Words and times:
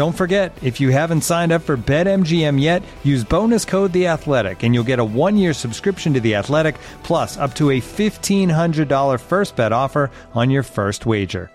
Don't 0.00 0.16
forget, 0.16 0.56
if 0.62 0.80
you 0.80 0.88
haven't 0.88 1.20
signed 1.20 1.52
up 1.52 1.60
for 1.60 1.76
BetMGM 1.76 2.58
yet, 2.58 2.82
use 3.04 3.22
bonus 3.22 3.66
code 3.66 3.92
The 3.92 4.06
Athletic, 4.06 4.62
and 4.62 4.74
you'll 4.74 4.82
get 4.82 4.98
a 4.98 5.04
one-year 5.04 5.52
subscription 5.52 6.14
to 6.14 6.20
The 6.20 6.36
Athletic, 6.36 6.76
plus 7.02 7.36
up 7.36 7.54
to 7.56 7.72
a 7.72 7.80
fifteen 7.80 8.48
hundred 8.48 8.88
dollar 8.88 9.18
first 9.18 9.56
bet 9.56 9.72
offer 9.72 10.10
on 10.32 10.48
your 10.48 10.62
first 10.62 11.04
wager. 11.04 11.50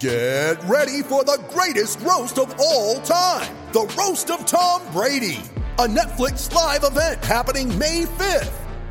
Get 0.00 0.60
ready 0.64 1.02
for 1.04 1.22
the 1.22 1.40
greatest 1.50 2.00
roast 2.00 2.40
of 2.40 2.52
all 2.58 2.96
time: 3.02 3.54
the 3.70 3.86
roast 3.96 4.32
of 4.32 4.44
Tom 4.46 4.82
Brady, 4.92 5.38
a 5.78 5.86
Netflix 5.86 6.52
live 6.52 6.82
event 6.82 7.24
happening 7.24 7.78
May 7.78 8.06
fifth. 8.06 8.63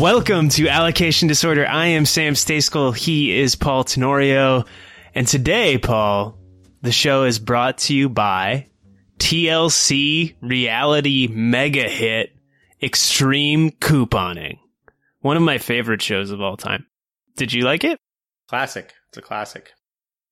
Welcome 0.00 0.48
to 0.50 0.66
Allocation 0.66 1.28
Disorder. 1.28 1.66
I 1.66 1.88
am 1.88 2.06
Sam 2.06 2.32
Stejskal. 2.32 2.96
He 2.96 3.38
is 3.38 3.54
Paul 3.54 3.84
Tenorio. 3.84 4.64
And 5.14 5.28
today, 5.28 5.76
Paul, 5.76 6.38
the 6.80 6.90
show 6.90 7.24
is 7.24 7.38
brought 7.38 7.76
to 7.78 7.94
you 7.94 8.08
by 8.08 8.68
TLC 9.18 10.36
reality 10.40 11.28
mega 11.30 11.86
hit 11.86 12.30
Extreme 12.82 13.72
Couponing. 13.72 14.56
One 15.20 15.36
of 15.36 15.42
my 15.42 15.58
favorite 15.58 16.00
shows 16.00 16.30
of 16.30 16.40
all 16.40 16.56
time. 16.56 16.86
Did 17.36 17.52
you 17.52 17.64
like 17.64 17.84
it? 17.84 18.00
Classic. 18.48 18.94
It's 19.10 19.18
a 19.18 19.22
classic. 19.22 19.72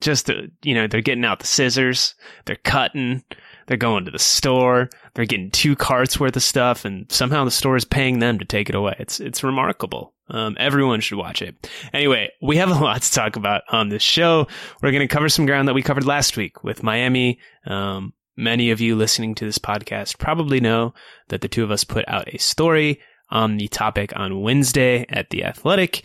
Just, 0.00 0.30
uh, 0.30 0.44
you 0.62 0.74
know, 0.74 0.86
they're 0.86 1.02
getting 1.02 1.26
out 1.26 1.40
the 1.40 1.46
scissors, 1.46 2.14
they're 2.46 2.56
cutting, 2.56 3.22
they're 3.68 3.76
going 3.76 4.06
to 4.06 4.10
the 4.10 4.18
store, 4.18 4.88
they're 5.14 5.26
getting 5.26 5.50
two 5.50 5.76
carts 5.76 6.18
worth 6.18 6.34
of 6.34 6.42
stuff, 6.42 6.84
and 6.84 7.10
somehow 7.12 7.44
the 7.44 7.50
store 7.50 7.76
is 7.76 7.84
paying 7.84 8.18
them 8.18 8.38
to 8.38 8.44
take 8.44 8.68
it 8.68 8.74
away. 8.74 8.96
It's 8.98 9.20
it's 9.20 9.44
remarkable. 9.44 10.14
Um, 10.30 10.56
everyone 10.58 11.00
should 11.00 11.18
watch 11.18 11.40
it. 11.42 11.70
Anyway, 11.92 12.30
we 12.42 12.56
have 12.56 12.70
a 12.70 12.74
lot 12.84 13.02
to 13.02 13.12
talk 13.12 13.36
about 13.36 13.62
on 13.70 13.90
this 13.90 14.02
show. 14.02 14.48
We're 14.82 14.90
going 14.90 15.06
to 15.06 15.14
cover 15.14 15.28
some 15.28 15.46
ground 15.46 15.68
that 15.68 15.74
we 15.74 15.82
covered 15.82 16.06
last 16.06 16.36
week 16.36 16.64
with 16.64 16.82
Miami. 16.82 17.38
Um, 17.66 18.14
many 18.36 18.70
of 18.70 18.80
you 18.80 18.96
listening 18.96 19.34
to 19.36 19.44
this 19.44 19.58
podcast 19.58 20.18
probably 20.18 20.60
know 20.60 20.94
that 21.28 21.42
the 21.42 21.48
two 21.48 21.62
of 21.62 21.70
us 21.70 21.84
put 21.84 22.08
out 22.08 22.32
a 22.32 22.38
story 22.38 23.00
on 23.30 23.58
the 23.58 23.68
topic 23.68 24.12
on 24.16 24.40
Wednesday 24.40 25.04
at 25.10 25.28
the 25.30 25.44
Athletic. 25.44 26.02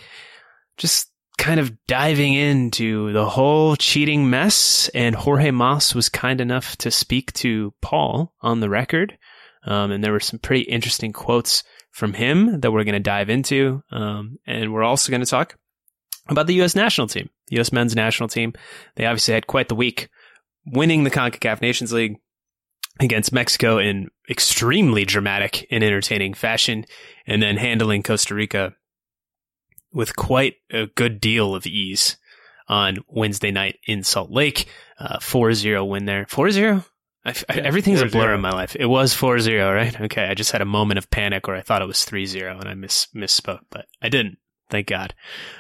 Just 0.78 1.12
kind 1.38 1.59
of 1.59 1.73
diving 1.88 2.33
into 2.33 3.11
the 3.13 3.27
whole 3.27 3.75
cheating 3.75 4.29
mess. 4.29 4.89
And 4.94 5.16
Jorge 5.16 5.51
Mas 5.51 5.95
was 5.95 6.09
kind 6.09 6.39
enough 6.41 6.75
to 6.77 6.91
speak 6.91 7.33
to 7.33 7.73
Paul 7.81 8.33
on 8.41 8.59
the 8.59 8.69
record. 8.69 9.17
Um, 9.66 9.91
and 9.91 10.03
there 10.03 10.11
were 10.11 10.19
some 10.19 10.39
pretty 10.39 10.63
interesting 10.63 11.13
quotes 11.13 11.63
from 11.91 12.13
him 12.13 12.61
that 12.61 12.71
we're 12.71 12.83
going 12.83 12.94
to 12.94 12.99
dive 12.99 13.29
into. 13.29 13.81
Um, 13.91 14.38
and 14.45 14.73
we're 14.73 14.83
also 14.83 15.11
going 15.11 15.23
to 15.23 15.29
talk 15.29 15.57
about 16.27 16.47
the 16.47 16.55
U.S. 16.55 16.75
national 16.75 17.07
team, 17.07 17.29
the 17.47 17.57
U.S. 17.57 17.71
men's 17.71 17.95
national 17.95 18.29
team. 18.29 18.53
They 18.95 19.05
obviously 19.05 19.33
had 19.33 19.47
quite 19.47 19.69
the 19.69 19.75
week 19.75 20.09
winning 20.65 21.03
the 21.03 21.11
CONCACAF 21.11 21.61
Nations 21.61 21.91
League 21.91 22.15
against 23.00 23.33
Mexico 23.33 23.77
in 23.77 24.09
extremely 24.29 25.05
dramatic 25.05 25.67
and 25.71 25.83
entertaining 25.83 26.33
fashion, 26.33 26.85
and 27.25 27.41
then 27.41 27.57
handling 27.57 28.03
Costa 28.03 28.35
Rica 28.35 28.75
with 29.93 30.15
quite 30.15 30.55
a 30.71 30.87
good 30.87 31.19
deal 31.21 31.55
of 31.55 31.65
ease 31.65 32.17
on 32.67 32.99
Wednesday 33.07 33.51
night 33.51 33.79
in 33.85 34.03
Salt 34.03 34.31
Lake. 34.31 34.67
Uh, 34.99 35.19
4-0 35.19 35.87
win 35.87 36.05
there. 36.05 36.25
4-0? 36.25 36.85
I, 37.25 37.33
I, 37.49 37.53
everything's 37.59 38.01
4-0. 38.01 38.07
a 38.07 38.11
blur 38.11 38.33
in 38.33 38.41
my 38.41 38.51
life. 38.51 38.75
It 38.77 38.85
was 38.85 39.15
4-0, 39.15 39.73
right? 39.73 40.01
Okay. 40.01 40.25
I 40.25 40.33
just 40.33 40.51
had 40.51 40.61
a 40.61 40.65
moment 40.65 40.97
of 40.97 41.09
panic 41.09 41.47
where 41.47 41.55
I 41.55 41.61
thought 41.61 41.81
it 41.81 41.87
was 41.87 42.05
3-0 42.05 42.59
and 42.59 42.69
I 42.69 42.73
miss, 42.73 43.07
misspoke, 43.15 43.61
but 43.69 43.85
I 44.01 44.09
didn't. 44.09 44.37
Thank 44.69 44.87
God. 44.87 45.13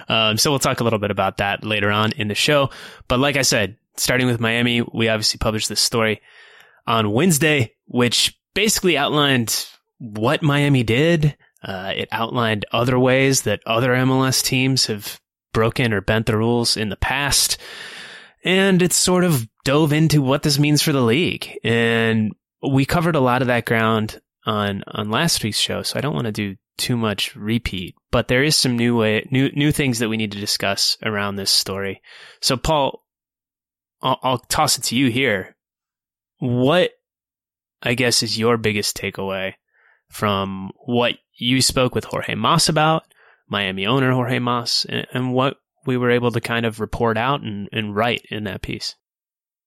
Um, 0.07 0.37
so 0.37 0.49
we'll 0.49 0.59
talk 0.59 0.79
a 0.79 0.83
little 0.83 0.97
bit 0.97 1.11
about 1.11 1.37
that 1.37 1.63
later 1.63 1.91
on 1.91 2.13
in 2.13 2.29
the 2.29 2.35
show. 2.35 2.71
But 3.07 3.19
like 3.19 3.35
I 3.35 3.43
said, 3.43 3.77
starting 3.95 4.27
with 4.27 4.39
Miami, 4.39 4.81
we 4.81 5.09
obviously 5.09 5.37
published 5.37 5.69
this 5.69 5.81
story 5.81 6.21
on 6.87 7.11
Wednesday, 7.11 7.75
which 7.85 8.37
basically 8.53 8.97
outlined 8.97 9.67
what 9.99 10.41
Miami 10.41 10.83
did, 10.83 11.37
uh, 11.63 11.93
it 11.95 12.09
outlined 12.11 12.65
other 12.71 12.99
ways 12.99 13.43
that 13.43 13.61
other 13.65 13.93
MLS 13.93 14.43
teams 14.43 14.87
have 14.87 15.19
broken 15.53 15.93
or 15.93 16.01
bent 16.01 16.25
the 16.25 16.37
rules 16.37 16.75
in 16.75 16.89
the 16.89 16.97
past. 16.97 17.57
And 18.43 18.81
it 18.81 18.91
sort 18.91 19.23
of 19.23 19.47
dove 19.63 19.93
into 19.93 20.21
what 20.21 20.43
this 20.43 20.59
means 20.59 20.81
for 20.81 20.91
the 20.91 21.01
league. 21.01 21.57
And 21.63 22.33
we 22.61 22.85
covered 22.85 23.15
a 23.15 23.21
lot 23.21 23.41
of 23.41 23.47
that 23.47 23.65
ground 23.65 24.19
on, 24.45 24.83
on 24.87 25.09
last 25.09 25.43
week's 25.43 25.59
show. 25.59 25.83
So 25.83 25.97
I 25.97 26.01
don't 26.01 26.15
want 26.15 26.25
to 26.25 26.33
do 26.33 26.55
too 26.77 26.97
much 26.97 27.35
repeat, 27.35 27.95
but 28.11 28.27
there 28.27 28.43
is 28.43 28.57
some 28.57 28.75
new 28.75 28.97
way, 28.97 29.25
new, 29.31 29.49
new 29.51 29.71
things 29.71 29.99
that 29.99 30.09
we 30.09 30.17
need 30.17 30.31
to 30.33 30.39
discuss 30.39 30.97
around 31.03 31.35
this 31.35 31.51
story. 31.51 32.01
So 32.41 32.57
Paul, 32.57 33.05
I'll, 34.01 34.19
I'll 34.21 34.37
toss 34.39 34.77
it 34.77 34.83
to 34.85 34.95
you 34.95 35.09
here. 35.09 35.55
What, 36.39 36.91
I 37.81 37.93
guess, 37.93 38.23
is 38.23 38.37
your 38.37 38.57
biggest 38.57 38.97
takeaway 38.97 39.53
from 40.09 40.71
what 40.85 41.15
you 41.35 41.61
spoke 41.61 41.95
with 41.95 42.05
Jorge 42.05 42.35
Mas 42.35 42.69
about, 42.69 43.03
Miami 43.47 43.85
owner 43.85 44.11
Jorge 44.11 44.39
Mas, 44.39 44.85
and, 44.87 45.07
and 45.13 45.33
what 45.33 45.57
we 45.85 45.97
were 45.97 46.11
able 46.11 46.31
to 46.31 46.41
kind 46.41 46.65
of 46.65 46.79
report 46.79 47.17
out 47.17 47.41
and, 47.41 47.67
and 47.71 47.95
write 47.95 48.25
in 48.29 48.45
that 48.45 48.61
piece. 48.61 48.95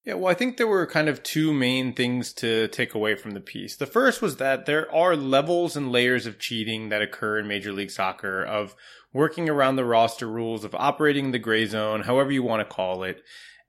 Yeah, 0.05 0.15
well, 0.15 0.31
I 0.31 0.35
think 0.35 0.57
there 0.57 0.69
were 0.69 0.87
kind 0.87 1.09
of 1.09 1.25
two 1.25 1.53
main 1.53 1.93
things 1.93 2.33
to 2.35 2.69
take 2.69 2.95
away 2.95 3.17
from 3.17 3.33
the 3.33 3.41
piece. 3.41 3.77
The 3.77 3.87
first 3.87 4.23
was 4.23 4.37
that 4.37 4.65
there 4.65 4.93
are 4.95 5.17
levels 5.17 5.77
and 5.77 5.91
layers 5.91 6.27
of 6.27 6.39
cheating 6.39 6.91
that 6.91 7.03
occur 7.03 7.39
in 7.39 7.49
Major 7.49 7.73
League 7.73 7.91
Soccer, 7.91 8.43
of 8.45 8.77
working 9.13 9.49
around 9.49 9.75
the 9.75 9.85
roster 9.85 10.29
rules, 10.29 10.63
of 10.63 10.77
operating 10.77 11.33
the 11.33 11.41
gray 11.41 11.67
zone, 11.67 12.03
however 12.03 12.31
you 12.31 12.45
want 12.45 12.61
to 12.61 12.75
call 12.75 13.03
it. 13.03 13.21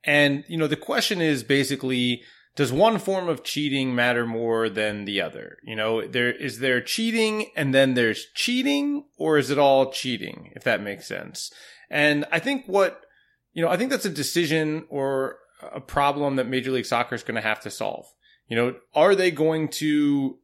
And, 0.04 0.44
you 0.48 0.58
know, 0.58 0.68
the 0.68 0.76
question 0.76 1.22
is 1.22 1.44
basically, 1.44 2.22
does 2.58 2.74
one 2.74 2.98
form 2.98 3.30
of 3.30 3.44
cheating 3.44 3.96
matter 3.96 4.26
more 4.26 4.68
than 4.68 5.06
the 5.06 5.22
other? 5.22 5.58
You 5.64 5.76
know, 5.76 6.06
there 6.06 6.32
is 6.32 6.60
there 6.60 6.82
cheating 6.82 7.52
and 7.56 7.74
then 7.74 7.94
there's 7.94 8.26
cheating, 8.34 9.06
or 9.18 9.38
is 9.38 9.50
it 9.50 9.60
all 9.60 9.92
cheating? 9.92 10.52
If 10.56 10.64
that 10.66 10.82
makes 10.82 11.08
sense. 11.08 11.54
And 11.90 12.26
I 12.32 12.40
think 12.40 12.66
what 12.66 13.02
you 13.54 13.64
know, 13.64 13.70
I 13.70 13.78
think 13.78 13.92
that's 13.92 14.06
a 14.06 14.10
decision 14.10 14.86
or 14.90 15.38
a 15.74 15.80
problem 15.80 16.36
that 16.36 16.48
Major 16.48 16.72
League 16.72 16.86
Soccer 16.86 17.16
is 17.16 17.24
going 17.24 17.36
to 17.36 17.48
have 17.48 17.62
to 17.62 17.72
solve. 17.72 18.06
You 18.48 18.56
know, 18.56 18.76
are 18.94 19.16
they 19.16 19.32
going 19.32 19.70
to 19.70 20.38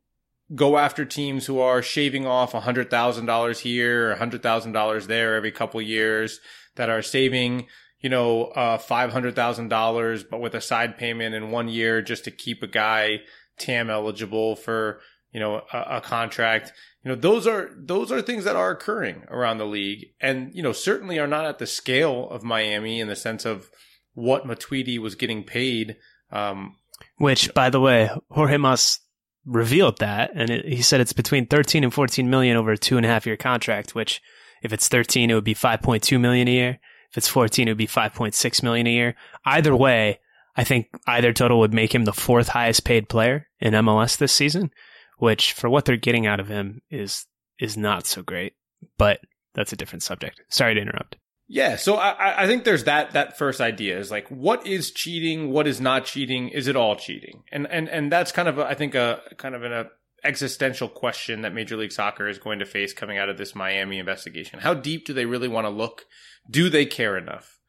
go 0.56 0.78
after 0.78 1.06
teams 1.06 1.46
who 1.46 1.60
are 1.60 1.82
shaving 1.82 2.26
off 2.28 2.54
$100,000 2.54 3.60
here, 3.60 4.16
$100,000 4.16 5.08
there 5.08 5.36
every 5.36 5.52
couple 5.52 5.82
years, 5.82 6.40
that 6.76 6.90
are 6.90 7.02
saving, 7.02 7.68
you 8.04 8.10
know, 8.10 8.48
uh, 8.48 8.78
$500,000, 8.78 10.30
but 10.30 10.42
with 10.42 10.54
a 10.54 10.62
side 10.62 10.98
payment 10.98 11.34
in 11.34 11.52
one 11.52 11.70
year 11.70 12.02
just 12.02 12.26
to 12.26 12.32
keep 12.32 12.62
a 12.62 12.68
guy 12.68 13.22
TAM 13.58 13.90
eligible 13.90 14.58
for, 14.58 15.00
you 15.32 15.40
know, 15.40 15.62
a, 15.72 15.98
a 15.98 16.02
contract. 16.02 16.74
You 17.04 17.10
know, 17.10 17.16
those 17.16 17.48
are, 17.48 17.72
those 17.78 18.12
are 18.12 18.22
things 18.22 18.44
that 18.44 18.58
are 18.58 18.72
occurring 18.72 19.24
around 19.30 19.58
the 19.58 19.66
league 19.66 20.08
and, 20.20 20.54
you 20.54 20.62
know, 20.62 20.74
certainly 20.74 21.18
are 21.18 21.28
not 21.28 21.46
at 21.46 21.60
the 21.60 21.66
scale 21.66 22.30
of 22.30 22.44
Miami 22.44 23.00
in 23.00 23.08
the 23.08 23.16
sense 23.16 23.46
of 23.46 23.72
what 24.14 24.46
Matuidi 24.46 25.00
was 25.00 25.16
getting 25.16 25.46
paid. 25.46 25.96
Um, 26.30 26.76
which, 27.18 27.54
by 27.54 27.70
the 27.70 27.80
way, 27.80 28.10
Jorge 28.30 28.58
Mas 28.58 29.00
revealed 29.46 30.00
that, 30.00 30.32
and 30.36 30.50
it, 30.50 30.66
he 30.66 30.82
said 30.82 31.00
it's 31.00 31.14
between 31.14 31.46
13 31.46 31.86
and 31.86 31.94
14 31.94 32.30
million 32.30 32.58
over 32.58 32.72
a 32.72 32.78
two 32.78 32.98
and 32.98 33.06
a 33.06 33.10
half 33.10 33.26
year 33.26 33.38
contract. 33.38 33.96
Which, 33.96 34.22
if 34.62 34.74
it's 34.74 34.88
13, 34.88 35.30
it 35.30 35.34
would 35.34 35.44
be 35.44 35.56
5.2 35.56 36.20
million 36.20 36.48
a 36.48 36.52
year. 36.52 36.80
If 37.14 37.20
it's 37.20 37.28
14, 37.28 37.68
it 37.68 37.72
would 37.72 37.78
be 37.78 37.86
5.6 37.86 38.64
million 38.64 38.88
a 38.88 38.92
year. 38.92 39.16
Either 39.46 39.76
way, 39.76 40.20
I 40.56 40.64
think 40.64 40.88
either 41.06 41.32
total 41.32 41.60
would 41.60 41.74
make 41.74 41.94
him 41.94 42.06
the 42.06 42.12
fourth 42.12 42.48
highest 42.48 42.86
paid 42.86 43.08
player 43.08 43.48
in 43.60 43.76
MLS 43.76 44.18
this 44.18 44.34
season, 44.34 44.72
which 45.20 45.54
for 45.54 45.70
what 45.70 45.86
they're 45.86 45.96
getting 45.96 46.26
out 46.26 46.40
of 46.40 46.48
him 46.48 46.82
is 46.90 47.28
is 47.60 47.78
not 47.78 48.08
so 48.08 48.24
great. 48.24 48.54
But 48.98 49.20
that's 49.54 49.72
a 49.72 49.76
different 49.76 50.02
subject. 50.02 50.42
Sorry 50.50 50.74
to 50.74 50.82
interrupt. 50.82 51.18
Yeah, 51.48 51.76
so 51.76 51.98
I, 51.98 52.44
I 52.44 52.48
think 52.48 52.64
there's 52.64 52.86
that 52.86 53.12
that 53.12 53.38
first 53.38 53.62
idea 53.62 54.00
is 54.00 54.10
like 54.10 54.28
what 54.30 54.66
is 54.66 54.90
cheating, 54.90 55.52
what 55.52 55.68
is 55.68 55.80
not 55.80 56.06
cheating, 56.06 56.50
is 56.50 56.68
it 56.68 56.76
all 56.76 56.96
cheating? 56.96 57.44
And 57.52 57.68
and 57.68 57.88
and 57.90 58.12
that's 58.12 58.32
kind 58.32 58.48
of 58.48 58.58
a, 58.58 58.66
I 58.66 58.74
think 58.74 58.96
a 58.96 59.22
kind 59.38 59.54
of 59.54 59.64
an 59.64 59.72
a 59.72 59.86
existential 60.24 60.88
question 60.88 61.42
that 61.42 61.54
Major 61.54 61.76
League 61.76 61.92
Soccer 61.92 62.28
is 62.28 62.40
going 62.40 62.60
to 62.60 62.66
face 62.66 62.94
coming 62.94 63.18
out 63.18 63.30
of 63.30 63.38
this 63.38 63.54
Miami 63.54 64.00
investigation. 64.00 64.60
How 64.60 64.74
deep 64.74 65.06
do 65.06 65.14
they 65.14 65.26
really 65.26 65.48
want 65.48 65.66
to 65.66 65.70
look? 65.70 66.06
Do 66.50 66.70
they 66.70 66.86
care 66.86 67.18
enough 67.18 67.60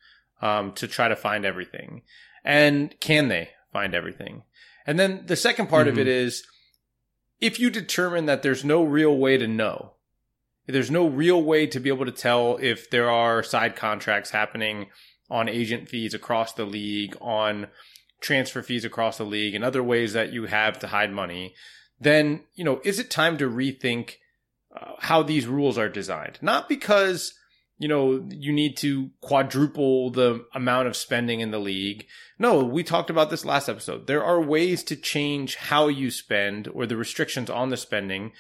um, 0.43 0.73
to 0.73 0.89
try 0.89 1.09
to 1.09 1.17
find 1.17 1.45
everything? 1.45 2.03
And 2.45 2.99
can 3.01 3.29
they 3.29 3.51
find 3.73 3.95
everything? 3.95 4.43
And 4.87 4.99
then 4.99 5.25
the 5.27 5.37
second 5.37 5.69
part 5.69 5.87
mm-hmm. 5.87 5.99
of 5.99 6.07
it 6.07 6.11
mm-hmm. 6.11 6.27
if 7.41 7.59
you 7.59 7.71
determine 7.71 8.27
that 8.27 8.43
there's 8.43 8.65
no 8.65 8.83
real 8.83 9.17
way 9.17 9.39
to 9.39 9.47
know, 9.47 9.95
there's 10.67 10.91
no 10.91 11.07
real 11.07 11.43
way 11.43 11.67
to 11.67 11.81
be 11.81 11.91
able 11.91 12.07
to 12.07 12.13
tell 12.13 12.59
if 12.61 12.91
there 12.91 13.11
are 13.11 13.43
side 13.43 13.77
contracts 13.77 14.31
happening 14.31 14.87
on 15.31 15.49
agent 15.49 15.89
fees 15.89 16.15
across 16.15 16.53
the 16.53 16.65
league, 16.65 17.17
on 17.21 17.69
transfer 18.21 18.63
fees 18.63 18.85
across 18.85 19.19
the 19.19 19.25
league, 19.25 19.55
and 19.55 19.65
other 19.65 19.83
ways 19.83 20.13
that 20.13 20.33
you 20.33 20.47
have 20.47 20.79
to 20.79 20.89
hide 20.89 21.13
money. 21.13 21.55
Then, 22.01 22.45
you 22.55 22.65
know, 22.65 22.81
is 22.85 22.99
it 22.99 23.11
time 23.11 23.37
to 23.39 23.49
rethink 23.49 24.15
uh, 24.75 24.93
how 25.01 25.23
these 25.23 25.47
rules 25.47 25.79
are 25.79 25.89
designed? 25.89 26.39
Not 26.41 26.69
because, 26.69 27.35
you 27.79 27.89
know, 27.89 28.25
you 28.31 28.53
need 28.53 28.77
to 28.79 29.11
quadruple 29.21 30.11
the 30.11 30.45
amount 30.55 30.87
of 30.87 30.97
spending 30.97 31.41
in 31.41 31.51
the 31.51 31.59
league. 31.59 32.07
No, 32.39 32.65
we 32.65 32.85
talked 32.85 33.11
about 33.11 33.31
this 33.31 33.45
last 33.45 33.69
episode. 33.69 34.07
There 34.07 34.25
are 34.25 34.41
ways 34.41 34.85
to 34.85 34.97
change 34.97 35.57
how 35.57 35.89
you 35.89 36.11
spend 36.11 36.69
or 36.69 36.87
the 36.87 36.97
restrictions 36.97 37.51
on 37.51 37.71
the 37.71 37.77
spending 37.77 38.33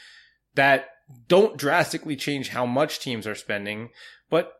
that 0.54 0.86
don't 1.28 1.56
drastically 1.56 2.16
change 2.16 2.50
how 2.50 2.64
much 2.64 3.00
teams 3.00 3.26
are 3.26 3.34
spending, 3.34 3.90
but 4.31 4.52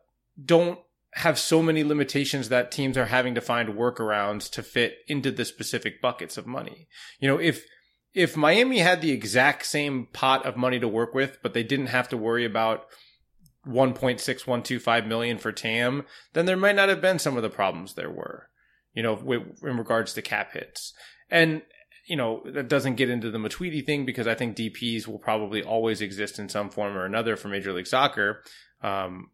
don't 0.43 0.79
have 1.13 1.39
so 1.39 1.61
many 1.61 1.83
limitations 1.83 2.49
that 2.49 2.71
teams 2.71 2.97
are 2.97 3.05
having 3.05 3.35
to 3.35 3.41
find 3.41 3.69
workarounds 3.69 4.49
to 4.51 4.61
fit 4.61 4.97
into 5.07 5.31
the 5.31 5.45
specific 5.45 6.01
buckets 6.01 6.37
of 6.37 6.45
money. 6.45 6.87
You 7.19 7.29
know, 7.29 7.37
if 7.39 7.65
if 8.13 8.37
Miami 8.37 8.79
had 8.79 9.01
the 9.01 9.11
exact 9.11 9.65
same 9.65 10.07
pot 10.11 10.45
of 10.45 10.55
money 10.55 10.79
to 10.79 10.87
work 10.87 11.13
with, 11.13 11.37
but 11.41 11.53
they 11.53 11.63
didn't 11.63 11.87
have 11.87 12.09
to 12.09 12.17
worry 12.17 12.45
about 12.45 12.85
1.6125 13.67 15.07
million 15.07 15.37
for 15.37 15.51
TAM, 15.51 16.05
then 16.33 16.45
there 16.45 16.57
might 16.57 16.75
not 16.75 16.89
have 16.89 17.01
been 17.01 17.19
some 17.19 17.37
of 17.37 17.43
the 17.43 17.49
problems 17.49 17.93
there 17.93 18.11
were, 18.11 18.49
you 18.93 19.03
know, 19.03 19.17
in 19.63 19.77
regards 19.77 20.13
to 20.13 20.21
cap 20.21 20.53
hits. 20.53 20.93
And 21.29 21.63
you 22.05 22.15
know, 22.15 22.43
that 22.45 22.67
doesn't 22.67 22.95
get 22.95 23.09
into 23.09 23.31
the 23.31 23.37
Matuidi 23.37 23.83
thing 23.83 24.05
because 24.05 24.27
I 24.27 24.35
think 24.35 24.55
DPs 24.55 25.07
will 25.07 25.17
probably 25.17 25.63
always 25.63 26.01
exist 26.01 26.37
in 26.37 26.49
some 26.49 26.69
form 26.69 26.95
or 26.95 27.05
another 27.05 27.35
for 27.35 27.47
Major 27.47 27.73
League 27.73 27.87
Soccer. 27.87 28.43
Um, 28.81 29.31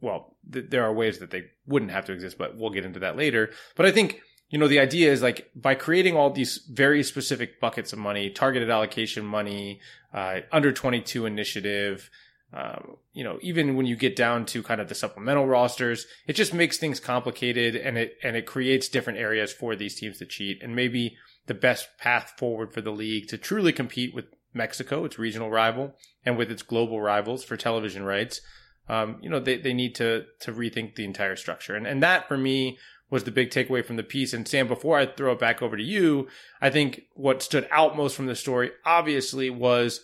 well, 0.00 0.36
th- 0.50 0.66
there 0.68 0.84
are 0.84 0.92
ways 0.92 1.18
that 1.18 1.30
they 1.30 1.44
wouldn't 1.66 1.92
have 1.92 2.04
to 2.06 2.12
exist, 2.12 2.36
but 2.36 2.56
we'll 2.56 2.70
get 2.70 2.84
into 2.84 3.00
that 3.00 3.16
later. 3.16 3.50
But 3.74 3.86
I 3.86 3.90
think, 3.90 4.20
you 4.50 4.58
know, 4.58 4.68
the 4.68 4.80
idea 4.80 5.10
is 5.10 5.22
like 5.22 5.50
by 5.54 5.74
creating 5.74 6.14
all 6.14 6.30
these 6.30 6.58
very 6.70 7.02
specific 7.02 7.58
buckets 7.58 7.92
of 7.92 7.98
money, 7.98 8.28
targeted 8.28 8.68
allocation 8.68 9.24
money, 9.24 9.80
uh, 10.12 10.40
under 10.52 10.72
22 10.72 11.24
initiative, 11.24 12.10
um, 12.52 12.96
you 13.12 13.22
know, 13.22 13.38
even 13.42 13.76
when 13.76 13.86
you 13.86 13.96
get 13.96 14.16
down 14.16 14.44
to 14.46 14.62
kind 14.62 14.80
of 14.80 14.88
the 14.88 14.94
supplemental 14.94 15.46
rosters, 15.46 16.06
it 16.26 16.32
just 16.32 16.52
makes 16.52 16.78
things 16.78 16.98
complicated 16.98 17.76
and 17.76 17.96
it, 17.96 18.16
and 18.22 18.36
it 18.36 18.46
creates 18.46 18.88
different 18.88 19.18
areas 19.18 19.52
for 19.52 19.76
these 19.76 19.94
teams 19.94 20.18
to 20.18 20.26
cheat. 20.26 20.62
And 20.62 20.74
maybe 20.74 21.16
the 21.46 21.54
best 21.54 21.88
path 21.98 22.34
forward 22.36 22.72
for 22.72 22.80
the 22.80 22.90
league 22.90 23.28
to 23.28 23.38
truly 23.38 23.72
compete 23.72 24.14
with 24.14 24.26
Mexico, 24.52 25.04
its 25.04 25.18
regional 25.18 25.50
rival, 25.50 25.94
and 26.24 26.36
with 26.36 26.50
its 26.50 26.62
global 26.62 27.00
rivals 27.00 27.44
for 27.44 27.56
television 27.56 28.02
rights. 28.02 28.40
Um, 28.88 29.18
you 29.22 29.30
know, 29.30 29.38
they, 29.38 29.56
they 29.56 29.72
need 29.72 29.94
to 29.96 30.24
to 30.40 30.52
rethink 30.52 30.96
the 30.96 31.04
entire 31.04 31.36
structure. 31.36 31.76
And 31.76 31.86
and 31.86 32.02
that 32.02 32.26
for 32.26 32.36
me 32.36 32.78
was 33.10 33.24
the 33.24 33.30
big 33.30 33.50
takeaway 33.50 33.84
from 33.84 33.96
the 33.96 34.02
piece. 34.02 34.32
And 34.32 34.46
Sam, 34.46 34.66
before 34.66 34.98
I 34.98 35.06
throw 35.06 35.32
it 35.32 35.38
back 35.38 35.62
over 35.62 35.76
to 35.76 35.82
you, 35.82 36.28
I 36.60 36.70
think 36.70 37.02
what 37.14 37.42
stood 37.42 37.68
out 37.70 37.96
most 37.96 38.16
from 38.16 38.26
the 38.26 38.36
story 38.36 38.70
obviously 38.84 39.50
was 39.50 40.00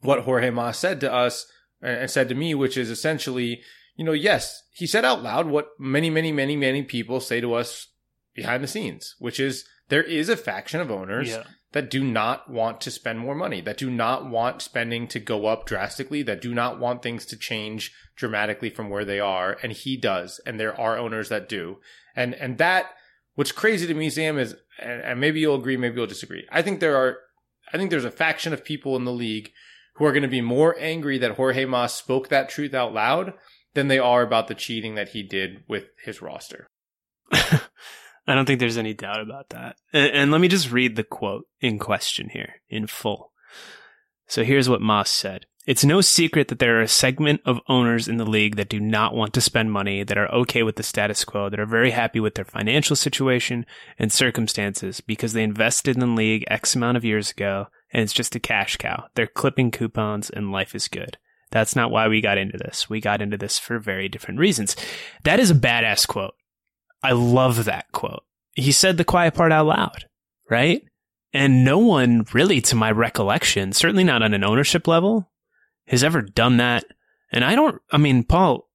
what 0.00 0.20
Jorge 0.22 0.50
Mas 0.50 0.78
said 0.78 1.00
to 1.00 1.12
us 1.12 1.46
and 1.82 2.10
said 2.10 2.28
to 2.28 2.34
me, 2.34 2.54
which 2.54 2.76
is 2.76 2.90
essentially, 2.90 3.62
you 3.96 4.04
know, 4.04 4.12
yes, 4.12 4.62
he 4.72 4.86
said 4.86 5.04
out 5.04 5.22
loud 5.22 5.46
what 5.46 5.68
many, 5.78 6.10
many, 6.10 6.32
many, 6.32 6.56
many 6.56 6.82
people 6.82 7.20
say 7.20 7.40
to 7.40 7.54
us 7.54 7.88
behind 8.34 8.62
the 8.62 8.68
scenes, 8.68 9.14
which 9.18 9.40
is 9.40 9.64
there 9.88 10.02
is 10.02 10.28
a 10.28 10.36
faction 10.36 10.80
of 10.80 10.90
owners 10.90 11.30
yeah. 11.30 11.42
that 11.72 11.90
do 11.90 12.04
not 12.04 12.48
want 12.50 12.80
to 12.82 12.90
spend 12.90 13.18
more 13.18 13.34
money, 13.34 13.60
that 13.60 13.76
do 13.76 13.90
not 13.90 14.30
want 14.30 14.62
spending 14.62 15.08
to 15.08 15.18
go 15.18 15.46
up 15.46 15.66
drastically, 15.66 16.22
that 16.22 16.40
do 16.40 16.54
not 16.54 16.78
want 16.78 17.02
things 17.02 17.26
to 17.26 17.36
change 17.36 17.92
dramatically 18.16 18.70
from 18.70 18.88
where 18.88 19.04
they 19.04 19.20
are. 19.20 19.58
And 19.62 19.72
he 19.72 19.96
does. 19.96 20.40
And 20.46 20.58
there 20.58 20.78
are 20.80 20.96
owners 20.96 21.28
that 21.28 21.48
do. 21.48 21.78
And, 22.14 22.34
and 22.34 22.58
that, 22.58 22.86
what's 23.34 23.52
crazy 23.52 23.86
to 23.86 23.94
me, 23.94 24.10
Sam, 24.10 24.38
is, 24.38 24.54
and 24.78 25.20
maybe 25.20 25.40
you'll 25.40 25.56
agree, 25.56 25.76
maybe 25.76 25.96
you'll 25.96 26.06
disagree. 26.06 26.46
I 26.50 26.62
think 26.62 26.80
there 26.80 26.96
are, 26.96 27.18
I 27.72 27.76
think 27.76 27.90
there's 27.90 28.04
a 28.04 28.10
faction 28.10 28.52
of 28.52 28.64
people 28.64 28.96
in 28.96 29.04
the 29.04 29.12
league 29.12 29.52
who 30.00 30.06
are 30.06 30.12
going 30.12 30.22
to 30.22 30.28
be 30.28 30.40
more 30.40 30.74
angry 30.78 31.18
that 31.18 31.32
Jorge 31.32 31.66
Mas 31.66 31.92
spoke 31.92 32.28
that 32.28 32.48
truth 32.48 32.72
out 32.72 32.94
loud 32.94 33.34
than 33.74 33.88
they 33.88 33.98
are 33.98 34.22
about 34.22 34.48
the 34.48 34.54
cheating 34.54 34.94
that 34.94 35.10
he 35.10 35.22
did 35.22 35.62
with 35.68 35.88
his 36.02 36.22
roster. 36.22 36.66
I 37.32 37.60
don't 38.26 38.46
think 38.46 38.60
there's 38.60 38.78
any 38.78 38.94
doubt 38.94 39.20
about 39.20 39.50
that. 39.50 39.76
And, 39.92 40.10
and, 40.12 40.32
let 40.32 40.40
me 40.40 40.48
just 40.48 40.72
read 40.72 40.96
the 40.96 41.04
quote 41.04 41.44
in 41.60 41.78
question 41.78 42.30
here 42.30 42.54
in 42.70 42.86
full. 42.86 43.32
So 44.26 44.42
here's 44.42 44.70
what 44.70 44.80
Mas 44.80 45.10
said. 45.10 45.44
It's 45.66 45.84
no 45.84 46.00
secret 46.00 46.48
that 46.48 46.60
there 46.60 46.78
are 46.78 46.82
a 46.82 46.88
segment 46.88 47.42
of 47.44 47.60
owners 47.68 48.08
in 48.08 48.16
the 48.16 48.24
league 48.24 48.56
that 48.56 48.70
do 48.70 48.80
not 48.80 49.14
want 49.14 49.34
to 49.34 49.42
spend 49.42 49.70
money, 49.70 50.02
that 50.02 50.16
are 50.16 50.32
okay 50.32 50.62
with 50.62 50.76
the 50.76 50.82
status 50.82 51.26
quo, 51.26 51.50
that 51.50 51.60
are 51.60 51.66
very 51.66 51.90
happy 51.90 52.20
with 52.20 52.36
their 52.36 52.46
financial 52.46 52.96
situation 52.96 53.66
and 53.98 54.10
circumstances 54.10 55.02
because 55.02 55.34
they 55.34 55.42
invested 55.42 55.96
in 55.96 56.00
the 56.00 56.06
league 56.06 56.44
X 56.48 56.74
amount 56.74 56.96
of 56.96 57.04
years 57.04 57.30
ago 57.30 57.66
and 57.92 58.02
it's 58.02 58.12
just 58.12 58.34
a 58.34 58.40
cash 58.40 58.76
cow. 58.76 59.06
They're 59.14 59.26
clipping 59.26 59.70
coupons 59.70 60.30
and 60.30 60.52
life 60.52 60.74
is 60.74 60.88
good. 60.88 61.18
That's 61.50 61.74
not 61.74 61.90
why 61.90 62.06
we 62.08 62.20
got 62.20 62.38
into 62.38 62.56
this. 62.58 62.88
We 62.88 63.00
got 63.00 63.20
into 63.20 63.36
this 63.36 63.58
for 63.58 63.78
very 63.78 64.08
different 64.08 64.38
reasons. 64.38 64.76
That 65.24 65.40
is 65.40 65.50
a 65.50 65.54
badass 65.54 66.06
quote. 66.06 66.34
I 67.02 67.12
love 67.12 67.64
that 67.64 67.90
quote. 67.92 68.22
He 68.54 68.72
said 68.72 68.96
the 68.96 69.04
quiet 69.04 69.34
part 69.34 69.52
out 69.52 69.66
loud, 69.66 70.04
right? 70.48 70.82
And 71.32 71.64
no 71.64 71.78
one 71.78 72.26
really, 72.32 72.60
to 72.62 72.76
my 72.76 72.90
recollection, 72.90 73.72
certainly 73.72 74.04
not 74.04 74.22
on 74.22 74.34
an 74.34 74.44
ownership 74.44 74.86
level, 74.86 75.30
has 75.86 76.04
ever 76.04 76.22
done 76.22 76.56
that. 76.58 76.84
And 77.32 77.44
I 77.44 77.54
don't, 77.54 77.80
I 77.92 77.96
mean, 77.96 78.24
Paul, 78.24 78.68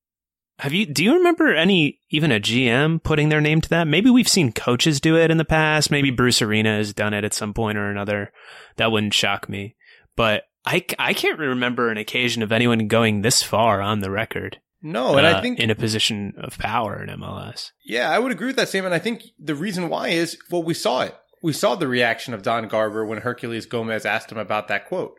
have 0.60 0.74
you, 0.74 0.86
do 0.86 1.04
you 1.04 1.16
remember 1.16 1.54
any, 1.54 2.00
even 2.10 2.32
a 2.32 2.40
GM 2.40 3.04
putting 3.04 3.30
their 3.30 3.42
name 3.42 3.62
to 3.62 3.70
that? 3.70 3.88
Maybe 3.88 4.10
we've 4.10 4.28
seen 4.28 4.52
coaches 4.52 5.02
do 5.02 5.18
it 5.18 5.32
in 5.32 5.38
the 5.38 5.46
past. 5.46 5.92
Maybe 5.92 6.12
Bruce 6.12 6.42
Arena 6.42 6.78
has 6.78 6.94
done 6.94 7.14
it 7.14 7.24
at 7.24 7.34
some 7.34 7.54
point 7.54 7.78
or 7.78 7.90
another. 7.90 8.32
That 8.78 8.92
wouldn't 8.92 9.14
shock 9.14 9.50
me. 9.50 9.76
But 10.16 10.44
I, 10.66 10.86
I 10.98 11.14
can't 11.14 11.40
remember 11.40 11.90
an 11.90 11.98
occasion 11.98 12.42
of 12.42 12.52
anyone 12.52 12.88
going 12.88 13.22
this 13.22 13.44
far 13.44 13.82
on 13.82 14.00
the 14.00 14.12
record. 14.12 14.60
No, 14.86 15.18
and 15.18 15.26
uh, 15.26 15.36
I 15.36 15.42
think 15.42 15.60
in 15.60 15.72
a 15.72 15.76
position 15.76 16.34
of 16.38 16.60
power 16.60 17.02
in 17.02 17.10
MLS. 17.10 17.72
Yeah, 17.84 18.12
I 18.12 18.20
would 18.20 18.32
agree 18.32 18.48
with 18.48 18.56
that, 18.58 18.70
Sam. 18.70 18.86
And 18.86 18.94
I 18.94 19.00
think 19.00 19.24
the 19.40 19.56
reason 19.56 19.90
why 19.90 20.10
is 20.10 20.38
well, 20.52 20.62
we 20.62 20.76
saw 20.76 21.02
it. 21.02 21.16
We 21.42 21.54
saw 21.54 21.74
the 21.74 21.88
reaction 21.88 22.36
of 22.36 22.44
Don 22.44 22.68
Garber 22.68 23.04
when 23.04 23.22
Herculez 23.22 23.68
Gomez 23.68 24.06
asked 24.06 24.32
him 24.32 24.38
about 24.38 24.68
that 24.68 24.88
quote, 24.88 25.16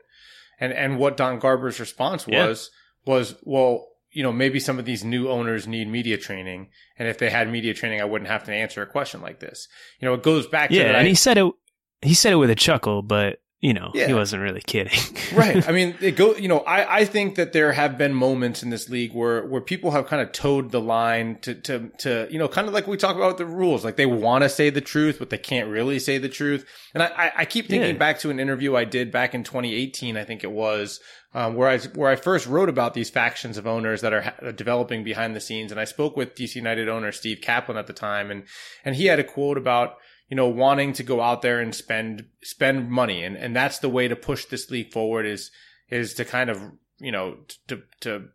and 0.60 0.72
and 0.72 0.98
what 0.98 1.16
Don 1.16 1.40
Garber's 1.40 1.80
response 1.80 2.28
was 2.28 2.70
yeah. 3.04 3.12
was 3.12 3.34
well, 3.42 3.88
you 4.16 4.22
know, 4.22 4.32
maybe 4.32 4.58
some 4.58 4.78
of 4.78 4.86
these 4.86 5.04
new 5.04 5.28
owners 5.28 5.68
need 5.68 5.88
media 5.88 6.16
training, 6.16 6.70
and 6.98 7.06
if 7.06 7.18
they 7.18 7.28
had 7.28 7.50
media 7.50 7.74
training, 7.74 8.00
I 8.00 8.06
wouldn't 8.06 8.30
have 8.30 8.44
to 8.44 8.52
answer 8.52 8.80
a 8.80 8.86
question 8.86 9.20
like 9.20 9.40
this. 9.40 9.68
You 10.00 10.08
know, 10.08 10.14
it 10.14 10.22
goes 10.22 10.46
back. 10.46 10.70
Yeah, 10.70 10.92
to 10.92 10.96
and 10.96 11.06
he 11.06 11.14
said 11.14 11.36
it. 11.36 11.52
He 12.00 12.14
said 12.14 12.32
it 12.32 12.36
with 12.36 12.48
a 12.48 12.54
chuckle, 12.54 13.02
but 13.02 13.40
you 13.62 13.72
know, 13.72 13.90
Yeah. 13.94 14.06
he 14.06 14.12
wasn't 14.14 14.42
really 14.42 14.60
kidding. 14.60 14.98
right. 15.34 15.66
I 15.66 15.72
mean, 15.72 15.94
it 16.00 16.14
go. 16.14 16.36
You 16.36 16.46
know, 16.48 16.58
I 16.60 16.98
I 16.98 17.04
think 17.06 17.36
that 17.36 17.52
there 17.54 17.72
have 17.72 17.96
been 17.96 18.12
moments 18.12 18.62
in 18.62 18.68
this 18.70 18.88
league 18.90 19.12
where 19.14 19.46
where 19.46 19.62
people 19.62 19.92
have 19.92 20.06
kind 20.06 20.20
of 20.20 20.30
toed 20.32 20.70
the 20.72 20.80
line 20.80 21.38
to 21.40 21.54
to 21.62 21.90
to 22.00 22.28
you 22.30 22.38
know, 22.38 22.48
kind 22.48 22.68
of 22.68 22.74
like 22.74 22.86
we 22.86 22.96
talk 22.98 23.16
about 23.16 23.38
the 23.38 23.46
rules. 23.46 23.82
Like 23.84 23.96
they 23.96 24.04
want 24.06 24.42
to 24.42 24.48
say 24.50 24.68
the 24.70 24.82
truth, 24.82 25.16
but 25.18 25.30
they 25.30 25.38
can't 25.38 25.68
really 25.70 25.98
say 25.98 26.18
the 26.18 26.28
truth. 26.28 26.66
And 26.94 27.02
I 27.02 27.06
I, 27.16 27.32
I 27.38 27.44
keep 27.46 27.66
thinking 27.68 27.92
Yeah. 27.94 27.98
back 27.98 28.18
to 28.20 28.30
an 28.30 28.38
interview 28.38 28.76
I 28.76 28.84
did 28.84 29.10
back 29.10 29.34
in 29.34 29.42
2018, 29.42 30.16
I 30.18 30.24
think 30.24 30.44
it 30.44 30.52
was, 30.52 31.00
um, 31.32 31.54
where 31.54 31.68
I 31.68 31.78
where 31.94 32.10
I 32.10 32.16
first 32.16 32.46
wrote 32.46 32.68
about 32.68 32.92
these 32.92 33.08
factions 33.08 33.56
of 33.56 33.66
owners 33.66 34.02
that 34.02 34.12
are 34.12 34.20
ha- 34.22 34.50
developing 34.54 35.02
behind 35.02 35.34
the 35.34 35.40
scenes. 35.40 35.72
And 35.72 35.80
I 35.80 35.84
spoke 35.84 36.14
with 36.14 36.34
DC 36.34 36.56
United 36.56 36.90
owner 36.90 37.10
Steve 37.10 37.40
Kaplan 37.40 37.78
at 37.78 37.86
the 37.86 37.94
time, 37.94 38.30
and 38.30 38.44
and 38.84 38.96
he 38.96 39.06
had 39.06 39.18
a 39.18 39.24
quote 39.24 39.56
about 39.56 39.94
you 40.28 40.36
know, 40.36 40.48
wanting 40.48 40.92
to 40.94 41.02
go 41.02 41.20
out 41.20 41.42
there 41.42 41.60
and 41.60 41.74
spend 41.74 42.26
spend 42.42 42.90
money, 42.90 43.22
and 43.24 43.36
and 43.36 43.54
that's 43.54 43.78
the 43.78 43.88
way 43.88 44.08
to 44.08 44.16
push 44.16 44.44
this 44.46 44.70
league 44.70 44.92
forward 44.92 45.26
is 45.26 45.50
is 45.88 46.14
to 46.14 46.24
kind 46.24 46.50
of 46.50 46.60
you 46.98 47.12
know 47.12 47.36
to 47.68 47.82
to 48.00 48.28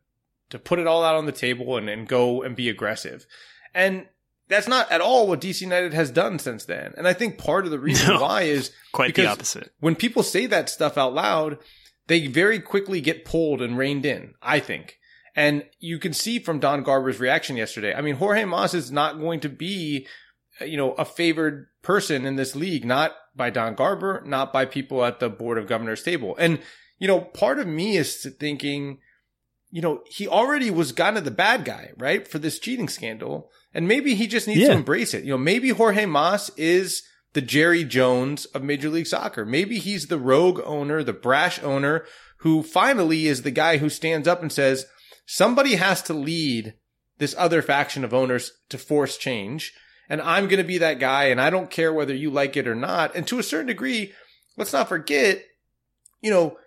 to 0.50 0.60
put 0.60 0.80
it 0.80 0.88
all 0.88 1.04
out 1.04 1.16
on 1.16 1.26
the 1.26 1.32
table 1.32 1.78
and 1.78 1.90
and 1.90 2.08
go 2.08 2.42
and 2.44 2.56
be 2.56 2.70
aggressive, 2.70 3.26
and 3.74 4.06
that's 4.48 4.68
not 4.68 4.92
at 4.92 5.00
all 5.02 5.28
what 5.28 5.40
DC 5.42 5.62
United 5.62 5.94
has 5.94 6.12
done 6.12 6.38
since 6.38 6.66
then. 6.66 6.94
And 6.98 7.08
I 7.08 7.14
think 7.14 7.38
part 7.38 7.64
of 7.66 7.72
the 7.72 7.80
reason 7.80 8.16
No. 8.16 8.22
why 8.22 8.42
is 8.42 8.72
Quite 8.92 9.16
the 9.16 9.26
opposite. 9.28 9.72
when 9.80 9.96
people 9.96 10.24
say 10.24 10.46
that 10.48 10.70
stuff 10.70 10.98
out 10.98 11.14
loud, 11.14 11.58
they 12.08 12.28
very 12.28 12.60
quickly 12.60 13.00
get 13.00 13.24
pulled 13.24 13.62
and 13.62 13.78
reined 13.78 14.06
in, 14.06 14.34
I 14.42 14.60
think. 14.60 14.98
And 15.38 15.64
you 15.80 16.00
can 16.00 16.12
see 16.12 16.38
from 16.40 16.60
Don 16.60 16.84
Garber's 16.84 17.22
reaction 17.22 17.56
yesterday. 17.56 17.94
I 17.94 18.02
mean, 18.02 18.16
Jorge 18.16 18.44
Mas 18.44 18.74
is 18.74 18.92
not 18.92 19.20
going 19.22 19.40
to 19.40 19.48
be, 19.50 20.06
you 20.60 20.76
know, 20.76 20.92
a 20.96 21.06
favored 21.06 21.68
person 21.82 22.26
in 22.26 22.36
this 22.36 22.56
league, 22.56 22.86
not 22.86 23.14
by 23.36 23.50
Don 23.50 23.76
Garber, 23.76 24.24
not 24.26 24.54
by 24.54 24.66
people 24.66 25.04
at 25.04 25.20
the 25.20 25.30
board 25.30 25.58
of 25.58 25.68
governors 25.68 26.04
table. 26.04 26.36
And, 26.38 26.60
you 27.00 27.08
know, 27.08 27.22
part 27.22 27.60
of 27.60 27.68
me 27.68 27.98
is 27.98 28.28
thinking, 28.40 29.00
you 29.70 29.82
know, 29.82 30.02
he 30.06 30.28
already 30.28 30.70
was 30.70 30.92
kind 30.92 31.18
of 31.18 31.26
the 31.26 31.32
bad 31.32 31.66
guy, 31.66 31.92
right? 31.98 32.28
For 32.28 32.40
this 32.40 32.60
cheating 32.60 32.90
scandal. 32.90 33.50
And 33.74 33.88
maybe 33.88 34.16
he 34.16 34.28
just 34.28 34.48
needs 34.48 34.68
to 34.68 34.72
embrace 34.74 35.14
it. 35.14 35.24
You 35.24 35.32
know, 35.32 35.38
maybe 35.38 35.70
Jorge 35.70 36.06
Mas 36.06 36.50
is 36.58 37.04
the 37.34 37.42
Jerry 37.42 37.86
Jones 37.86 38.46
of 38.48 38.64
Major 38.64 38.90
League 38.90 39.08
Soccer. 39.08 39.46
Maybe 39.46 39.80
he's 39.80 40.08
the 40.08 40.20
rogue 40.20 40.62
owner, 40.66 41.04
the 41.04 41.14
brash 41.14 41.64
owner 41.64 42.06
who 42.40 42.64
finally 42.64 43.28
is 43.28 43.44
the 43.44 43.52
guy 43.52 43.78
who 43.78 43.88
stands 43.90 44.28
up 44.28 44.42
and 44.42 44.52
says, 44.52 44.86
somebody 45.26 45.76
has 45.76 46.02
to 46.02 46.14
lead 46.14 46.74
this 47.20 47.36
other 47.38 47.62
faction 47.62 48.04
of 48.04 48.14
owners 48.14 48.52
to 48.70 48.78
force 48.78 49.16
change. 49.16 49.74
And 50.10 50.22
I'm 50.22 50.48
going 50.48 50.58
to 50.58 50.68
be 50.68 50.80
that 50.80 51.00
guy. 51.00 51.26
And 51.26 51.40
I 51.40 51.50
don't 51.50 51.70
care 51.70 51.94
whether 51.94 52.14
you 52.14 52.30
like 52.30 52.58
it 52.58 52.68
or 52.68 52.76
not. 52.76 53.16
And 53.16 53.26
to 53.28 53.40
a 53.40 53.44
certain 53.44 53.68
degree, 53.68 54.14
let's 54.58 54.74
not 54.74 54.90
forget, 54.90 55.44
you 56.22 56.30
know, 56.30 56.58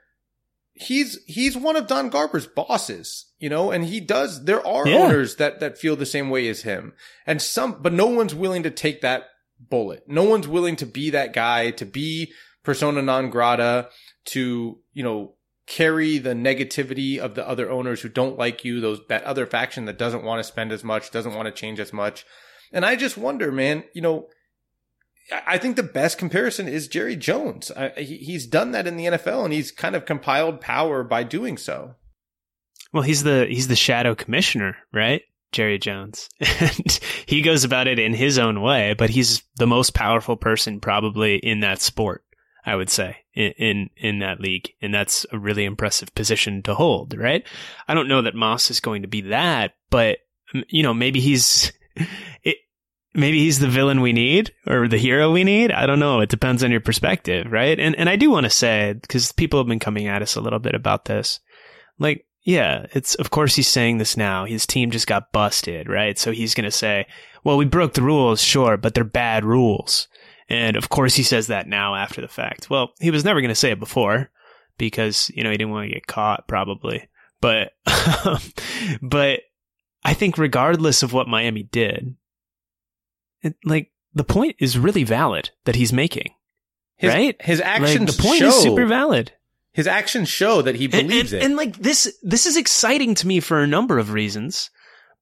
he's, 0.72 1.18
he's 1.26 1.56
one 1.56 1.76
of 1.76 1.86
Don 1.86 2.08
Garber's 2.08 2.46
bosses, 2.46 3.26
you 3.38 3.48
know, 3.48 3.70
and 3.70 3.84
he 3.84 4.00
does, 4.00 4.44
there 4.44 4.66
are 4.66 4.88
Yeah. 4.88 4.96
owners 5.04 5.36
that, 5.36 5.60
that 5.60 5.78
feel 5.78 5.94
the 5.96 6.06
same 6.06 6.30
way 6.30 6.48
as 6.48 6.62
him. 6.62 6.94
And 7.26 7.40
some, 7.42 7.82
but 7.82 7.92
no 7.92 8.06
one's 8.06 8.34
willing 8.34 8.62
to 8.62 8.70
take 8.70 9.02
that 9.02 9.24
bullet. 9.58 10.04
No 10.08 10.24
one's 10.24 10.48
willing 10.48 10.76
to 10.76 10.86
be 10.86 11.10
that 11.10 11.32
guy, 11.32 11.70
to 11.72 11.84
be 11.86 12.32
persona 12.62 13.02
non 13.02 13.30
grata, 13.30 13.88
to, 14.26 14.78
you 14.92 15.02
know, 15.02 15.34
carry 15.66 16.18
the 16.18 16.34
negativity 16.34 17.18
of 17.18 17.34
the 17.34 17.46
other 17.48 17.70
owners 17.70 18.02
who 18.02 18.08
don't 18.08 18.38
like 18.38 18.64
you, 18.64 18.80
those 18.80 19.00
that 19.08 19.22
other 19.24 19.46
faction 19.46 19.86
that 19.86 19.96
doesn't 19.98 20.22
want 20.24 20.38
to 20.38 20.44
spend 20.44 20.72
as 20.72 20.84
much, 20.84 21.10
doesn't 21.10 21.34
want 21.34 21.46
to 21.46 21.52
change 21.52 21.80
as 21.80 21.92
much. 21.92 22.26
And 22.74 22.84
I 22.84 22.96
just 22.96 23.16
wonder, 23.16 23.52
man, 23.52 23.84
you 23.94 24.02
know, 24.02 24.26
I 25.46 25.58
think 25.58 25.76
the 25.76 25.82
best 25.82 26.18
comparison 26.18 26.68
is 26.68 26.88
Jerry 26.88 27.16
Jones. 27.16 27.70
I, 27.70 27.90
he, 27.90 28.18
he's 28.18 28.46
done 28.46 28.72
that 28.72 28.86
in 28.86 28.96
the 28.96 29.06
NFL 29.06 29.44
and 29.44 29.54
he's 29.54 29.70
kind 29.70 29.96
of 29.96 30.04
compiled 30.04 30.60
power 30.60 31.02
by 31.02 31.22
doing 31.22 31.56
so. 31.56 31.94
Well, 32.92 33.04
he's 33.04 33.22
the 33.22 33.46
he's 33.46 33.68
the 33.68 33.76
shadow 33.76 34.14
commissioner, 34.14 34.76
right? 34.92 35.22
Jerry 35.52 35.78
Jones. 35.78 36.28
And 36.60 37.00
he 37.26 37.42
goes 37.42 37.64
about 37.64 37.86
it 37.86 37.98
in 37.98 38.12
his 38.12 38.38
own 38.38 38.60
way, 38.60 38.94
but 38.98 39.08
he's 39.08 39.42
the 39.56 39.66
most 39.66 39.94
powerful 39.94 40.36
person 40.36 40.80
probably 40.80 41.36
in 41.36 41.60
that 41.60 41.80
sport, 41.80 42.24
I 42.66 42.76
would 42.76 42.90
say, 42.90 43.16
in 43.34 43.52
in, 43.52 43.90
in 43.96 44.18
that 44.18 44.40
league. 44.40 44.70
And 44.82 44.92
that's 44.92 45.24
a 45.32 45.38
really 45.38 45.64
impressive 45.64 46.14
position 46.14 46.62
to 46.64 46.74
hold, 46.74 47.16
right? 47.16 47.46
I 47.88 47.94
don't 47.94 48.08
know 48.08 48.22
that 48.22 48.34
Mas 48.34 48.70
is 48.70 48.80
going 48.80 49.02
to 49.02 49.08
be 49.08 49.22
that, 49.22 49.74
but 49.90 50.18
you 50.68 50.82
know, 50.82 50.92
maybe 50.92 51.20
he's 51.20 51.72
it 52.42 52.58
maybe 53.14 53.38
he's 53.38 53.60
the 53.60 53.68
villain 53.68 54.00
we 54.00 54.12
need 54.12 54.52
or 54.66 54.88
the 54.88 54.98
hero 54.98 55.30
we 55.30 55.44
need. 55.44 55.70
I 55.70 55.86
don't 55.86 56.00
know. 56.00 56.20
It 56.20 56.28
depends 56.28 56.62
on 56.64 56.70
your 56.70 56.80
perspective, 56.80 57.50
right? 57.50 57.78
And 57.78 57.94
and 57.96 58.08
I 58.08 58.16
do 58.16 58.30
want 58.30 58.44
to 58.44 58.50
say 58.50 58.94
because 59.00 59.32
people 59.32 59.60
have 59.60 59.68
been 59.68 59.78
coming 59.78 60.08
at 60.08 60.22
us 60.22 60.36
a 60.36 60.40
little 60.40 60.58
bit 60.58 60.74
about 60.74 61.04
this. 61.04 61.40
Like, 61.98 62.26
yeah, 62.42 62.86
it's 62.92 63.14
of 63.14 63.30
course 63.30 63.54
he's 63.54 63.68
saying 63.68 63.98
this 63.98 64.16
now. 64.16 64.44
His 64.44 64.66
team 64.66 64.90
just 64.90 65.06
got 65.06 65.32
busted, 65.32 65.88
right? 65.88 66.18
So 66.18 66.32
he's 66.32 66.54
going 66.54 66.64
to 66.64 66.70
say, 66.70 67.06
"Well, 67.44 67.56
we 67.56 67.64
broke 67.64 67.94
the 67.94 68.02
rules, 68.02 68.42
sure, 68.42 68.76
but 68.76 68.94
they're 68.94 69.04
bad 69.04 69.44
rules." 69.44 70.08
And 70.48 70.76
of 70.76 70.88
course 70.90 71.14
he 71.14 71.22
says 71.22 71.46
that 71.46 71.68
now 71.68 71.94
after 71.94 72.20
the 72.20 72.28
fact. 72.28 72.68
Well, 72.68 72.92
he 73.00 73.10
was 73.10 73.24
never 73.24 73.40
going 73.40 73.48
to 73.48 73.54
say 73.54 73.70
it 73.70 73.80
before 73.80 74.30
because, 74.76 75.30
you 75.34 75.42
know, 75.42 75.50
he 75.50 75.56
didn't 75.56 75.72
want 75.72 75.88
to 75.88 75.94
get 75.94 76.06
caught 76.06 76.46
probably. 76.46 77.08
But 77.40 77.72
but 79.02 79.40
I 80.04 80.14
think 80.14 80.36
regardless 80.36 81.02
of 81.02 81.12
what 81.12 81.28
Miami 81.28 81.62
did, 81.62 82.16
it, 83.44 83.54
like 83.64 83.92
the 84.14 84.24
point 84.24 84.56
is 84.58 84.78
really 84.78 85.04
valid 85.04 85.50
that 85.64 85.76
he's 85.76 85.92
making. 85.92 86.34
His, 86.96 87.12
Right? 87.12 87.36
His 87.40 87.58
Like, 87.60 87.68
actions 87.68 88.16
the 88.16 88.22
point 88.22 88.38
show, 88.38 88.48
is 88.48 88.62
super 88.62 88.86
valid. 88.86 89.32
his 89.72 89.86
actions 89.86 90.28
show 90.28 90.62
that 90.62 90.76
he 90.76 90.84
And- 90.84 90.92
believes 91.08 91.32
and, 91.32 91.42
it. 91.42 91.44
and 91.44 91.56
like 91.56 91.76
this, 91.76 92.16
this 92.22 92.46
is 92.46 92.56
exciting 92.56 93.14
to 93.16 93.26
me 93.26 93.40
for 93.40 93.60
a 93.60 93.66
number 93.66 93.98
of 93.98 94.12
reasons, 94.12 94.70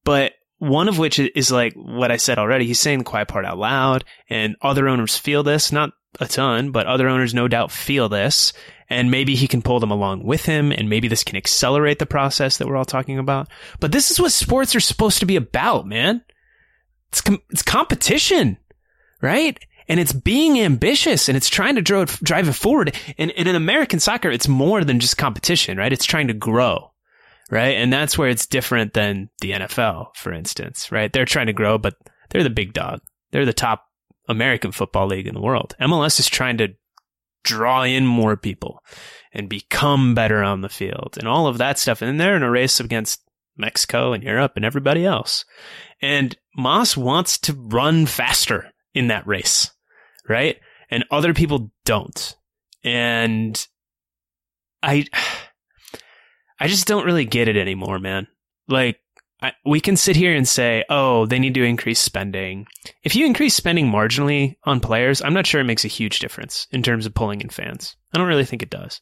but 0.05 0.33
one 0.59 0.89
of 0.89 0.99
which 0.99 1.19
is 1.19 1.51
like 1.51 1.73
what 1.75 2.13
I 2.13 2.17
said 2.19 2.39
already. 2.39 2.67
He's 2.67 2.79
saying 2.79 2.99
the 2.99 3.05
quiet 3.05 3.27
part 3.29 3.45
out 3.45 3.59
loud, 3.59 4.05
and 4.31 4.55
other 4.63 4.89
owners 4.89 5.17
feel 5.17 5.43
this. 5.43 5.73
Not 5.73 5.91
a 6.21 6.27
ton, 6.29 6.71
but 6.71 6.87
other 6.87 7.09
owners 7.09 7.35
no 7.35 7.49
doubt 7.49 7.73
feel 7.73 8.09
this, 8.09 8.53
and 8.89 9.11
maybe 9.11 9.35
he 9.35 9.49
can 9.49 9.63
pull 9.63 9.81
them 9.81 9.91
along 9.91 10.25
with 10.25 10.45
him, 10.45 10.71
and 10.71 10.89
maybe 10.89 11.09
this 11.09 11.25
can 11.25 11.35
accelerate 11.37 11.99
the 11.99 12.07
process 12.07 12.59
that 12.59 12.69
we're 12.69 12.77
all 12.77 12.85
talking 12.85 13.19
about. 13.19 13.49
But 13.81 13.91
this 13.91 14.11
is 14.13 14.21
what 14.21 14.31
sports 14.31 14.77
are 14.77 14.81
supposed 14.81 15.19
to 15.21 15.27
be 15.27 15.35
about, 15.37 15.85
man. 15.87 16.23
It's 17.13 17.21
com- 17.21 17.43
it's 17.51 17.63
competition, 17.63 18.57
right? 19.21 19.59
And 19.87 20.01
it's 20.01 20.15
being 20.15 20.59
ambitious 20.59 21.29
and 21.29 21.37
it's 21.37 21.51
trying 21.51 21.75
to 21.75 21.83
drive, 21.83 22.19
drive 22.21 22.49
it 22.49 22.55
forward. 22.55 22.97
And, 23.19 23.31
and 23.33 23.47
in 23.47 23.55
American 23.55 24.01
soccer, 24.01 24.31
it's 24.31 24.49
more 24.49 24.83
than 24.83 24.99
just 24.99 25.19
competition, 25.19 25.77
right? 25.77 25.93
It's 25.93 26.07
trying 26.07 26.29
to 26.29 26.35
grow, 26.35 26.93
right? 27.51 27.77
And 27.77 27.93
that's 27.93 28.17
where 28.17 28.31
it's 28.31 28.47
different 28.47 28.95
than 28.95 29.29
the 29.43 29.53
NFL, 29.53 30.17
for 30.17 30.33
instance, 30.33 30.91
right? 30.91 31.13
They're 31.13 31.27
trying 31.27 31.49
to 31.49 31.53
grow, 31.53 31.77
but 31.77 31.97
they're 32.31 32.43
the 32.43 32.49
big 32.49 32.73
dog. 32.73 33.01
They're 33.31 33.45
the 33.45 33.53
top 33.53 33.85
American 34.29 34.73
football 34.73 35.07
league 35.07 35.27
in 35.27 35.35
the 35.35 35.43
world. 35.43 35.75
MLS 35.81 36.19
is 36.19 36.29
trying 36.29 36.57
to 36.59 36.69
draw 37.45 37.83
in 37.83 38.07
more 38.07 38.37
people 38.37 38.83
and 39.33 39.49
become 39.49 40.15
better 40.15 40.43
on 40.43 40.61
the 40.61 40.69
field 40.69 41.17
and 41.19 41.29
all 41.29 41.47
of 41.47 41.59
that 41.59 41.79
stuff. 41.79 42.01
And 42.01 42.19
they're 42.19 42.37
in 42.37 42.43
a 42.43 42.51
race 42.51 42.81
against 42.81 43.21
Mexico 43.57 44.13
and 44.13 44.23
Europe 44.23 44.53
and 44.57 44.65
everybody 44.65 45.05
else. 45.05 45.45
And 46.01 46.37
Mas 46.57 46.97
wants 46.97 47.39
to 47.41 47.53
run 47.55 48.07
faster 48.07 48.73
in 48.95 49.09
that 49.09 49.27
race, 49.27 49.71
right? 50.29 50.59
And 50.91 51.05
other 51.11 51.35
people 51.35 51.71
don't. 51.85 52.37
And 52.85 53.67
I, 54.83 55.07
I 56.61 56.69
just 56.69 56.87
don't 56.87 57.07
really 57.07 57.25
get 57.25 57.49
it 57.49 57.57
anymore, 57.57 57.99
man. 57.99 58.29
Like, 58.69 58.99
I, 59.43 59.53
we 59.67 59.81
can 59.81 59.97
sit 59.97 60.15
here 60.15 60.33
and 60.33 60.47
say, 60.47 60.85
oh, 60.89 61.27
they 61.27 61.41
need 61.41 61.55
to 61.55 61.65
increase 61.65 61.99
spending. 61.99 62.67
If 63.03 63.17
you 63.17 63.27
increase 63.27 63.55
spending 63.55 63.87
marginally 63.87 64.57
on 64.63 64.79
players, 64.79 65.21
I'm 65.21 65.35
not 65.35 65.49
sure 65.49 65.61
it 65.61 65.65
makes 65.65 65.85
a 65.85 65.89
huge 65.89 66.21
difference 66.21 66.69
in 66.71 66.83
terms 66.83 67.07
of 67.07 67.15
pulling 67.15 67.41
in 67.41 67.49
fans. 67.49 67.97
I 68.13 68.19
don't 68.19 68.29
really 68.29 68.45
think 68.45 68.63
it 68.63 68.71
does. 68.71 69.01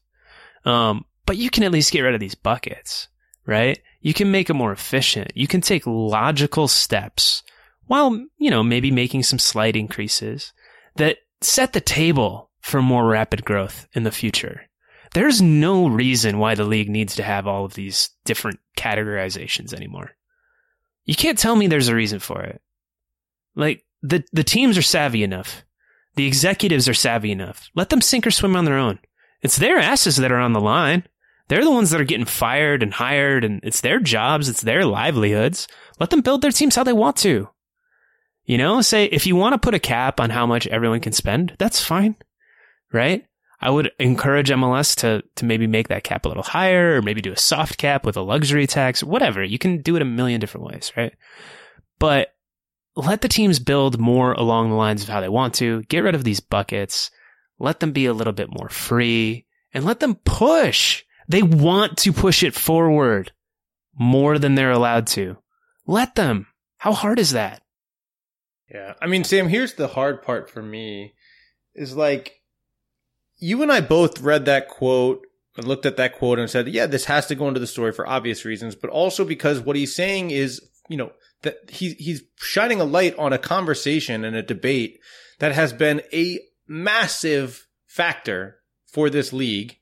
Um, 0.64 1.04
but 1.26 1.36
you 1.36 1.50
can 1.50 1.62
at 1.62 1.72
least 1.72 1.92
get 1.92 2.00
rid 2.00 2.14
of 2.14 2.20
these 2.20 2.34
buckets, 2.34 3.08
right? 3.50 3.78
You 4.00 4.14
can 4.14 4.30
make 4.30 4.48
it 4.48 4.54
more 4.54 4.72
efficient. 4.72 5.32
You 5.34 5.46
can 5.46 5.60
take 5.60 5.86
logical 5.86 6.68
steps 6.68 7.42
while, 7.86 8.24
you 8.38 8.50
know, 8.50 8.62
maybe 8.62 8.90
making 8.90 9.24
some 9.24 9.38
slight 9.38 9.76
increases 9.76 10.52
that 10.96 11.18
set 11.40 11.72
the 11.72 11.80
table 11.80 12.50
for 12.60 12.80
more 12.80 13.06
rapid 13.06 13.44
growth 13.44 13.86
in 13.92 14.04
the 14.04 14.10
future. 14.10 14.62
There's 15.12 15.42
no 15.42 15.88
reason 15.88 16.38
why 16.38 16.54
the 16.54 16.64
league 16.64 16.88
needs 16.88 17.16
to 17.16 17.22
have 17.24 17.46
all 17.46 17.64
of 17.64 17.74
these 17.74 18.10
different 18.24 18.60
categorizations 18.76 19.74
anymore. 19.74 20.12
You 21.04 21.16
can't 21.16 21.38
tell 21.38 21.56
me 21.56 21.66
there's 21.66 21.88
a 21.88 21.94
reason 21.94 22.20
for 22.20 22.42
it. 22.42 22.62
Like 23.56 23.84
the 24.02 24.22
the 24.32 24.44
teams 24.44 24.78
are 24.78 24.82
savvy 24.82 25.24
enough. 25.24 25.64
The 26.14 26.26
executives 26.26 26.88
are 26.88 26.94
savvy 26.94 27.32
enough. 27.32 27.70
Let 27.74 27.90
them 27.90 28.00
sink 28.00 28.26
or 28.26 28.30
swim 28.30 28.54
on 28.54 28.64
their 28.64 28.78
own. 28.78 29.00
It's 29.42 29.56
their 29.56 29.78
asses 29.78 30.16
that 30.16 30.30
are 30.30 30.38
on 30.38 30.52
the 30.52 30.60
line. 30.60 31.04
They're 31.50 31.64
the 31.64 31.70
ones 31.72 31.90
that 31.90 32.00
are 32.00 32.04
getting 32.04 32.26
fired 32.26 32.80
and 32.80 32.94
hired 32.94 33.44
and 33.44 33.58
it's 33.64 33.80
their 33.80 33.98
jobs, 33.98 34.48
it's 34.48 34.60
their 34.60 34.84
livelihoods. 34.84 35.66
Let 35.98 36.10
them 36.10 36.20
build 36.20 36.42
their 36.42 36.52
teams 36.52 36.76
how 36.76 36.84
they 36.84 36.92
want 36.92 37.16
to. 37.18 37.48
You 38.44 38.56
know, 38.56 38.80
say 38.82 39.06
if 39.06 39.26
you 39.26 39.34
want 39.34 39.54
to 39.54 39.58
put 39.58 39.74
a 39.74 39.80
cap 39.80 40.20
on 40.20 40.30
how 40.30 40.46
much 40.46 40.68
everyone 40.68 41.00
can 41.00 41.12
spend, 41.12 41.56
that's 41.58 41.84
fine. 41.84 42.14
Right? 42.92 43.26
I 43.60 43.68
would 43.68 43.90
encourage 43.98 44.50
MLS 44.50 44.94
to 44.98 45.24
to 45.34 45.44
maybe 45.44 45.66
make 45.66 45.88
that 45.88 46.04
cap 46.04 46.24
a 46.24 46.28
little 46.28 46.44
higher, 46.44 46.96
or 46.96 47.02
maybe 47.02 47.20
do 47.20 47.32
a 47.32 47.36
soft 47.36 47.78
cap 47.78 48.06
with 48.06 48.16
a 48.16 48.22
luxury 48.22 48.68
tax, 48.68 49.02
whatever. 49.02 49.42
You 49.42 49.58
can 49.58 49.82
do 49.82 49.96
it 49.96 50.02
a 50.02 50.04
million 50.06 50.40
different 50.40 50.68
ways, 50.68 50.92
right? 50.96 51.14
But 51.98 52.32
let 52.94 53.22
the 53.22 53.28
teams 53.28 53.58
build 53.58 53.98
more 53.98 54.34
along 54.34 54.70
the 54.70 54.76
lines 54.76 55.02
of 55.02 55.08
how 55.08 55.20
they 55.20 55.28
want 55.28 55.54
to. 55.54 55.82
Get 55.88 56.04
rid 56.04 56.14
of 56.14 56.22
these 56.22 56.38
buckets. 56.38 57.10
Let 57.58 57.80
them 57.80 57.90
be 57.90 58.06
a 58.06 58.14
little 58.14 58.32
bit 58.32 58.50
more 58.56 58.68
free 58.68 59.46
and 59.74 59.84
let 59.84 59.98
them 59.98 60.14
push. 60.14 61.02
They 61.30 61.44
want 61.44 61.96
to 61.98 62.12
push 62.12 62.42
it 62.42 62.56
forward 62.56 63.30
more 63.96 64.36
than 64.36 64.56
they're 64.56 64.72
allowed 64.72 65.06
to. 65.08 65.36
Let 65.86 66.16
them. 66.16 66.48
How 66.78 66.92
hard 66.92 67.20
is 67.20 67.30
that? 67.30 67.62
Yeah. 68.68 68.94
I 69.00 69.06
mean, 69.06 69.22
Sam, 69.22 69.48
here's 69.48 69.74
the 69.74 69.86
hard 69.86 70.22
part 70.22 70.50
for 70.50 70.60
me 70.60 71.14
is 71.72 71.94
like, 71.94 72.40
you 73.38 73.62
and 73.62 73.70
I 73.70 73.80
both 73.80 74.20
read 74.20 74.46
that 74.46 74.66
quote 74.66 75.24
and 75.56 75.68
looked 75.68 75.86
at 75.86 75.96
that 75.98 76.18
quote 76.18 76.40
and 76.40 76.50
said, 76.50 76.66
yeah, 76.66 76.86
this 76.86 77.04
has 77.04 77.26
to 77.26 77.36
go 77.36 77.46
into 77.46 77.60
the 77.60 77.66
story 77.68 77.92
for 77.92 78.08
obvious 78.08 78.44
reasons, 78.44 78.74
but 78.74 78.90
also 78.90 79.24
because 79.24 79.60
what 79.60 79.76
he's 79.76 79.94
saying 79.94 80.32
is, 80.32 80.60
you 80.88 80.96
know, 80.96 81.12
that 81.42 81.58
he, 81.70 81.92
he's 81.92 82.24
shining 82.38 82.80
a 82.80 82.84
light 82.84 83.16
on 83.16 83.32
a 83.32 83.38
conversation 83.38 84.24
and 84.24 84.34
a 84.34 84.42
debate 84.42 84.98
that 85.38 85.52
has 85.52 85.72
been 85.72 86.02
a 86.12 86.40
massive 86.66 87.68
factor 87.86 88.56
for 88.84 89.08
this 89.08 89.32
league 89.32 89.76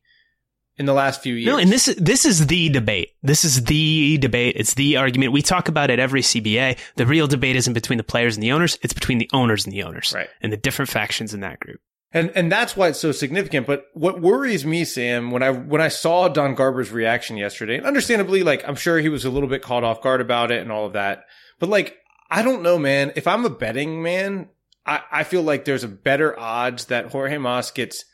in 0.79 0.87
the 0.87 0.93
last 0.93 1.23
few 1.23 1.35
years. 1.35 1.47
No, 1.47 1.59
and 1.59 1.71
this 1.71 1.87
this 1.99 2.25
is 2.25 2.47
the 2.47 2.69
debate. 2.69 3.15
This 3.23 3.45
is 3.45 3.65
the 3.65 4.19
debate. 4.19 4.57
It's 4.57 4.75
the 4.75 4.97
argument. 4.97 5.33
We 5.33 5.43
talk 5.43 5.69
about 5.69 5.91
at 5.91 5.99
every 5.99 6.23
CBA. 6.23 6.79
The 6.97 7.07
real 7.07 7.27
debate 7.27 7.57
isn't 7.57 7.75
between 7.75 7.97
the 7.97 8.05
players 8.05 8.37
and 8.37 8.43
the 8.43 8.53
owners. 8.53 8.79
It's 8.83 8.95
between 8.95 9.19
the 9.19 9.29
owners 9.33 9.65
and 9.65 9.73
the 9.73 9.83
owners. 9.83 10.13
Right. 10.15 10.29
And 10.41 10.53
the 10.53 10.57
different 10.57 10.91
factions 10.91 11.35
in 11.35 11.41
that 11.41 11.61
group. 11.61 11.81
And 12.13 12.31
and 12.35 12.51
that's 12.51 12.77
why 12.77 12.89
it's 12.89 13.01
so 13.01 13.13
significant. 13.13 13.67
But 13.67 13.87
what 13.93 14.21
worries 14.21 14.65
me, 14.65 14.85
Sam, 14.85 15.31
when 15.31 15.43
I 15.43 15.51
when 15.51 15.81
I 15.81 15.89
saw 15.89 16.29
Don 16.29 16.55
Garber's 16.55 16.91
reaction 16.91 17.37
yesterday, 17.37 17.77
and 17.77 17.87
understandably, 17.87 18.43
like 18.43 18.67
I'm 18.67 18.77
sure 18.77 18.99
he 18.99 19.11
was 19.11 19.25
a 19.25 19.31
little 19.31 19.49
bit 19.49 19.63
caught 19.63 19.85
off 19.85 20.01
guard 20.01 20.21
about 20.21 20.51
it 20.51 20.63
and 20.63 20.73
all 20.73 20.87
of 20.87 20.95
that. 20.95 21.25
But 21.59 21.69
like, 21.69 21.99
I 22.31 22.43
don't 22.43 22.63
know, 22.63 22.79
man. 22.79 23.13
If 23.17 23.27
I'm 23.27 23.45
a 23.45 23.51
betting 23.51 24.03
man, 24.03 24.49
I, 24.87 25.03
I 25.11 25.25
feel 25.25 25.43
like 25.43 25.65
there's 25.65 25.85
a 25.85 25.89
better 25.89 26.39
odds 26.39 26.87
that 26.87 27.13
Jorge 27.13 27.37
Mas 27.37 27.73
gets, 27.73 28.05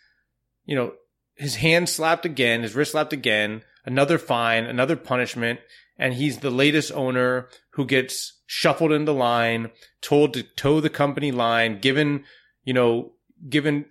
you 0.65 0.75
know, 0.75 0.95
his 1.35 1.57
hand 1.57 1.89
slapped 1.89 2.25
again, 2.25 2.63
his 2.63 2.75
wrist 2.75 2.93
slapped 2.93 3.13
again, 3.13 3.63
another 3.85 4.19
fine, 4.19 4.65
another 4.65 4.97
punishment, 4.97 5.61
and 5.99 6.15
he's 6.15 6.39
the 6.39 6.51
latest 6.51 6.93
owner 6.93 7.49
who 7.71 7.85
gets 7.85 8.41
shuffled 8.47 8.93
into 8.93 9.13
line, 9.13 9.71
told 10.01 10.35
to 10.35 10.43
toe 10.43 10.81
the 10.81 10.91
company 10.91 11.33
line, 11.33 11.79
given, 11.79 12.25
you 12.65 12.73
know, 12.73 13.13
given 13.49 13.87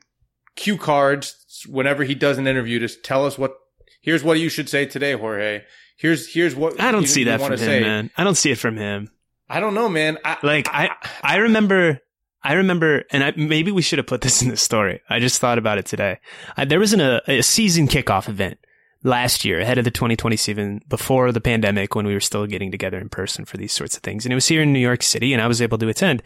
cue 0.56 0.78
cards 0.78 1.66
whenever 1.68 2.04
he 2.04 2.16
does 2.16 2.38
an 2.38 2.48
interview 2.48 2.80
to 2.80 2.88
tell 2.88 3.26
us 3.26 3.38
what 3.38 3.56
here's 4.02 4.24
what 4.24 4.40
you 4.40 4.50
should 4.50 4.70
say 4.70 4.86
today, 4.86 5.14
Jorge. 5.14 5.64
Here's 5.98 6.32
here's 6.32 6.56
what 6.56 6.80
I 6.80 6.92
don't 6.92 7.08
see 7.08 7.26
that 7.26 7.40
from 7.40 7.54
him, 7.54 7.60
say. 7.60 7.82
man. 7.82 8.12
I 8.18 8.24
don't 8.24 8.36
see 8.36 8.52
it 8.52 8.58
from 8.58 8.78
him. 8.78 9.10
I 9.50 9.60
don't 9.60 9.74
know, 9.74 9.90
man. 9.90 10.18
I, 10.24 10.38
Like 10.42 10.68
I, 10.72 10.90
I 11.22 11.38
remember, 11.38 12.00
I 12.44 12.54
remember, 12.54 13.04
and 13.12 13.24
I, 13.24 13.34
maybe 13.36 13.72
we 13.72 13.82
should 13.82 14.00
have 14.00 14.08
put 14.08 14.22
this 14.22 14.42
in 14.42 14.50
the 14.50 14.58
story. 14.58 15.02
I 15.10 15.20
just 15.20 15.40
thought 15.40 15.58
about 15.58 15.78
it 15.78 15.86
today. 15.86 16.20
I, 16.58 16.66
there 16.66 16.80
was 16.80 16.94
an, 16.94 17.02
a, 17.02 17.22
a 17.28 17.42
season 17.42 17.88
kickoff 17.88 18.28
event 18.28 18.60
last 19.04 19.44
year 19.44 19.60
ahead 19.60 19.78
of 19.78 19.84
the 19.84 19.92
2020 19.92 20.36
season 20.38 20.82
before 20.88 21.32
the 21.32 21.42
pandemic 21.42 21.94
when 21.94 22.08
we 22.08 22.14
were 22.14 22.20
still 22.20 22.48
getting 22.48 22.72
together 22.72 22.98
in 22.98 23.10
person 23.10 23.46
for 23.46 23.58
these 23.58 23.74
sorts 23.74 23.98
of 23.98 24.04
things. 24.04 24.26
And 24.26 24.32
it 24.32 24.36
was 24.36 24.48
here 24.48 24.62
in 24.62 24.72
New 24.72 24.80
York 24.80 25.04
City 25.04 25.34
and 25.34 25.42
I 25.42 25.48
was 25.48 25.62
able 25.62 25.78
to 25.78 25.90
attend. 25.90 26.24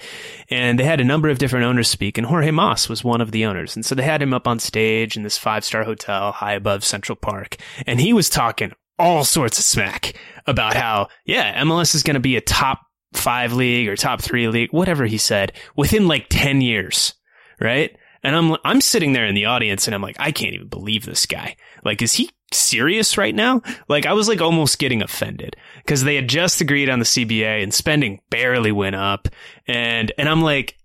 And 0.49 0.79
they 0.79 0.83
had 0.83 1.01
a 1.01 1.05
number 1.05 1.29
of 1.29 1.39
different 1.39 1.65
owners 1.65 1.87
speak 1.87 2.17
and 2.17 2.27
Jorge 2.27 2.51
Mas 2.51 2.87
was 2.87 3.03
one 3.03 3.21
of 3.21 3.31
the 3.31 3.45
owners. 3.45 3.75
And 3.75 3.85
so 3.85 3.95
they 3.95 4.03
had 4.03 4.21
him 4.21 4.33
up 4.33 4.47
on 4.47 4.59
stage 4.59 5.17
in 5.17 5.23
this 5.23 5.37
five 5.37 5.65
star 5.65 5.83
hotel 5.83 6.31
high 6.31 6.53
above 6.53 6.83
Central 6.83 7.15
Park. 7.15 7.57
And 7.87 7.99
he 7.99 8.13
was 8.13 8.29
talking 8.29 8.73
all 8.99 9.23
sorts 9.23 9.57
of 9.59 9.65
smack 9.65 10.13
about 10.45 10.75
how, 10.75 11.07
yeah, 11.25 11.61
MLS 11.63 11.93
is 11.93 12.03
going 12.03 12.15
to 12.15 12.19
be 12.19 12.35
a 12.35 12.41
top 12.41 12.86
five 13.17 13.53
league 13.53 13.87
or 13.87 13.95
top 13.95 14.21
three 14.21 14.47
league, 14.47 14.71
whatever 14.71 15.05
he 15.05 15.17
said, 15.17 15.53
within 15.75 16.07
like 16.07 16.27
10 16.29 16.61
years. 16.61 17.13
Right. 17.59 17.97
And 18.23 18.35
I'm, 18.35 18.57
I'm 18.63 18.81
sitting 18.81 19.13
there 19.13 19.25
in 19.25 19.35
the 19.35 19.45
audience 19.45 19.87
and 19.87 19.95
I'm 19.95 20.01
like, 20.01 20.17
I 20.19 20.31
can't 20.31 20.53
even 20.53 20.67
believe 20.67 21.05
this 21.05 21.25
guy. 21.25 21.55
Like, 21.83 22.01
is 22.01 22.13
he 22.13 22.29
serious 22.51 23.17
right 23.17 23.33
now? 23.33 23.61
Like, 23.87 24.05
I 24.05 24.13
was 24.13 24.27
like 24.27 24.41
almost 24.41 24.79
getting 24.79 25.01
offended 25.01 25.55
because 25.77 26.03
they 26.03 26.15
had 26.15 26.27
just 26.27 26.61
agreed 26.61 26.89
on 26.89 26.99
the 26.99 27.05
CBA 27.05 27.63
and 27.63 27.73
spending 27.73 28.21
barely 28.29 28.71
went 28.71 28.95
up. 28.95 29.27
And, 29.67 30.11
and 30.17 30.27
I'm 30.27 30.41
like, 30.41 30.77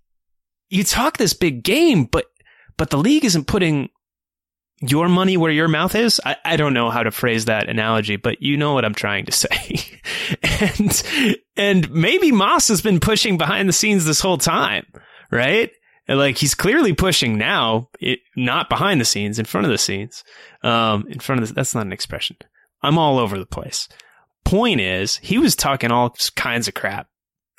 you 0.69 0.83
talk 0.83 1.17
this 1.17 1.33
big 1.33 1.63
game, 1.63 2.05
but, 2.05 2.25
but 2.77 2.89
the 2.89 2.97
league 2.97 3.25
isn't 3.25 3.47
putting 3.47 3.89
your 4.89 5.07
money 5.07 5.37
where 5.37 5.51
your 5.51 5.67
mouth 5.67 5.95
is. 5.95 6.19
I, 6.25 6.35
I 6.43 6.57
don't 6.57 6.73
know 6.73 6.89
how 6.89 7.03
to 7.03 7.11
phrase 7.11 7.45
that 7.45 7.69
analogy, 7.69 8.17
but 8.17 8.41
you 8.41 8.57
know 8.57 8.73
what 8.73 8.85
I'm 8.85 8.93
trying 8.93 9.25
to 9.25 9.31
say. 9.31 9.99
and, 10.43 11.03
and 11.55 11.91
maybe 11.91 12.31
Mas 12.31 12.67
has 12.67 12.81
been 12.81 12.99
pushing 12.99 13.37
behind 13.37 13.69
the 13.69 13.73
scenes 13.73 14.05
this 14.05 14.19
whole 14.19 14.37
time, 14.37 14.85
right? 15.31 15.71
Like 16.07 16.37
he's 16.37 16.53
clearly 16.53 16.93
pushing 16.93 17.37
now, 17.37 17.89
it, 17.99 18.19
not 18.35 18.69
behind 18.69 18.99
the 18.99 19.05
scenes, 19.05 19.39
in 19.39 19.45
front 19.45 19.65
of 19.65 19.71
the 19.71 19.77
scenes. 19.77 20.23
Um, 20.63 21.05
in 21.07 21.19
front 21.19 21.41
of 21.41 21.47
the, 21.47 21.53
that's 21.53 21.73
not 21.73 21.85
an 21.85 21.93
expression. 21.93 22.37
I'm 22.81 22.97
all 22.97 23.19
over 23.19 23.39
the 23.39 23.45
place. 23.45 23.87
Point 24.43 24.81
is, 24.81 25.17
he 25.17 25.37
was 25.37 25.55
talking 25.55 25.91
all 25.91 26.15
kinds 26.35 26.67
of 26.67 26.73
crap 26.73 27.07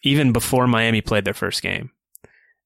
even 0.03 0.33
before 0.33 0.67
Miami 0.67 1.01
played 1.01 1.25
their 1.25 1.33
first 1.33 1.63
game. 1.63 1.91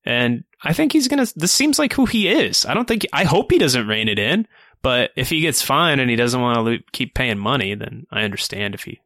And 0.05 0.43
I 0.65 0.73
think 0.73 0.93
he's 0.93 1.09
going 1.09 1.25
to, 1.25 1.33
this 1.39 1.53
seems 1.53 1.79
like 1.79 1.93
who 1.93 2.07
he 2.07 2.29
is. 2.29 2.67
I 2.67 2.75
don't 2.75 2.89
think, 2.89 3.07
I 3.13 3.25
hope 3.25 3.51
he 3.53 3.59
doesn't 3.59 3.87
rein 3.87 4.09
it 4.09 4.19
in, 4.19 4.47
but 4.83 5.11
if 5.17 5.31
he 5.31 5.41
gets 5.41 5.63
fined 5.63 6.01
and 6.01 6.11
he 6.11 6.17
doesn't 6.17 6.41
want 6.41 6.57
to 6.57 6.63
lo- 6.63 6.79
keep 6.93 7.15
paying 7.15 7.39
money, 7.39 7.75
then 7.75 8.07
I 8.11 8.23
understand 8.23 8.75
if 8.75 8.83
he, 8.83 9.01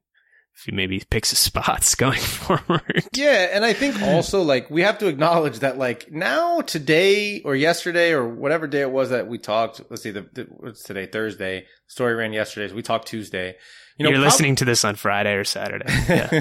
if 0.55 0.65
he 0.67 0.73
maybe 0.73 1.03
picks 1.11 1.31
his 1.31 1.39
spots 1.51 1.95
going 1.95 2.21
forward. 2.21 3.05
Yeah, 3.15 3.49
and 3.53 3.65
I 3.65 3.73
think 3.73 4.01
also 4.03 4.43
like 4.43 4.71
we 4.71 4.83
have 4.83 4.99
to 4.99 5.07
acknowledge 5.09 5.59
that 5.61 5.79
like 5.79 6.11
now 6.11 6.61
today 6.61 7.41
or 7.43 7.55
yesterday 7.55 8.13
or 8.13 8.27
whatever 8.29 8.67
day 8.67 8.81
it 8.83 8.91
was 8.91 9.11
that 9.11 9.29
we 9.29 9.39
talked. 9.39 9.81
Let's 9.91 10.03
see, 10.03 10.11
the, 10.11 10.27
the 10.33 10.47
what's 10.51 10.83
today 10.83 11.07
Thursday. 11.07 11.67
Story 11.87 12.15
ran 12.15 12.33
yesterday, 12.33 12.69
so 12.69 12.75
we 12.75 12.83
talked 12.83 13.09
Tuesday. 13.09 13.57
You 13.99 14.05
know, 14.05 14.11
You're 14.11 14.21
prob- 14.21 14.33
listening 14.33 14.57
to 14.57 14.65
this 14.65 14.85
on 14.87 14.95
Friday 14.95 15.35
or 15.35 15.45
Saturday. 15.45 15.85
Yeah. 16.09 16.41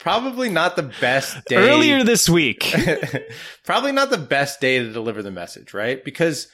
Probably 0.00 0.48
not 0.50 0.76
the 0.76 0.82
best 0.82 1.44
day. 1.46 1.56
Earlier 1.56 2.02
this 2.04 2.28
week. 2.28 2.74
probably 3.64 3.92
not 3.92 4.10
the 4.10 4.18
best 4.18 4.60
day 4.60 4.78
to 4.80 4.92
deliver 4.92 5.22
the 5.22 5.30
message, 5.30 5.72
right? 5.72 6.04
Because 6.04 6.48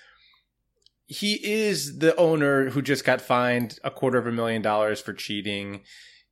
he 1.06 1.34
is 1.42 1.98
the 1.98 2.14
owner 2.16 2.70
who 2.70 2.82
just 2.82 3.04
got 3.04 3.20
fined 3.20 3.78
a 3.84 3.90
quarter 3.90 4.18
of 4.18 4.26
a 4.26 4.32
million 4.32 4.62
dollars 4.62 5.00
for 5.00 5.12
cheating. 5.12 5.82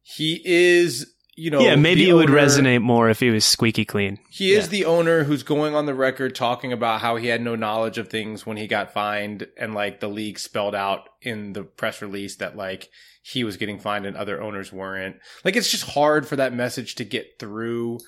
He 0.02 0.42
is, 0.44 1.14
you 1.36 1.50
know, 1.50 1.60
yeah, 1.60 1.76
maybe 1.76 2.08
it 2.08 2.12
would 2.12 2.28
resonate 2.28 2.82
more 2.82 3.08
if 3.08 3.20
he 3.20 3.30
was 3.30 3.44
squeaky 3.44 3.84
clean. 3.84 4.18
He 4.30 4.52
is 4.52 4.64
Yeah. 4.64 4.70
the 4.70 4.84
owner 4.86 5.24
who's 5.24 5.44
going 5.44 5.74
on 5.76 5.86
the 5.86 5.94
record 5.94 6.34
talking 6.34 6.72
about 6.72 7.00
how 7.00 7.16
he 7.16 7.28
had 7.28 7.40
no 7.40 7.54
knowledge 7.54 7.98
of 7.98 8.08
things 8.08 8.44
when 8.44 8.56
he 8.56 8.66
got 8.66 8.92
fined 8.92 9.46
and 9.56 9.74
like 9.74 10.00
the 10.00 10.08
league 10.08 10.38
spelled 10.40 10.74
out 10.74 11.08
in 11.22 11.52
the 11.52 11.62
press 11.62 12.02
release 12.02 12.36
that 12.36 12.56
like 12.56 12.88
he 13.26 13.42
was 13.42 13.56
getting 13.56 13.78
fined 13.78 14.04
and 14.04 14.18
other 14.18 14.42
owners 14.42 14.70
weren't. 14.70 15.16
Like 15.44 15.56
it's 15.56 15.70
just 15.70 15.90
hard 15.90 16.28
for 16.28 16.36
that 16.36 16.52
message 16.52 16.94
to 16.96 17.04
get 17.04 17.38
through 17.40 18.00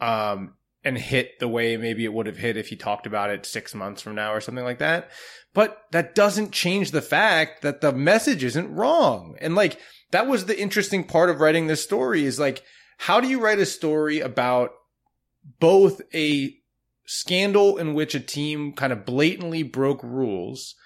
um 0.00 0.54
and 0.84 0.96
hit 0.96 1.38
the 1.40 1.48
way 1.48 1.76
maybe 1.76 2.04
it 2.04 2.12
would 2.12 2.26
have 2.26 2.38
hit 2.38 2.56
if 2.56 2.68
he 2.68 2.76
talked 2.76 3.06
about 3.06 3.28
it 3.30 3.44
6 3.44 3.74
months 3.74 4.00
from 4.00 4.14
now 4.14 4.32
or 4.32 4.40
something 4.40 4.64
like 4.64 4.78
that. 4.78 5.10
But 5.52 5.82
that 5.90 6.14
doesn't 6.14 6.52
change 6.52 6.92
the 6.92 7.02
fact 7.02 7.62
that 7.62 7.80
the 7.80 7.92
message 7.92 8.44
isn't 8.44 8.72
wrong. 8.72 9.36
And 9.40 9.56
like 9.56 9.78
that 10.12 10.28
was 10.28 10.44
the 10.44 10.58
interesting 10.58 11.02
part 11.02 11.30
of 11.30 11.40
writing 11.40 11.66
this 11.66 11.82
story 11.82 12.24
is 12.24 12.38
like 12.38 12.62
how 12.98 13.20
do 13.20 13.26
you 13.26 13.40
write 13.40 13.58
a 13.58 13.66
story 13.66 14.20
about 14.20 14.70
both 15.58 16.00
a 16.14 16.54
scandal 17.06 17.76
in 17.76 17.92
which 17.92 18.14
a 18.14 18.20
team 18.20 18.72
kind 18.72 18.92
of 18.92 19.04
blatantly 19.04 19.64
broke 19.64 20.02
rules 20.04 20.76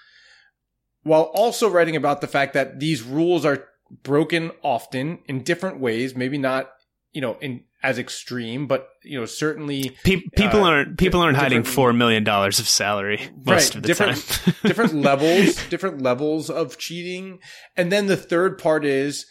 while 1.03 1.29
also 1.35 1.69
writing 1.69 1.95
about 1.95 2.19
the 2.19 2.27
fact 2.27 2.55
that 2.55 2.79
these 2.79 3.03
rules 3.03 3.45
are 3.45 3.67
broken 4.03 4.51
often 4.63 5.19
in 5.27 5.43
different 5.43 5.79
ways, 5.79 6.15
maybe 6.15 6.37
not, 6.37 6.69
you 7.13 7.21
know, 7.21 7.37
in 7.41 7.63
as 7.83 7.99
extreme, 7.99 8.65
but 8.65 8.89
you 9.03 9.19
know, 9.19 9.25
certainly 9.27 9.95
Pe- 10.03 10.23
people 10.35 10.63
Uh, 10.63 10.69
aren't 10.69 10.97
people 10.97 11.21
aren't 11.21 11.37
hiding 11.37 11.63
four 11.63 11.93
million 11.93 12.23
dollars 12.23 12.59
of 12.59 12.67
salary 12.67 13.19
most 13.45 13.47
Right, 13.47 13.75
of 13.75 13.81
the 13.83 13.87
different- 13.87 14.27
time. 14.27 14.55
different 14.63 14.93
levels, 15.09 15.67
different 15.69 16.01
levels 16.01 16.49
of 16.49 16.77
cheating. 16.79 17.39
And 17.77 17.91
then 17.91 18.07
the 18.07 18.17
third 18.17 18.57
part 18.57 18.85
is, 18.85 19.27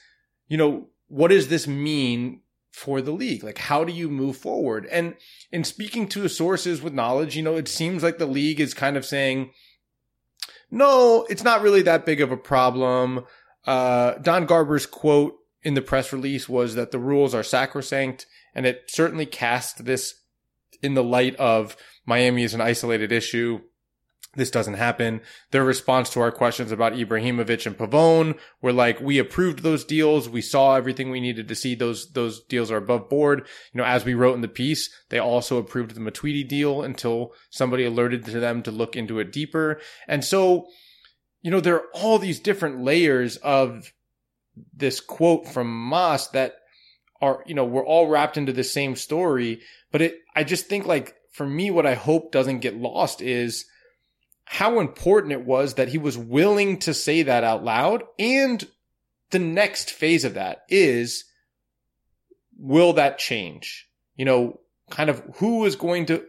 you 0.46 0.56
know, 0.56 0.88
what 1.08 1.28
does 1.28 1.48
this 1.48 1.66
mean 1.66 2.42
for 2.70 3.00
the 3.00 3.10
league? 3.12 3.42
Like, 3.42 3.58
how 3.58 3.82
do 3.82 3.92
you 3.92 4.08
move 4.08 4.36
forward? 4.36 4.86
And 4.86 5.14
in 5.50 5.64
speaking 5.64 6.06
to 6.10 6.28
sources 6.28 6.80
with 6.80 6.92
knowledge, 6.92 7.36
you 7.36 7.42
know, 7.42 7.56
it 7.56 7.66
seems 7.68 8.02
like 8.04 8.18
the 8.18 8.26
league 8.26 8.60
is 8.60 8.72
kind 8.72 8.96
of 8.96 9.04
saying, 9.04 9.50
no, 10.70 11.26
it's 11.28 11.44
not 11.44 11.62
really 11.62 11.82
that 11.82 12.06
big 12.06 12.20
of 12.20 12.32
a 12.32 12.36
problem. 12.36 13.24
Uh, 13.66 14.14
Don 14.14 14.46
Garber's 14.46 14.86
quote 14.86 15.36
in 15.62 15.74
the 15.74 15.82
press 15.82 16.12
release 16.12 16.48
was 16.48 16.74
that 16.74 16.90
the 16.90 16.98
rules 16.98 17.34
are 17.34 17.42
sacrosanct, 17.42 18.26
and 18.54 18.66
it 18.66 18.84
certainly 18.88 19.26
cast 19.26 19.84
this 19.84 20.14
in 20.82 20.94
the 20.94 21.04
light 21.04 21.34
of 21.36 21.76
Miami 22.06 22.42
is 22.42 22.54
an 22.54 22.60
isolated 22.60 23.10
issue 23.10 23.60
this 24.36 24.50
doesn't 24.50 24.74
happen. 24.74 25.20
Their 25.50 25.64
response 25.64 26.10
to 26.10 26.20
our 26.20 26.32
questions 26.32 26.72
about 26.72 26.94
Ibrahimovic 26.94 27.66
and 27.66 27.76
Pavone 27.76 28.38
were 28.60 28.72
like, 28.72 29.00
we 29.00 29.18
approved 29.18 29.62
those 29.62 29.84
deals. 29.84 30.28
We 30.28 30.40
saw 30.40 30.74
everything 30.74 31.10
we 31.10 31.20
needed 31.20 31.48
to 31.48 31.54
see. 31.54 31.74
Those, 31.74 32.12
those 32.12 32.42
deals 32.44 32.70
are 32.70 32.76
above 32.76 33.08
board. 33.08 33.46
You 33.72 33.78
know, 33.78 33.84
as 33.84 34.04
we 34.04 34.14
wrote 34.14 34.34
in 34.34 34.40
the 34.40 34.48
piece, 34.48 34.90
they 35.08 35.18
also 35.18 35.58
approved 35.58 35.94
the 35.94 36.00
Matuidi 36.00 36.46
deal 36.46 36.82
until 36.82 37.32
somebody 37.50 37.84
alerted 37.84 38.24
to 38.26 38.40
them 38.40 38.62
to 38.62 38.70
look 38.70 38.96
into 38.96 39.18
it 39.18 39.32
deeper. 39.32 39.80
And 40.08 40.24
so, 40.24 40.66
you 41.44 41.50
know, 41.50 41.60
there 41.60 41.76
are 41.76 41.86
all 41.92 42.18
these 42.18 42.40
different 42.40 42.82
layers 42.82 43.36
of 43.36 43.92
this 44.72 44.98
quote 44.98 45.46
from 45.46 45.88
Mas 45.88 46.28
that 46.30 46.54
are, 47.20 47.44
you 47.44 47.54
know, 47.54 47.66
we're 47.66 47.84
all 47.84 48.08
wrapped 48.08 48.38
into 48.38 48.52
the 48.52 48.64
same 48.64 48.96
story. 48.96 49.60
But 49.92 50.00
it, 50.00 50.20
I 50.34 50.42
just 50.42 50.66
think 50.66 50.86
like 50.86 51.14
for 51.32 51.46
me, 51.46 51.70
what 51.70 51.84
I 51.84 51.94
hope 51.94 52.32
doesn't 52.32 52.60
get 52.60 52.76
lost 52.76 53.20
is, 53.20 53.66
how 54.46 54.80
important 54.80 55.32
it 55.32 55.44
was 55.44 55.74
that 55.74 55.88
he 55.88 55.98
was 55.98 56.16
willing 56.16 56.78
to 56.80 56.94
say 56.94 57.22
that 57.22 57.44
out 57.44 57.62
loud. 57.62 58.04
And 58.18 58.66
the 59.30 59.38
next 59.38 59.90
phase 59.90 60.24
of 60.24 60.34
that 60.34 60.62
is, 60.70 61.24
will 62.58 62.94
that 62.94 63.18
change? 63.18 63.86
You 64.16 64.24
know, 64.24 64.60
kind 64.90 65.10
of 65.10 65.22
who 65.36 65.66
is 65.66 65.76
going 65.76 66.06
to, 66.06 66.24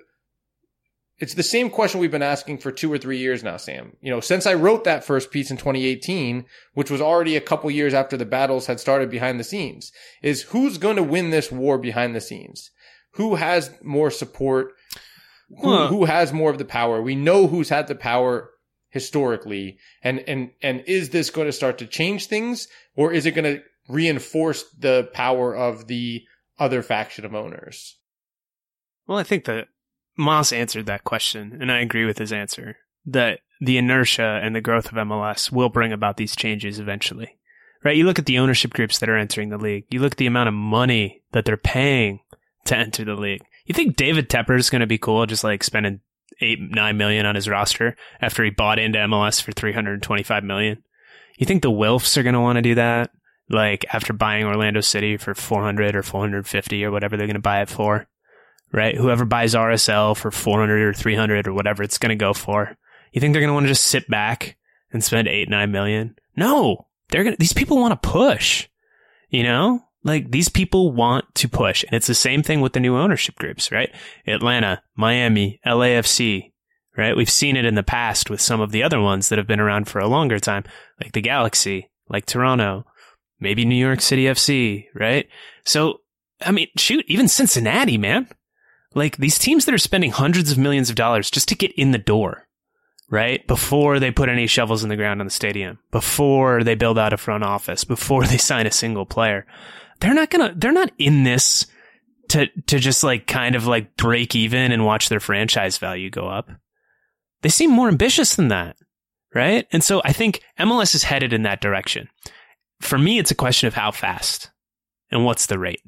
it's 1.17 1.33
the 1.33 1.43
same 1.43 1.69
question 1.69 1.99
we've 1.99 2.11
been 2.11 2.21
asking 2.21 2.57
for 2.57 2.71
two 2.71 2.91
or 2.91 2.97
three 2.97 3.17
years 3.17 3.43
now, 3.43 3.57
Sam. 3.57 3.95
You 4.01 4.11
know, 4.11 4.19
since 4.19 4.45
I 4.45 4.53
wrote 4.53 4.83
that 4.83 5.03
first 5.03 5.31
piece 5.31 5.49
in 5.49 5.57
2018, 5.57 6.45
which 6.73 6.91
was 6.91 7.01
already 7.01 7.35
a 7.35 7.41
couple 7.41 7.71
years 7.71 7.93
after 7.93 8.17
the 8.17 8.25
battles 8.25 8.67
had 8.67 8.79
started 8.79 9.09
behind 9.09 9.39
the 9.39 9.43
scenes, 9.43 9.91
is 10.21 10.43
who's 10.43 10.77
going 10.77 10.97
to 10.97 11.03
win 11.03 11.29
this 11.29 11.51
war 11.51 11.77
behind 11.77 12.15
the 12.15 12.21
scenes? 12.21 12.71
Who 13.11 13.35
has 13.35 13.71
more 13.81 14.11
support? 14.11 14.73
who, 15.61 15.69
well, 15.69 15.87
who 15.87 16.05
has 16.05 16.33
more 16.33 16.49
of 16.49 16.57
the 16.57 16.65
power. 16.65 17.01
We 17.01 17.15
know 17.15 17.47
who's 17.47 17.69
had 17.69 17.87
the 17.87 17.95
power 17.95 18.51
historically, 18.89 19.77
and 20.01 20.19
and 20.27 20.51
and 20.61 20.83
is 20.87 21.09
this 21.09 21.29
going 21.29 21.47
to 21.47 21.53
start 21.53 21.77
to 21.79 21.87
change 21.87 22.27
things, 22.27 22.67
or 22.95 23.11
is 23.11 23.25
it 23.25 23.31
going 23.31 23.55
to 23.55 23.63
reinforce 23.87 24.63
the 24.77 25.09
power 25.13 25.55
of 25.55 25.87
the 25.87 26.23
other 26.57 26.81
faction 26.81 27.25
of 27.25 27.35
owners? 27.35 27.97
Well, 29.07 29.17
I 29.17 29.23
think 29.23 29.45
that 29.45 29.67
Mas 30.17 30.51
answered 30.51 30.85
that 30.85 31.03
question, 31.03 31.57
and 31.59 31.71
I 31.71 31.79
agree 31.79 32.05
with 32.05 32.17
his 32.17 32.31
answer 32.31 32.77
that 33.05 33.39
the 33.61 33.77
inertia 33.77 34.39
and 34.43 34.55
the 34.55 34.61
growth 34.61 34.87
of 34.87 34.93
MLS 34.93 35.51
will 35.51 35.69
bring 35.69 35.93
about 35.93 36.17
these 36.17 36.35
changes 36.35 36.79
eventually. 36.79 37.37
Right? 37.83 37.95
You 37.95 38.05
look 38.05 38.17
at 38.17 38.25
the 38.25 38.39
ownership 38.39 38.73
groups 38.73 38.97
that 38.99 39.09
are 39.09 39.17
entering 39.17 39.49
the 39.49 39.57
league. 39.57 39.85
You 39.91 39.99
look 39.99 40.13
at 40.13 40.17
the 40.17 40.25
amount 40.25 40.47
of 40.47 40.55
money 40.55 41.21
that 41.33 41.45
they're 41.45 41.55
paying 41.55 42.19
to 42.65 42.75
enter 42.75 43.05
the 43.05 43.13
league. 43.13 43.43
You 43.65 43.73
think 43.73 43.95
David 43.95 44.29
Tepper 44.29 44.57
is 44.57 44.69
going 44.69 44.81
to 44.81 44.87
be 44.87 44.97
cool, 44.97 45.25
just 45.27 45.43
like 45.43 45.63
spending 45.63 46.01
eight, 46.41 46.59
nine 46.59 46.97
million 46.97 47.25
on 47.25 47.35
his 47.35 47.47
roster 47.47 47.95
after 48.21 48.43
he 48.43 48.49
bought 48.49 48.79
into 48.79 48.99
MLS 48.99 49.41
for 49.41 49.51
325 49.51 50.43
million? 50.43 50.83
You 51.37 51.45
think 51.45 51.61
the 51.61 51.71
Wilfs 51.71 52.17
are 52.17 52.23
going 52.23 52.33
to 52.33 52.41
want 52.41 52.57
to 52.57 52.61
do 52.61 52.75
that? 52.75 53.11
Like 53.49 53.85
after 53.93 54.13
buying 54.13 54.45
Orlando 54.45 54.81
City 54.81 55.17
for 55.17 55.35
400 55.35 55.95
or 55.95 56.01
450 56.01 56.83
or 56.83 56.91
whatever 56.91 57.15
they're 57.15 57.27
going 57.27 57.35
to 57.35 57.39
buy 57.41 57.61
it 57.61 57.69
for, 57.69 58.07
right? 58.75 58.97
Whoever 58.97 59.23
buys 59.23 59.55
RSL 59.55 60.17
for 60.17 60.31
400 60.31 60.81
or 60.81 60.93
300 60.93 61.47
or 61.47 61.53
whatever 61.53 61.81
it's 61.81 61.97
going 61.97 62.09
to 62.09 62.15
go 62.15 62.33
for. 62.33 62.77
You 63.13 63.21
think 63.21 63.31
they're 63.31 63.41
going 63.41 63.49
to 63.49 63.53
want 63.53 63.63
to 63.63 63.71
just 63.71 63.85
sit 63.85 64.09
back 64.09 64.57
and 64.91 65.01
spend 65.01 65.29
eight, 65.29 65.49
nine 65.49 65.71
million? 65.71 66.15
No, 66.35 66.87
they're 67.09 67.23
going 67.23 67.35
to, 67.35 67.39
these 67.39 67.53
people 67.53 67.77
want 67.77 67.99
to 67.99 68.09
push, 68.09 68.67
you 69.29 69.43
know? 69.43 69.81
Like 70.03 70.29
these 70.29 70.49
people 70.49 70.91
want 70.91 71.33
to 71.35 71.47
push. 71.47 71.83
And 71.85 71.93
it's 71.93 72.05
the 72.05 72.13
same 72.13 72.43
thing 72.43 72.59
with 72.59 72.73
the 72.73 72.81
new 72.81 72.97
ownership 72.97 73.35
groups, 73.35 73.71
right? 73.71 73.89
Atlanta, 74.27 74.83
Miami, 74.93 75.61
LAFC, 75.65 76.51
right? 76.97 77.15
We've 77.15 77.29
seen 77.29 77.55
it 77.55 77.65
in 77.65 77.75
the 77.75 77.81
past 77.81 78.29
with 78.29 78.41
some 78.41 78.59
of 78.59 78.71
the 78.71 78.83
other 78.83 78.99
ones 78.99 79.29
that 79.29 79.37
have 79.37 79.47
been 79.47 79.61
around 79.61 79.87
for 79.87 79.99
a 79.99 80.07
longer 80.07 80.37
time, 80.37 80.65
like 81.01 81.13
the 81.13 81.21
Galaxy, 81.21 81.89
like 82.09 82.25
Toronto, 82.25 82.85
maybe 83.39 83.63
New 83.63 83.73
York 83.75 84.01
City 84.01 84.25
FC, 84.25 84.85
right? 84.93 85.27
So, 85.63 86.01
I 86.41 86.51
mean, 86.51 86.67
shoot, 86.77 87.05
even 87.07 87.29
Cincinnati, 87.29 87.97
man. 87.97 88.27
Like 88.95 89.17
these 89.17 89.37
teams 89.37 89.65
that 89.65 89.75
are 89.75 89.77
spending 89.77 90.11
hundreds 90.11 90.51
of 90.51 90.57
millions 90.57 90.89
of 90.89 90.95
dollars 90.95 91.29
just 91.29 91.49
to 91.49 91.55
get 91.55 91.73
in 91.73 91.91
the 91.91 91.97
door, 91.97 92.47
right? 93.09 93.45
Before 93.45 93.99
they 93.99 94.09
put 94.09 94.29
any 94.29 94.47
shovels 94.47 94.83
in 94.83 94.89
the 94.89 94.95
ground 94.95 95.19
on 95.19 95.27
the 95.27 95.31
stadium, 95.31 95.77
before 95.91 96.63
they 96.63 96.75
build 96.75 96.97
out 96.97 97.13
a 97.13 97.17
front 97.17 97.43
office, 97.43 97.83
before 97.83 98.23
they 98.27 98.37
sign 98.37 98.65
a 98.65 98.71
single 98.71 99.05
player 99.05 99.45
they're 99.99 100.13
not 100.13 100.29
gonna, 100.29 100.53
they're 100.55 100.71
not 100.71 100.91
in 100.97 101.23
this 101.23 101.67
to, 102.29 102.47
to 102.67 102.79
just 102.79 103.03
like 103.03 103.27
kind 103.27 103.55
of 103.55 103.67
like 103.67 103.95
break 103.97 104.35
even 104.35 104.71
and 104.71 104.85
watch 104.85 105.09
their 105.09 105.19
franchise 105.19 105.77
value 105.77 106.09
go 106.09 106.27
up. 106.27 106.49
They 107.41 107.49
seem 107.49 107.71
more 107.71 107.87
ambitious 107.87 108.35
than 108.35 108.47
that, 108.49 108.77
right? 109.33 109.67
And 109.71 109.83
so 109.83 110.01
I 110.03 110.11
think 110.11 110.41
MLS 110.59 110.95
is 110.95 111.03
headed 111.03 111.33
in 111.33 111.43
that 111.43 111.61
direction. 111.61 112.09
For 112.81 112.97
me, 112.97 113.19
it's 113.19 113.31
a 113.31 113.35
question 113.35 113.67
of 113.67 113.73
how 113.73 113.91
fast 113.91 114.51
and 115.11 115.23
what's 115.23 115.45
the 115.45 115.59
rate, 115.59 115.81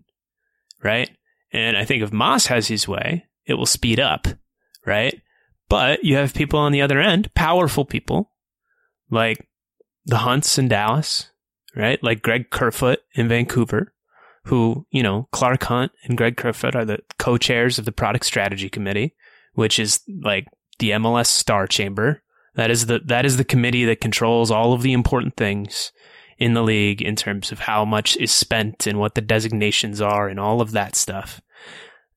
right? 0.83 1.09
And 1.57 1.75
I 1.75 1.85
think 1.85 2.03
if 2.03 2.13
Mas 2.13 2.45
has 2.47 2.67
his 2.67 2.87
way, 2.87 3.25
it 3.47 3.55
will 3.55 3.65
speed 3.65 3.99
up, 3.99 4.27
right? 4.85 5.19
But 5.69 6.03
you 6.03 6.15
have 6.15 6.35
people 6.35 6.59
on 6.59 6.71
the 6.71 6.83
other 6.83 6.99
end, 6.99 7.33
powerful 7.33 7.83
people 7.83 8.31
like 9.09 9.47
the 10.05 10.17
Hunts 10.17 10.59
in 10.59 10.67
Dallas, 10.67 11.31
right? 11.75 12.01
Like 12.03 12.21
Greg 12.21 12.51
Kerfoot 12.51 12.99
in 13.15 13.27
Vancouver, 13.27 13.91
who, 14.45 14.85
you 14.91 15.01
know, 15.01 15.27
Clark 15.31 15.63
Hunt 15.63 15.91
and 16.03 16.15
Greg 16.15 16.37
Kerfoot 16.37 16.75
are 16.75 16.85
the 16.85 16.99
co-chairs 17.17 17.79
of 17.79 17.85
the 17.85 17.91
product 17.91 18.25
strategy 18.25 18.69
committee, 18.69 19.15
which 19.53 19.79
is 19.79 20.01
like 20.23 20.45
the 20.77 20.91
MLS 20.91 21.25
star 21.25 21.65
chamber. 21.65 22.21
That 22.53 22.69
is 22.69 22.85
the, 22.85 22.99
that 23.05 23.25
is 23.25 23.37
the 23.37 23.43
committee 23.43 23.85
that 23.85 23.99
controls 23.99 24.51
all 24.51 24.73
of 24.73 24.83
the 24.83 24.93
important 24.93 25.35
things 25.35 25.91
in 26.37 26.53
the 26.53 26.63
league 26.63 27.01
in 27.01 27.15
terms 27.15 27.51
of 27.51 27.59
how 27.59 27.83
much 27.83 28.15
is 28.17 28.31
spent 28.31 28.87
and 28.87 28.99
what 28.99 29.15
the 29.15 29.21
designations 29.21 30.01
are 30.01 30.27
and 30.27 30.39
all 30.39 30.61
of 30.61 30.71
that 30.71 30.95
stuff. 30.95 31.41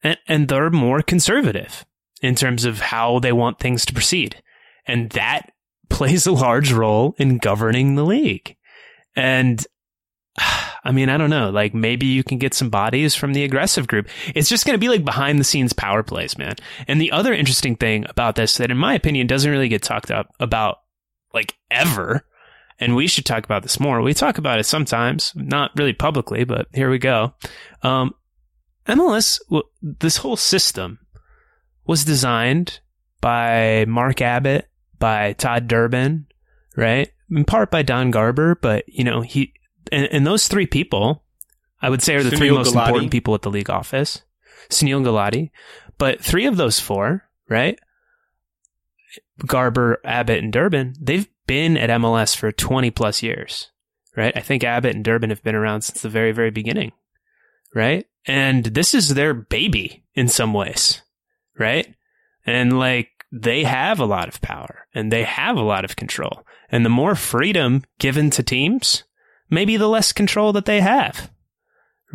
And, 0.02 0.18
and 0.28 0.48
they're 0.48 0.70
more 0.70 1.02
conservative 1.02 1.85
in 2.22 2.35
terms 2.35 2.64
of 2.64 2.80
how 2.80 3.18
they 3.18 3.33
want 3.33 3.59
things 3.59 3.87
to 3.87 3.94
proceed. 3.94 4.42
And 4.87 5.11
that 5.11 5.52
plays 5.88 6.26
a 6.26 6.33
large 6.33 6.72
role 6.72 7.14
in 7.18 7.38
governing 7.38 7.94
the 7.94 8.04
league. 8.04 8.56
And 9.16 9.64
I 10.85 10.92
mean, 10.92 11.09
I 11.09 11.18
don't 11.18 11.30
know. 11.30 11.50
Like 11.50 11.74
maybe 11.74 12.06
you 12.06 12.24
can 12.24 12.38
get 12.38 12.54
some 12.54 12.70
bodies 12.70 13.14
from 13.14 13.35
the 13.35 13.44
aggressive 13.44 13.87
group. 13.87 14.09
It's 14.35 14.48
just 14.48 14.64
going 14.64 14.74
to 14.74 14.78
be 14.78 14.88
like 14.88 15.04
behind 15.04 15.38
the 15.38 15.44
scenes 15.44 15.72
power 15.72 16.02
plays, 16.02 16.38
man. 16.38 16.56
And 16.88 17.00
the 17.00 17.12
other 17.12 17.35
interesting 17.35 17.76
thing 17.76 18.06
about 18.09 18.37
this 18.37 18.56
that 18.56 18.70
in 18.70 18.78
my 18.78 18.94
opinion 18.94 19.26
doesn't 19.26 19.50
really 19.50 19.68
get 19.68 19.83
talked 19.83 20.11
up 20.11 20.35
about 20.40 20.78
like 21.35 21.54
ever. 21.70 22.24
And 22.81 22.97
we 22.97 23.07
should 23.07 23.27
talk 23.27 23.45
about 23.45 23.62
this 23.62 23.79
more. 23.79 24.01
We 24.01 24.14
talk 24.14 24.38
about 24.38 24.59
it 24.59 24.64
sometimes, 24.64 25.33
not 25.37 25.71
really 25.77 25.93
publicly, 25.93 26.45
but 26.45 26.66
here 26.73 26.90
we 26.90 26.99
go. 26.99 27.35
Um, 27.83 28.14
MLS, 28.88 29.38
this 29.83 30.16
whole 30.16 30.37
system 30.37 30.99
was 31.87 32.05
designed 32.05 32.81
by 33.21 33.85
Mark 33.87 34.23
Abbott, 34.23 34.69
by 34.99 35.35
Todd 35.35 35.69
Durbin, 35.69 36.27
right? 36.75 37.11
In 37.31 37.45
part 37.45 37.71
by 37.71 37.83
Don 37.83 38.11
Garber, 38.11 38.55
but 38.55 38.85
you 38.88 39.05
know, 39.05 39.21
he, 39.21 39.53
and, 39.93 40.07
and 40.07 40.27
those 40.27 40.49
three 40.49 40.66
people, 40.66 41.23
I 41.83 41.90
would 41.90 42.03
say, 42.03 42.14
are 42.14 42.23
the 42.23 42.31
Sunil 42.31 42.38
three 42.38 42.51
most 42.51 42.75
Gulati. 42.75 42.87
important 42.87 43.12
people 43.12 43.35
at 43.35 43.43
the 43.43 43.51
league 43.51 43.71
office. 43.71 44.23
Sunil 44.71 45.05
Gulati. 45.05 45.51
But 45.99 46.23
three 46.23 46.47
of 46.47 46.57
those 46.57 46.81
four, 46.81 47.25
right? 47.49 47.79
Garber, 49.47 49.99
Abbott, 50.05 50.43
and 50.43 50.53
Durbin, 50.53 50.95
they've 51.01 51.29
been 51.50 51.76
at 51.76 51.90
MLS 51.90 52.36
for 52.36 52.52
20 52.52 52.92
plus 52.92 53.24
years, 53.24 53.72
right? 54.16 54.32
I 54.36 54.40
think 54.40 54.62
Abbott 54.62 54.94
and 54.94 55.04
Durbin 55.04 55.30
have 55.30 55.42
been 55.42 55.56
around 55.56 55.80
since 55.80 56.00
the 56.00 56.08
very, 56.08 56.30
very 56.30 56.52
beginning, 56.52 56.92
right? 57.74 58.06
And 58.24 58.66
this 58.66 58.94
is 58.94 59.14
their 59.14 59.34
baby 59.34 60.04
in 60.14 60.28
some 60.28 60.54
ways, 60.54 61.02
right? 61.58 61.92
And 62.46 62.78
like, 62.78 63.08
they 63.32 63.64
have 63.64 63.98
a 63.98 64.04
lot 64.04 64.28
of 64.28 64.40
power 64.40 64.86
and 64.94 65.10
they 65.10 65.24
have 65.24 65.56
a 65.56 65.62
lot 65.62 65.84
of 65.84 65.96
control. 65.96 66.46
And 66.70 66.84
the 66.84 66.88
more 66.88 67.16
freedom 67.16 67.82
given 67.98 68.30
to 68.30 68.44
teams, 68.44 69.02
maybe 69.50 69.76
the 69.76 69.88
less 69.88 70.12
control 70.12 70.52
that 70.52 70.66
they 70.66 70.80
have. 70.80 71.32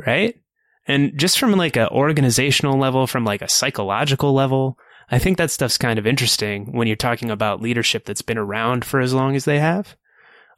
Right? 0.07 0.39
And 0.87 1.11
just 1.19 1.37
from 1.37 1.51
like 1.51 1.75
an 1.75 1.89
organizational 1.89 2.79
level, 2.79 3.05
from 3.05 3.25
like 3.25 3.41
a 3.41 3.49
psychological 3.49 4.33
level, 4.33 4.77
I 5.11 5.19
think 5.19 5.37
that 5.37 5.51
stuff's 5.51 5.77
kind 5.77 5.99
of 5.99 6.07
interesting 6.07 6.71
when 6.75 6.87
you're 6.87 6.95
talking 6.95 7.29
about 7.29 7.61
leadership 7.61 8.05
that's 8.05 8.21
been 8.21 8.37
around 8.37 8.85
for 8.85 8.99
as 8.99 9.13
long 9.13 9.35
as 9.35 9.45
they 9.45 9.59
have. 9.59 9.95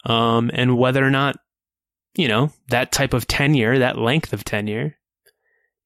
Um, 0.05 0.49
and 0.53 0.77
whether 0.77 1.05
or 1.05 1.11
not, 1.11 1.37
you 2.15 2.27
know, 2.27 2.51
that 2.69 2.91
type 2.91 3.13
of 3.13 3.27
tenure, 3.27 3.79
that 3.79 3.97
length 3.97 4.31
of 4.33 4.43
tenure 4.43 4.95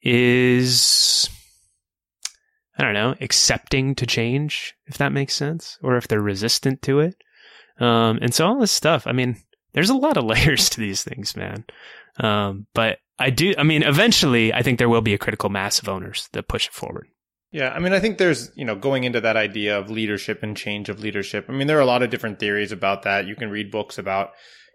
is, 0.01 1.29
I 2.77 2.83
don't 2.83 2.93
know, 2.93 3.15
accepting 3.19 3.95
to 3.95 4.05
change, 4.05 4.75
if 4.85 4.97
that 4.99 5.11
makes 5.11 5.35
sense, 5.35 5.77
or 5.81 5.97
if 5.97 6.07
they're 6.07 6.21
resistant 6.21 6.81
to 6.83 6.99
it. 6.99 7.15
Um, 7.79 8.19
and 8.21 8.33
so 8.33 8.45
all 8.45 8.59
this 8.59 8.71
stuff, 8.71 9.07
I 9.07 9.11
mean, 9.11 9.37
there's 9.73 9.89
a 9.89 9.95
lot 9.95 10.17
of 10.17 10.25
layers 10.25 10.69
to 10.71 10.79
these 10.79 11.03
things, 11.03 11.35
man. 11.35 11.65
Um, 12.19 12.67
but 12.73 12.99
I 13.17 13.29
do, 13.29 13.53
I 13.57 13.63
mean, 13.63 13.83
eventually, 13.83 14.53
I 14.53 14.61
think 14.61 14.77
there 14.77 14.89
will 14.89 15.01
be 15.01 15.13
a 15.13 15.19
critical 15.19 15.49
mass 15.49 15.79
of 15.79 15.89
owners 15.89 16.29
that 16.33 16.47
push 16.47 16.67
it 16.67 16.73
forward. 16.73 17.07
Yeah, 17.51 17.69
I 17.69 17.79
mean, 17.79 17.91
I 17.91 17.99
think 17.99 18.17
there's, 18.17 18.51
you 18.55 18.63
know, 18.63 18.75
going 18.75 19.03
into 19.03 19.19
that 19.21 19.35
idea 19.35 19.77
of 19.77 19.89
leadership 19.89 20.41
and 20.41 20.55
change 20.55 20.87
of 20.87 21.01
leadership. 21.01 21.45
I 21.49 21.51
mean, 21.51 21.67
there 21.67 21.77
are 21.77 21.81
a 21.81 21.85
lot 21.85 22.01
of 22.01 22.09
different 22.09 22.39
theories 22.39 22.71
about 22.71 23.03
that. 23.03 23.27
You 23.27 23.35
can 23.35 23.49
read 23.49 23.71
books 23.71 23.97
about, 23.97 24.31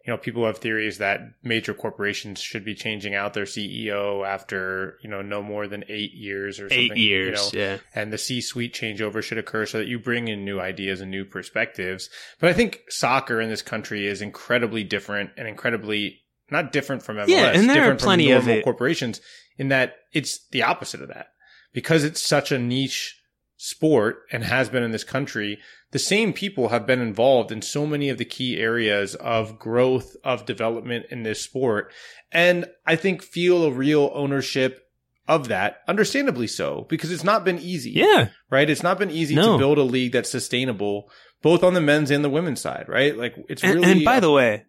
you 0.07 0.13
know, 0.13 0.19
people 0.19 0.45
have 0.45 0.59
theories 0.59 0.99
that 0.99 1.21
major 1.43 1.73
corporations 1.73 2.39
should 2.39 2.67
be 2.67 2.75
changing 2.75 3.15
out 3.15 3.33
their 3.33 3.45
CEO 3.47 4.27
after, 4.27 4.99
you 5.03 5.09
know, 5.09 5.23
no 5.23 5.43
more 5.43 5.67
than 5.67 5.85
eight 5.89 6.13
years 6.13 6.61
or 6.61 6.69
something. 6.69 6.93
Eight 6.93 6.97
years, 6.99 7.53
you 7.55 7.59
know, 7.59 7.65
yeah. 7.65 7.79
And 7.95 8.13
the 8.13 8.19
C 8.19 8.43
suite 8.43 8.75
changeover 8.75 9.23
should 9.23 9.39
occur 9.39 9.65
so 9.65 9.79
that 9.79 9.89
you 9.89 9.99
bring 9.99 10.29
in 10.29 10.45
new 10.45 10.61
ideas 10.61 11.01
and 11.01 11.11
new 11.11 11.25
perspectives. 11.25 12.11
But 12.41 12.51
I 12.51 12.53
think 12.53 12.83
soccer 12.91 13.41
in 13.41 13.49
this 13.49 13.63
country 13.63 14.07
is 14.07 14.21
incredibly 14.21 14.85
different 14.85 15.31
and 15.39 15.49
incredibly 15.49 16.21
not 16.51 16.73
different 16.73 17.03
from 17.03 17.17
MLS. 17.17 17.29
Yeah, 17.29 17.53
and 17.53 17.71
there 17.71 17.77
are 17.77 17.81
different 17.81 18.01
from 18.01 18.07
plenty 18.07 18.33
of 18.33 18.49
it- 18.49 18.65
corporations 18.65 19.23
in 19.57 19.69
that 19.69 19.97
it's 20.13 20.47
the 20.51 20.63
opposite 20.63 21.01
of 21.01 21.09
that 21.09 21.29
because 21.77 22.05
it's 22.05 22.23
such 22.23 22.51
a 22.51 22.59
niche 22.59 23.21
sport 23.59 24.23
and 24.33 24.45
has 24.45 24.71
been 24.71 24.83
in 24.83 24.93
this 24.93 25.05
country, 25.05 25.59
the 25.91 25.99
same 25.99 26.33
people 26.33 26.71
have 26.71 26.87
been 26.87 27.03
involved 27.03 27.53
in 27.53 27.61
so 27.61 27.87
many 27.87 28.09
of 28.09 28.17
the 28.17 28.25
key 28.25 28.57
areas 28.57 29.15
of 29.17 29.59
growth, 29.59 30.17
of 30.25 30.47
development 30.47 31.05
in 31.11 31.23
this 31.23 31.43
sport. 31.43 31.93
And 32.33 32.65
I 32.87 32.97
think 32.97 33.23
feel 33.23 33.63
a 33.65 33.71
real 33.71 34.11
ownership 34.15 34.89
of 35.29 35.49
that, 35.49 35.83
understandably 35.87 36.47
so, 36.47 36.87
because 36.89 37.13
it's 37.13 37.25
not 37.25 37.45
been 37.45 37.59
easy. 37.59 37.91
Yeah. 37.91 38.29
Right? 38.49 38.71
It's 38.71 38.83
not 38.83 38.99
been 38.99 39.11
easy 39.11 39.35
No. 39.35 39.53
to 39.53 39.59
build 39.59 39.77
a 39.77 39.83
league 39.83 40.13
that's 40.13 40.31
sustainable, 40.31 41.11
both 41.43 41.63
on 41.63 41.75
the 41.75 41.83
men's 41.83 42.11
and 42.11 42.25
the 42.25 42.31
women's 42.31 42.63
side, 42.63 42.87
right? 42.89 43.15
Like 43.15 43.37
it's 43.51 43.63
And, 43.63 43.75
really 43.75 43.93
and 43.93 44.03
by 44.05 44.19
the 44.21 44.31
way, 44.31 44.65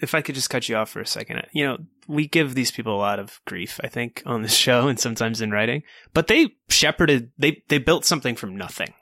if 0.00 0.14
I 0.14 0.22
could 0.22 0.34
just 0.34 0.50
cut 0.50 0.68
you 0.68 0.76
off 0.76 0.90
for 0.90 1.00
a 1.00 1.06
second, 1.06 1.46
you 1.52 1.66
know, 1.66 1.78
we 2.06 2.26
give 2.26 2.54
these 2.54 2.70
people 2.70 2.94
a 2.94 2.98
lot 2.98 3.18
of 3.18 3.40
grief, 3.46 3.80
I 3.82 3.88
think, 3.88 4.22
on 4.24 4.42
the 4.42 4.48
show 4.64 4.88
and 4.88 4.98
sometimes 4.98 5.40
in 5.40 5.50
writing, 5.50 5.82
but 6.14 6.26
they 6.26 6.48
shepherded, 6.68 7.30
they, 7.38 7.62
they 7.68 7.78
built 7.78 8.04
something 8.04 8.36
from 8.36 8.56
nothing 8.56 8.92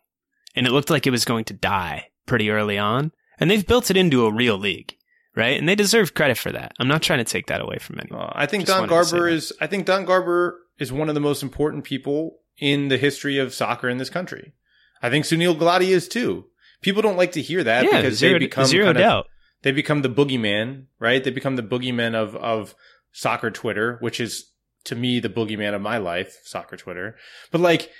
and 0.55 0.67
it 0.67 0.73
looked 0.73 0.91
like 0.91 1.07
it 1.07 1.11
was 1.11 1.25
going 1.25 1.45
to 1.47 1.55
die 1.55 2.09
pretty 2.27 2.51
early 2.51 2.79
on 2.79 3.13
and 3.39 3.51
they've 3.51 3.67
built 3.67 3.91
it 3.91 3.97
into 3.97 4.27
a 4.27 4.33
real 4.33 4.57
league, 4.59 4.95
right? 5.35 5.59
And 5.59 5.69
they 5.69 5.75
deserve 5.75 6.15
credit 6.15 6.39
for 6.39 6.51
that. 6.53 6.73
I'm 6.81 6.89
not 6.89 7.03
trying 7.03 7.19
to 7.19 7.25
take 7.25 7.47
that 7.49 7.61
away 7.61 7.79
from 7.79 8.01
anyone. 8.01 8.21
Uh, 8.21 8.33
I 8.35 8.47
think 8.47 8.65
Just 8.65 8.73
Don 8.73 8.89
wanted 8.89 9.03
to 9.03 9.05
say 9.05 9.11
Garber 9.17 9.29
is. 9.29 9.53
I 9.61 9.67
think 9.67 9.87
Don 9.87 10.05
Garber 10.05 10.59
is 10.79 10.93
one 10.93 11.09
of 11.09 11.15
the 11.15 11.21
most 11.21 11.43
important 11.43 11.85
people 11.85 12.39
in 12.59 12.89
the 12.89 12.97
history 12.97 13.39
of 13.39 13.55
soccer 13.55 13.89
in 13.89 13.99
this 13.99 14.11
country. 14.11 14.55
I 15.03 15.11
think 15.11 15.27
Sunil 15.27 15.59
Gulati 15.59 15.89
is 15.89 16.09
too. 16.09 16.47
People 16.81 17.03
don't 17.03 17.17
like 17.17 17.33
to 17.33 17.43
hear 17.43 17.63
that 17.65 17.85
yeah, 17.85 18.01
because 18.01 18.19
zero, 18.19 18.35
they 18.35 18.39
become 18.39 18.65
zero 18.65 18.87
kind 18.87 18.97
of- 18.97 19.03
doubt. 19.03 19.27
They 19.63 19.73
become 19.73 20.03
the 20.03 20.11
boogeyman, 20.11 20.87
right? 20.99 21.23
They 21.23 21.31
become 21.31 21.57
the 21.57 21.63
boogeyman 21.63 22.15
of 22.15 22.37
of 22.37 22.75
soccer 23.13 23.51
Twitter, 23.51 23.99
which 24.01 24.21
is 24.21 24.53
to 24.85 24.95
me 24.95 25.21
the 25.21 25.29
boogeyman 25.29 25.75
of 25.75 25.81
my 25.81 25.99
life, 25.99 26.39
soccer 26.45 26.77
Twitter. 26.77 27.17
But 27.51 27.61
like 27.61 27.91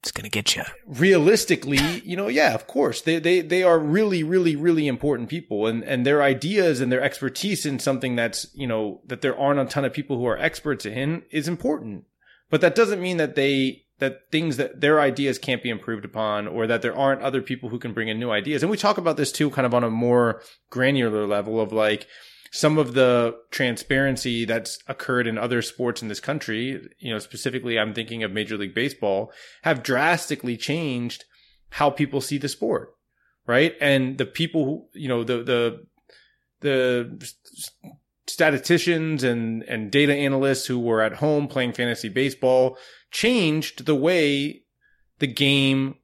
It's 0.00 0.12
going 0.12 0.24
to 0.24 0.30
get 0.30 0.56
you. 0.56 0.62
realistically, 0.86 2.00
you 2.04 2.16
know, 2.16 2.28
yeah, 2.28 2.54
of 2.54 2.66
course, 2.66 3.02
they 3.02 3.18
they 3.18 3.40
they 3.40 3.62
are 3.62 3.78
really, 3.78 4.22
really, 4.24 4.56
really 4.56 4.88
important 4.88 5.28
people, 5.28 5.66
and 5.66 5.84
and 5.84 6.06
their 6.06 6.22
ideas 6.22 6.80
and 6.80 6.90
their 6.90 7.02
expertise 7.02 7.66
in 7.66 7.78
something 7.78 8.16
that's 8.16 8.46
you 8.54 8.66
know 8.66 9.00
that 9.06 9.20
there 9.20 9.38
aren't 9.38 9.60
a 9.60 9.64
ton 9.66 9.84
of 9.84 9.92
people 9.92 10.16
who 10.16 10.26
are 10.26 10.38
experts 10.38 10.86
in 10.86 11.22
is 11.30 11.46
important. 11.48 12.04
But 12.50 12.60
that 12.62 12.74
doesn't 12.74 13.00
mean 13.00 13.16
that 13.18 13.34
they 13.34 13.84
that 14.02 14.32
things 14.32 14.56
that 14.56 14.80
their 14.80 15.00
ideas 15.00 15.38
can't 15.38 15.62
be 15.62 15.70
improved 15.70 16.04
upon, 16.04 16.48
or 16.48 16.66
that 16.66 16.82
there 16.82 16.96
aren't 16.96 17.22
other 17.22 17.40
people 17.40 17.68
who 17.68 17.78
can 17.78 17.92
bring 17.92 18.08
in 18.08 18.18
new 18.18 18.32
ideas. 18.32 18.60
And 18.60 18.70
we 18.70 18.76
talk 18.76 18.98
about 18.98 19.16
this 19.16 19.30
too, 19.30 19.48
kind 19.48 19.64
of 19.64 19.74
on 19.74 19.84
a 19.84 19.90
more 19.90 20.42
granular 20.70 21.24
level 21.24 21.60
of 21.60 21.72
like 21.72 22.08
some 22.50 22.78
of 22.78 22.94
the 22.94 23.36
transparency 23.52 24.44
that's 24.44 24.80
occurred 24.88 25.28
in 25.28 25.38
other 25.38 25.62
sports 25.62 26.02
in 26.02 26.08
this 26.08 26.18
country, 26.18 26.84
you 26.98 27.12
know, 27.12 27.20
specifically 27.20 27.78
I'm 27.78 27.94
thinking 27.94 28.24
of 28.24 28.32
Major 28.32 28.58
League 28.58 28.74
Baseball, 28.74 29.32
have 29.62 29.84
drastically 29.84 30.56
changed 30.56 31.24
how 31.70 31.88
people 31.88 32.20
see 32.20 32.38
the 32.38 32.48
sport, 32.48 32.94
right? 33.46 33.76
And 33.80 34.18
the 34.18 34.26
people 34.26 34.64
who, 34.64 35.00
you 35.00 35.06
know, 35.06 35.22
the 35.22 35.44
the 35.44 35.86
the 36.60 37.32
statisticians 38.26 39.22
and 39.22 39.62
and 39.62 39.92
data 39.92 40.12
analysts 40.14 40.66
who 40.66 40.80
were 40.80 41.02
at 41.02 41.14
home 41.14 41.46
playing 41.46 41.72
fantasy 41.72 42.08
baseball 42.08 42.76
changed 43.12 43.86
the 43.86 43.94
way 43.94 44.62
the 45.18 45.26
game 45.26 45.94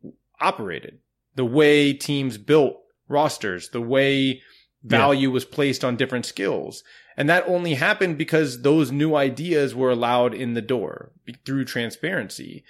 operated, 0.41 0.99
the 1.35 1.45
way 1.45 1.93
teams 1.93 2.39
built 2.39 2.77
rosters, 3.09 3.71
the 3.71 3.81
way 3.81 4.43
value 4.85 5.31
was 5.31 5.45
placed 5.45 5.85
on 5.85 5.97
different 5.97 6.27
skills. 6.27 6.85
And 7.17 7.29
that 7.29 7.49
only 7.49 7.75
happened 7.75 8.17
because 8.17 8.63
those 8.63 8.93
new 8.93 9.17
ideas 9.17 9.75
were 9.75 9.91
allowed 9.91 10.35
in 10.35 10.55
the 10.55 10.63
door 10.63 11.11
through 11.45 11.65
transparency. 11.65 12.65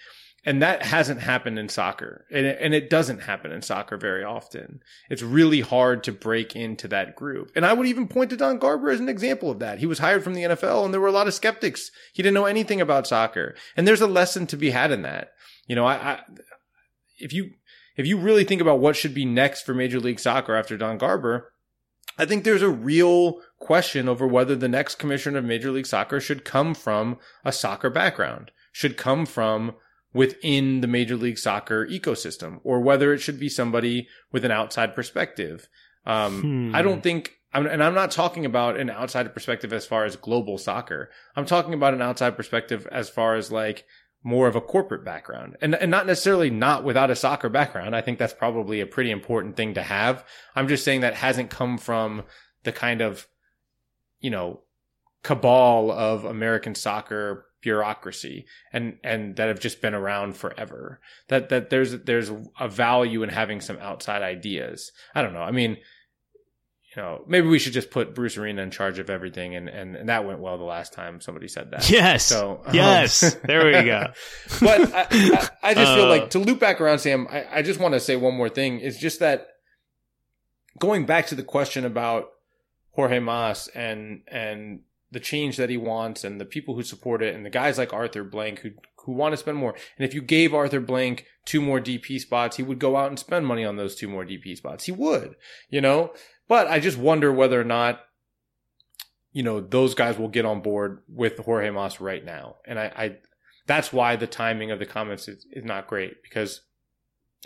And 0.48 0.62
that 0.62 0.82
hasn't 0.82 1.20
happened 1.20 1.58
in 1.58 1.68
soccer. 1.68 2.24
And 2.30 2.46
it, 2.46 2.56
and 2.58 2.72
it 2.72 2.88
doesn't 2.88 3.20
happen 3.24 3.52
in 3.52 3.60
soccer 3.60 3.98
very 3.98 4.24
often. 4.24 4.80
It's 5.10 5.20
really 5.20 5.60
hard 5.60 6.02
to 6.04 6.12
break 6.12 6.56
into 6.56 6.88
that 6.88 7.14
group. 7.14 7.52
And 7.54 7.66
I 7.66 7.74
would 7.74 7.86
even 7.86 8.08
point 8.08 8.30
to 8.30 8.36
Don 8.38 8.58
Garber 8.58 8.88
as 8.88 8.98
an 8.98 9.10
example 9.10 9.50
of 9.50 9.58
that. 9.58 9.78
He 9.78 9.84
was 9.84 9.98
hired 9.98 10.24
from 10.24 10.32
the 10.32 10.44
NFL 10.44 10.86
and 10.86 10.94
there 10.94 11.02
were 11.02 11.08
a 11.08 11.12
lot 11.12 11.26
of 11.26 11.34
skeptics. 11.34 11.90
He 12.14 12.22
didn't 12.22 12.32
know 12.32 12.46
anything 12.46 12.80
about 12.80 13.06
soccer. 13.06 13.56
And 13.76 13.86
there's 13.86 14.00
a 14.00 14.06
lesson 14.06 14.46
to 14.46 14.56
be 14.56 14.70
had 14.70 14.90
in 14.90 15.02
that. 15.02 15.32
You 15.66 15.76
know, 15.76 15.84
I, 15.84 15.96
I 15.96 16.20
if 17.18 17.34
you, 17.34 17.50
if 17.98 18.06
you 18.06 18.16
really 18.16 18.44
think 18.44 18.62
about 18.62 18.80
what 18.80 18.96
should 18.96 19.12
be 19.12 19.26
next 19.26 19.66
for 19.66 19.74
Major 19.74 20.00
League 20.00 20.18
Soccer 20.18 20.54
after 20.54 20.78
Don 20.78 20.96
Garber, 20.96 21.52
I 22.16 22.24
think 22.24 22.44
there's 22.44 22.62
a 22.62 22.70
real 22.70 23.42
question 23.58 24.08
over 24.08 24.26
whether 24.26 24.56
the 24.56 24.66
next 24.66 24.94
commissioner 24.94 25.40
of 25.40 25.44
Major 25.44 25.70
League 25.70 25.84
Soccer 25.84 26.20
should 26.20 26.46
come 26.46 26.72
from 26.72 27.18
a 27.44 27.52
soccer 27.52 27.90
background, 27.90 28.50
should 28.72 28.96
come 28.96 29.26
from 29.26 29.74
within 30.12 30.80
the 30.80 30.86
Major 30.86 31.16
League 31.16 31.38
Soccer 31.38 31.86
ecosystem, 31.86 32.60
or 32.64 32.80
whether 32.80 33.12
it 33.12 33.18
should 33.18 33.38
be 33.38 33.48
somebody 33.48 34.08
with 34.32 34.44
an 34.44 34.50
outside 34.50 34.94
perspective. 34.94 35.68
Um, 36.06 36.40
Hmm. 36.40 36.74
I 36.74 36.82
don't 36.82 37.02
think, 37.02 37.34
and 37.52 37.82
I'm 37.82 37.94
not 37.94 38.10
talking 38.10 38.46
about 38.46 38.78
an 38.78 38.88
outside 38.90 39.32
perspective 39.34 39.72
as 39.72 39.86
far 39.86 40.04
as 40.04 40.16
global 40.16 40.56
soccer. 40.58 41.10
I'm 41.36 41.46
talking 41.46 41.74
about 41.74 41.94
an 41.94 42.02
outside 42.02 42.36
perspective 42.36 42.86
as 42.90 43.10
far 43.10 43.36
as 43.36 43.52
like 43.52 43.84
more 44.24 44.48
of 44.48 44.56
a 44.56 44.60
corporate 44.60 45.04
background 45.04 45.56
and, 45.60 45.74
and 45.74 45.90
not 45.90 46.06
necessarily 46.06 46.50
not 46.50 46.84
without 46.84 47.10
a 47.10 47.16
soccer 47.16 47.48
background. 47.48 47.94
I 47.94 48.00
think 48.00 48.18
that's 48.18 48.34
probably 48.34 48.80
a 48.80 48.86
pretty 48.86 49.10
important 49.10 49.56
thing 49.56 49.74
to 49.74 49.82
have. 49.82 50.24
I'm 50.56 50.68
just 50.68 50.84
saying 50.84 51.02
that 51.02 51.14
hasn't 51.14 51.50
come 51.50 51.78
from 51.78 52.24
the 52.64 52.72
kind 52.72 53.00
of, 53.00 53.26
you 54.20 54.30
know, 54.30 54.62
cabal 55.22 55.90
of 55.90 56.24
American 56.24 56.74
soccer 56.74 57.46
bureaucracy 57.60 58.46
and, 58.72 58.98
and 59.02 59.36
that 59.36 59.48
have 59.48 59.60
just 59.60 59.80
been 59.80 59.94
around 59.94 60.36
forever. 60.36 61.00
That, 61.28 61.48
that 61.48 61.70
there's, 61.70 61.92
there's 62.02 62.30
a 62.58 62.68
value 62.68 63.22
in 63.22 63.28
having 63.28 63.60
some 63.60 63.78
outside 63.78 64.22
ideas. 64.22 64.92
I 65.14 65.22
don't 65.22 65.34
know. 65.34 65.42
I 65.42 65.50
mean, 65.50 65.76
you 66.96 67.02
know, 67.02 67.22
maybe 67.28 67.46
we 67.48 67.58
should 67.58 67.74
just 67.74 67.90
put 67.90 68.14
Bruce 68.14 68.36
Arena 68.38 68.62
in 68.62 68.70
charge 68.70 68.98
of 68.98 69.10
everything 69.10 69.54
and, 69.54 69.68
and, 69.68 69.94
and 69.94 70.08
that 70.08 70.24
went 70.24 70.40
well 70.40 70.56
the 70.56 70.64
last 70.64 70.92
time 70.94 71.20
somebody 71.20 71.46
said 71.46 71.70
that. 71.72 71.90
Yes. 71.90 72.24
So, 72.24 72.62
um, 72.64 72.74
yes. 72.74 73.34
there 73.44 73.66
we 73.66 73.72
go. 73.72 74.06
but 74.60 74.92
I, 74.94 75.06
I, 75.10 75.48
I 75.62 75.74
just 75.74 75.94
feel 75.94 76.04
Uh, 76.04 76.08
like 76.08 76.30
to 76.30 76.38
loop 76.38 76.58
back 76.60 76.80
around, 76.80 77.00
Sam. 77.00 77.26
I, 77.30 77.46
I 77.58 77.62
just 77.62 77.78
want 77.78 77.94
to 77.94 78.00
say 78.00 78.16
one 78.16 78.34
more 78.34 78.48
thing. 78.48 78.80
It's 78.80 78.98
just 78.98 79.20
that 79.20 79.48
going 80.78 81.06
back 81.06 81.26
to 81.26 81.34
the 81.34 81.42
question 81.42 81.84
about 81.84 82.28
Jorge 82.92 83.18
Mas 83.20 83.68
and 83.68 84.22
and 84.26 84.80
the 85.10 85.20
change 85.20 85.56
that 85.56 85.70
he 85.70 85.76
wants, 85.76 86.24
and 86.24 86.40
the 86.40 86.44
people 86.44 86.74
who 86.74 86.82
support 86.82 87.22
it, 87.22 87.34
and 87.34 87.44
the 87.44 87.50
guys 87.50 87.78
like 87.78 87.92
Arthur 87.92 88.24
Blank 88.24 88.60
who 88.60 88.70
who 89.04 89.12
want 89.12 89.32
to 89.32 89.38
spend 89.38 89.56
more. 89.56 89.74
And 89.96 90.06
if 90.06 90.14
you 90.14 90.20
gave 90.20 90.52
Arthur 90.52 90.80
Blank 90.80 91.26
two 91.46 91.62
more 91.62 91.80
DP 91.80 92.20
spots, 92.20 92.56
he 92.56 92.62
would 92.62 92.78
go 92.78 92.96
out 92.96 93.08
and 93.08 93.18
spend 93.18 93.46
money 93.46 93.64
on 93.64 93.76
those 93.76 93.94
two 93.94 94.08
more 94.08 94.24
DP 94.24 94.56
spots. 94.56 94.84
He 94.84 94.92
would, 94.92 95.36
you 95.70 95.80
know. 95.80 96.12
But 96.46 96.66
I 96.66 96.78
just 96.80 96.98
wonder 96.98 97.32
whether 97.32 97.60
or 97.60 97.64
not 97.64 98.00
you 99.32 99.42
know 99.42 99.60
those 99.60 99.94
guys 99.94 100.18
will 100.18 100.28
get 100.28 100.44
on 100.44 100.60
board 100.60 101.02
with 101.08 101.38
Jorge 101.38 101.70
Mas 101.70 102.00
right 102.00 102.24
now, 102.24 102.56
and 102.66 102.78
I, 102.78 102.92
I 102.96 103.16
that's 103.66 103.92
why 103.92 104.16
the 104.16 104.26
timing 104.26 104.70
of 104.70 104.78
the 104.78 104.86
comments 104.86 105.28
is, 105.28 105.46
is 105.52 105.64
not 105.64 105.86
great 105.86 106.22
because 106.22 106.62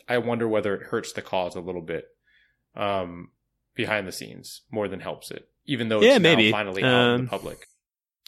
I 0.08 0.18
wonder 0.18 0.48
whether 0.48 0.74
it 0.74 0.84
hurts 0.84 1.12
the 1.12 1.20
cause 1.20 1.54
a 1.56 1.60
little 1.60 1.82
bit 1.82 2.06
um, 2.76 3.30
behind 3.74 4.06
the 4.06 4.12
scenes 4.12 4.62
more 4.70 4.88
than 4.88 5.00
helps 5.00 5.30
it, 5.30 5.48
even 5.66 5.88
though 5.88 5.98
it's 5.98 6.06
Yeah, 6.06 6.18
now 6.18 6.34
maybe. 6.34 6.50
finally 6.50 6.82
out 6.82 6.88
in 6.88 6.94
Um, 7.14 7.24
the 7.24 7.30
public. 7.30 7.66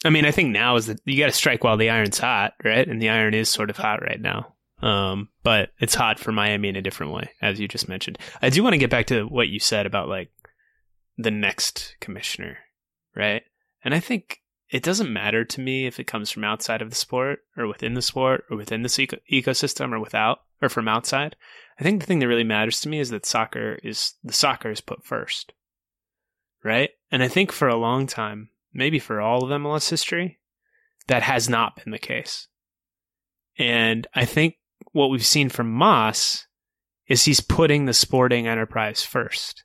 I 0.03 0.09
mean, 0.09 0.25
I 0.25 0.31
think 0.31 0.51
now 0.51 0.75
is 0.75 0.87
that 0.87 0.99
you 1.05 1.17
got 1.17 1.27
to 1.27 1.31
strike 1.31 1.63
while 1.63 1.77
the 1.77 1.89
iron's 1.89 2.19
hot, 2.19 2.53
right? 2.63 2.87
And 2.87 3.01
the 3.01 3.09
iron 3.09 3.33
is 3.33 3.49
sort 3.49 3.69
of 3.69 3.77
hot 3.77 4.01
right 4.01 4.19
now. 4.21 4.53
Um, 4.81 5.29
but 5.41 5.69
it's 5.79 5.95
hot 5.95 6.19
for 6.19 6.31
Miami 6.31 6.69
in 6.69 6.75
a 6.75 6.81
different 6.81 7.13
way, 7.13 7.29
as 7.41 7.59
you 7.59 7.67
just 7.67 7.87
mentioned. 7.89 8.19
I 8.41 8.49
do 8.49 8.61
want 8.61 8.73
to 8.73 8.77
get 8.77 8.89
back 8.89 9.07
to 9.07 9.23
what 9.23 9.47
you 9.47 9.59
said 9.59 9.85
about 9.85 10.09
like 10.09 10.29
the 11.17 11.31
next 11.31 11.95
commissioner, 12.01 12.57
right? 13.15 13.41
And 13.83 13.95
I 13.95 13.99
think 13.99 14.41
it 14.69 14.83
doesn't 14.83 15.11
matter 15.11 15.45
to 15.45 15.61
me 15.61 15.87
if 15.87 15.99
it 15.99 16.07
comes 16.07 16.29
from 16.29 16.43
outside 16.43 16.81
of 16.81 16.89
the 16.89 16.95
sport 16.95 17.39
or 17.55 17.67
within 17.67 17.93
the 17.93 18.01
sport 18.01 18.43
or 18.51 18.57
within 18.57 18.81
this 18.83 18.99
eco- 18.99 19.17
ecosystem 19.31 19.91
or 19.93 19.99
without 19.99 20.39
or 20.61 20.69
from 20.69 20.87
outside. 20.87 21.35
I 21.79 21.83
think 21.83 22.01
the 22.01 22.05
thing 22.05 22.19
that 22.19 22.27
really 22.27 22.43
matters 22.43 22.81
to 22.81 22.89
me 22.89 22.99
is 22.99 23.09
that 23.09 23.25
soccer 23.25 23.79
is 23.81 24.15
the 24.23 24.33
soccer 24.33 24.71
is 24.71 24.81
put 24.81 25.03
first, 25.05 25.53
right? 26.63 26.89
And 27.15 27.23
I 27.23 27.29
think 27.29 27.53
for 27.53 27.69
a 27.69 27.77
long 27.77 28.07
time, 28.07 28.49
maybe 28.73 28.99
for 28.99 29.21
all 29.21 29.41
of 29.45 29.61
MLS 29.61 29.89
history, 29.89 30.37
that 31.07 31.23
has 31.23 31.47
not 31.47 31.77
been 31.77 31.91
the 31.91 31.97
case. 31.97 32.49
And 33.57 34.05
I 34.13 34.25
think 34.25 34.55
what 34.91 35.07
we've 35.07 35.25
seen 35.25 35.47
from 35.47 35.71
Mas 35.71 36.45
is 37.07 37.23
he's 37.23 37.39
putting 37.39 37.85
the 37.85 37.93
sporting 37.93 38.49
enterprise 38.49 39.01
first 39.01 39.63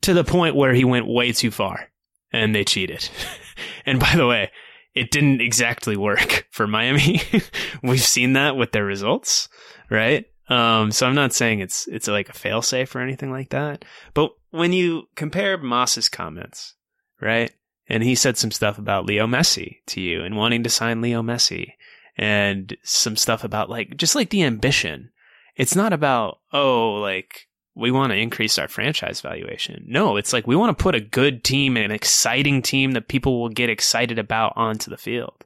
to 0.00 0.12
the 0.14 0.24
point 0.24 0.56
where 0.56 0.74
he 0.74 0.84
went 0.84 1.06
way 1.06 1.30
too 1.30 1.52
far 1.52 1.90
and 2.32 2.52
they 2.52 2.64
cheated. 2.64 3.08
and 3.86 4.00
by 4.00 4.16
the 4.16 4.26
way, 4.26 4.50
it 4.96 5.12
didn't 5.12 5.42
exactly 5.42 5.96
work 5.96 6.48
for 6.50 6.66
Miami. 6.66 7.22
We've 7.84 8.00
seen 8.00 8.32
that 8.32 8.56
with 8.56 8.72
their 8.72 8.84
results, 8.84 9.48
right? 9.88 10.24
Um, 10.48 10.92
so 10.92 11.06
I'm 11.06 11.14
not 11.14 11.32
saying 11.32 11.60
it's 11.60 11.86
it's 11.88 12.08
like 12.08 12.28
a 12.28 12.32
failsafe 12.32 12.94
or 12.94 13.00
anything 13.00 13.30
like 13.30 13.50
that. 13.50 13.84
But 14.12 14.32
when 14.50 14.72
you 14.72 15.08
compare 15.14 15.56
Mas's 15.56 16.08
comments, 16.08 16.74
right? 17.20 17.52
And 17.88 18.02
he 18.02 18.14
said 18.14 18.36
some 18.36 18.50
stuff 18.50 18.78
about 18.78 19.06
Leo 19.06 19.26
Messi 19.26 19.78
to 19.86 20.00
you 20.00 20.22
and 20.22 20.36
wanting 20.36 20.62
to 20.62 20.70
sign 20.70 21.00
Leo 21.00 21.22
Messi 21.22 21.72
and 22.16 22.76
some 22.82 23.16
stuff 23.16 23.44
about 23.44 23.68
like 23.68 23.96
just 23.96 24.14
like 24.14 24.30
the 24.30 24.42
ambition. 24.42 25.10
It's 25.56 25.76
not 25.76 25.92
about, 25.92 26.40
oh, 26.52 26.94
like 26.94 27.46
we 27.74 27.90
want 27.90 28.12
to 28.12 28.18
increase 28.18 28.58
our 28.58 28.68
franchise 28.68 29.20
valuation. 29.20 29.84
No, 29.86 30.16
it's 30.16 30.32
like 30.32 30.46
we 30.46 30.56
want 30.56 30.76
to 30.76 30.82
put 30.82 30.94
a 30.94 31.00
good 31.00 31.44
team, 31.44 31.76
an 31.76 31.90
exciting 31.90 32.62
team 32.62 32.92
that 32.92 33.08
people 33.08 33.40
will 33.40 33.48
get 33.48 33.70
excited 33.70 34.18
about 34.18 34.52
onto 34.56 34.90
the 34.90 34.96
field. 34.96 35.44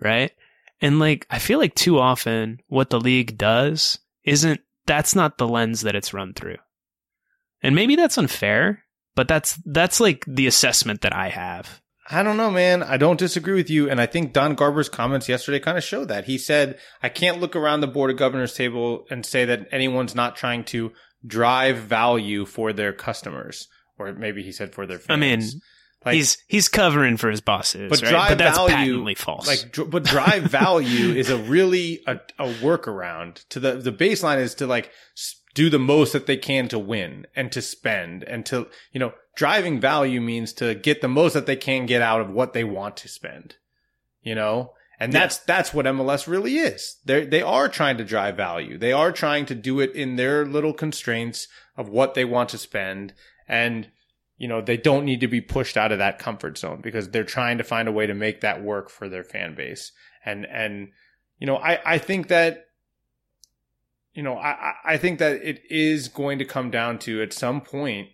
Right. 0.00 0.32
And 0.80 0.98
like, 0.98 1.26
I 1.30 1.38
feel 1.38 1.58
like 1.58 1.74
too 1.74 1.98
often 1.98 2.60
what 2.68 2.90
the 2.90 3.00
league 3.00 3.38
does 3.38 3.98
isn't, 4.24 4.60
that's 4.86 5.14
not 5.14 5.38
the 5.38 5.48
lens 5.48 5.82
that 5.82 5.94
it's 5.94 6.14
run 6.14 6.34
through. 6.34 6.56
And 7.62 7.74
maybe 7.74 7.96
that's 7.96 8.18
unfair, 8.18 8.84
but 9.14 9.28
that's, 9.28 9.58
that's 9.64 10.00
like 10.00 10.24
the 10.26 10.46
assessment 10.46 11.00
that 11.02 11.14
I 11.14 11.28
have. 11.28 11.80
I 12.10 12.22
don't 12.22 12.36
know, 12.36 12.50
man. 12.50 12.82
I 12.82 12.98
don't 12.98 13.18
disagree 13.18 13.54
with 13.54 13.70
you. 13.70 13.88
And 13.88 13.98
I 13.98 14.04
think 14.04 14.34
Don 14.34 14.54
Garber's 14.54 14.90
comments 14.90 15.28
yesterday 15.28 15.58
kind 15.58 15.78
of 15.78 15.84
show 15.84 16.04
that. 16.04 16.26
He 16.26 16.36
said, 16.36 16.78
I 17.02 17.08
can't 17.08 17.40
look 17.40 17.56
around 17.56 17.80
the 17.80 17.86
board 17.86 18.10
of 18.10 18.18
governors 18.18 18.52
table 18.52 19.06
and 19.08 19.24
say 19.24 19.46
that 19.46 19.68
anyone's 19.72 20.14
not 20.14 20.36
trying 20.36 20.64
to 20.64 20.92
drive 21.26 21.78
value 21.78 22.44
for 22.44 22.74
their 22.74 22.92
customers, 22.92 23.68
or 23.98 24.12
maybe 24.12 24.42
he 24.42 24.52
said 24.52 24.74
for 24.74 24.86
their 24.86 24.98
fans. 24.98 25.10
I 25.10 25.16
mean, 25.16 25.60
like, 26.04 26.14
he's 26.14 26.38
he's 26.48 26.68
covering 26.68 27.16
for 27.16 27.30
his 27.30 27.40
bosses, 27.40 27.90
but 27.90 28.02
right? 28.02 28.10
drive 28.10 28.28
but 28.30 28.38
that's 28.38 28.58
value, 28.58 28.74
patently 28.74 29.14
false. 29.14 29.46
Like, 29.46 29.90
but 29.90 30.04
drive 30.04 30.44
value 30.44 31.12
is 31.14 31.30
a 31.30 31.38
really 31.38 32.02
a, 32.06 32.20
a 32.38 32.52
workaround 32.54 33.46
to 33.48 33.60
the 33.60 33.76
the 33.76 33.92
baseline 33.92 34.38
is 34.38 34.54
to 34.56 34.66
like 34.66 34.90
do 35.54 35.70
the 35.70 35.78
most 35.78 36.12
that 36.12 36.26
they 36.26 36.36
can 36.36 36.68
to 36.68 36.78
win 36.78 37.26
and 37.34 37.50
to 37.52 37.62
spend 37.62 38.24
and 38.24 38.44
to 38.46 38.66
you 38.92 39.00
know 39.00 39.12
driving 39.36 39.80
value 39.80 40.20
means 40.20 40.52
to 40.54 40.74
get 40.74 41.00
the 41.00 41.08
most 41.08 41.32
that 41.32 41.46
they 41.46 41.56
can 41.56 41.86
get 41.86 42.02
out 42.02 42.20
of 42.20 42.30
what 42.30 42.52
they 42.52 42.64
want 42.64 42.96
to 42.98 43.08
spend. 43.08 43.56
You 44.22 44.34
know, 44.34 44.72
and 45.00 45.12
yeah. 45.12 45.20
that's 45.20 45.38
that's 45.38 45.74
what 45.74 45.86
MLS 45.86 46.26
really 46.26 46.56
is. 46.56 46.98
They 47.04 47.24
they 47.24 47.42
are 47.42 47.68
trying 47.68 47.98
to 47.98 48.04
drive 48.04 48.36
value. 48.36 48.78
They 48.78 48.92
are 48.92 49.12
trying 49.12 49.46
to 49.46 49.54
do 49.54 49.80
it 49.80 49.92
in 49.92 50.16
their 50.16 50.44
little 50.44 50.72
constraints 50.72 51.48
of 51.76 51.88
what 51.88 52.14
they 52.14 52.24
want 52.24 52.50
to 52.50 52.58
spend 52.58 53.14
and 53.48 53.88
you 54.36 54.48
know, 54.48 54.60
they 54.60 54.76
don't 54.76 55.04
need 55.04 55.20
to 55.20 55.28
be 55.28 55.40
pushed 55.40 55.76
out 55.76 55.92
of 55.92 55.98
that 55.98 56.18
comfort 56.18 56.58
zone 56.58 56.80
because 56.82 57.10
they're 57.10 57.24
trying 57.24 57.58
to 57.58 57.64
find 57.64 57.88
a 57.88 57.92
way 57.92 58.06
to 58.06 58.14
make 58.14 58.40
that 58.40 58.62
work 58.62 58.90
for 58.90 59.08
their 59.08 59.24
fan 59.24 59.54
base. 59.54 59.92
And 60.24 60.46
and 60.46 60.88
you 61.38 61.46
know, 61.46 61.56
I 61.56 61.80
I 61.84 61.98
think 61.98 62.28
that 62.28 62.66
you 64.12 64.22
know, 64.22 64.36
I 64.36 64.74
I 64.84 64.96
think 64.96 65.18
that 65.18 65.42
it 65.42 65.62
is 65.70 66.08
going 66.08 66.38
to 66.38 66.44
come 66.44 66.70
down 66.70 66.98
to 67.00 67.22
at 67.22 67.32
some 67.32 67.60
point 67.60 68.08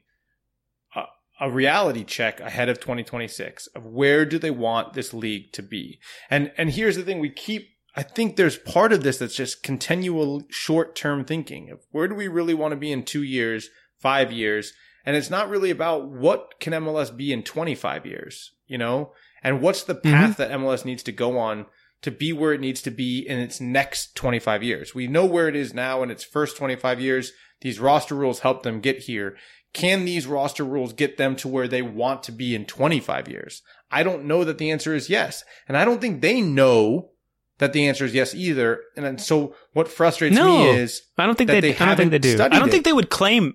uh, 0.95 1.05
a 1.41 1.51
reality 1.51 2.05
check 2.05 2.41
ahead 2.41 2.69
of 2.69 2.81
2026 2.81 3.69
of 3.69 3.87
where 3.87 4.25
do 4.25 4.39
they 4.39 4.51
want 4.51 4.93
this 4.93 5.15
league 5.15 5.53
to 5.53 5.63
be. 5.63 6.01
And 6.29 6.53
and 6.59 6.71
here's 6.71 6.97
the 6.97 7.03
thing 7.03 7.19
we 7.19 7.31
keep 7.31 7.69
I 7.97 8.03
think 8.03 8.37
there's 8.37 8.57
part 8.57 8.93
of 8.93 9.03
this 9.03 9.19
that's 9.19 9.35
just 9.35 9.63
continual 9.63 10.43
short-term 10.49 11.25
thinking 11.25 11.71
of 11.71 11.81
where 11.91 12.07
do 12.07 12.15
we 12.15 12.29
really 12.29 12.55
want 12.55 12.73
to 12.73 12.77
be 12.77 12.93
in 12.93 13.05
2 13.05 13.23
years, 13.23 13.69
5 13.99 14.31
years, 14.31 14.73
and 15.05 15.17
it's 15.17 15.31
not 15.31 15.49
really 15.49 15.71
about 15.71 16.09
what 16.09 16.61
can 16.61 16.73
MLS 16.73 17.15
be 17.15 17.33
in 17.33 17.43
25 17.43 18.07
years, 18.07 18.53
you 18.67 18.79
know? 18.79 19.13
And 19.43 19.63
what's 19.63 19.83
the 19.83 19.95
path 19.95 20.37
mm-hmm. 20.37 20.43
that 20.43 20.61
MLS 20.61 20.85
needs 20.85 21.03
to 21.05 21.13
go 21.13 21.39
on 21.39 21.67
to 22.03 22.11
be 22.11 22.33
where 22.33 22.53
it 22.53 22.61
needs 22.61 22.81
to 22.83 22.91
be 22.91 23.21
in 23.27 23.39
its 23.39 23.61
next 23.61 24.15
25 24.15 24.63
years. 24.63 24.95
We 24.95 25.07
know 25.07 25.27
where 25.27 25.49
it 25.49 25.57
is 25.57 25.75
now 25.75 26.03
in 26.03 26.11
its 26.11 26.25
first 26.25 26.57
25 26.57 27.01
years. 27.01 27.33
These 27.61 27.79
roster 27.79 28.15
rules 28.15 28.41
help 28.41 28.63
them 28.63 28.81
get 28.81 29.01
here. 29.01 29.37
Can 29.73 30.05
these 30.05 30.27
roster 30.27 30.65
rules 30.65 30.93
get 30.93 31.17
them 31.17 31.37
to 31.37 31.49
where 31.49 31.69
they 31.69 31.83
want 31.83 32.23
to 32.25 32.33
be 32.33 32.55
in 32.55 32.65
25 32.65 33.29
years? 33.29 33.63
I 33.91 34.03
don't 34.03 34.25
know 34.25 34.45
that 34.45 34.59
the 34.59 34.71
answer 34.71 34.95
is 34.95 35.11
yes. 35.11 35.45
And 35.69 35.77
I 35.77 35.85
don't 35.85 36.01
think 36.01 36.23
they 36.23 36.41
know 36.41 37.11
that 37.59 37.73
the 37.73 37.87
answer 37.87 38.05
is 38.05 38.15
yes 38.15 38.35
either. 38.35 38.81
And 38.97 39.21
so 39.21 39.55
what 39.75 39.87
frustrates 39.87 40.35
no, 40.35 40.47
me 40.47 40.71
is 40.71 41.03
I 41.19 41.27
don't 41.27 41.37
think 41.37 41.49
they, 41.49 41.61
they 41.61 41.77
I 41.77 41.87
don't 41.87 41.97
think 41.97 42.11
they 42.11 42.19
do. 42.19 42.43
I 42.43 42.49
don't 42.49 42.69
it. 42.69 42.71
think 42.71 42.85
they 42.85 42.93
would 42.93 43.11
claim 43.11 43.55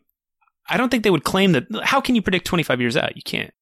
I 0.67 0.77
don't 0.77 0.89
think 0.89 1.03
they 1.03 1.11
would 1.11 1.23
claim 1.23 1.51
that 1.53 1.65
how 1.83 2.01
can 2.01 2.15
you 2.15 2.21
predict 2.21 2.45
25 2.45 2.81
years 2.81 2.97
out? 2.97 3.15
You 3.15 3.21
can't. 3.23 3.53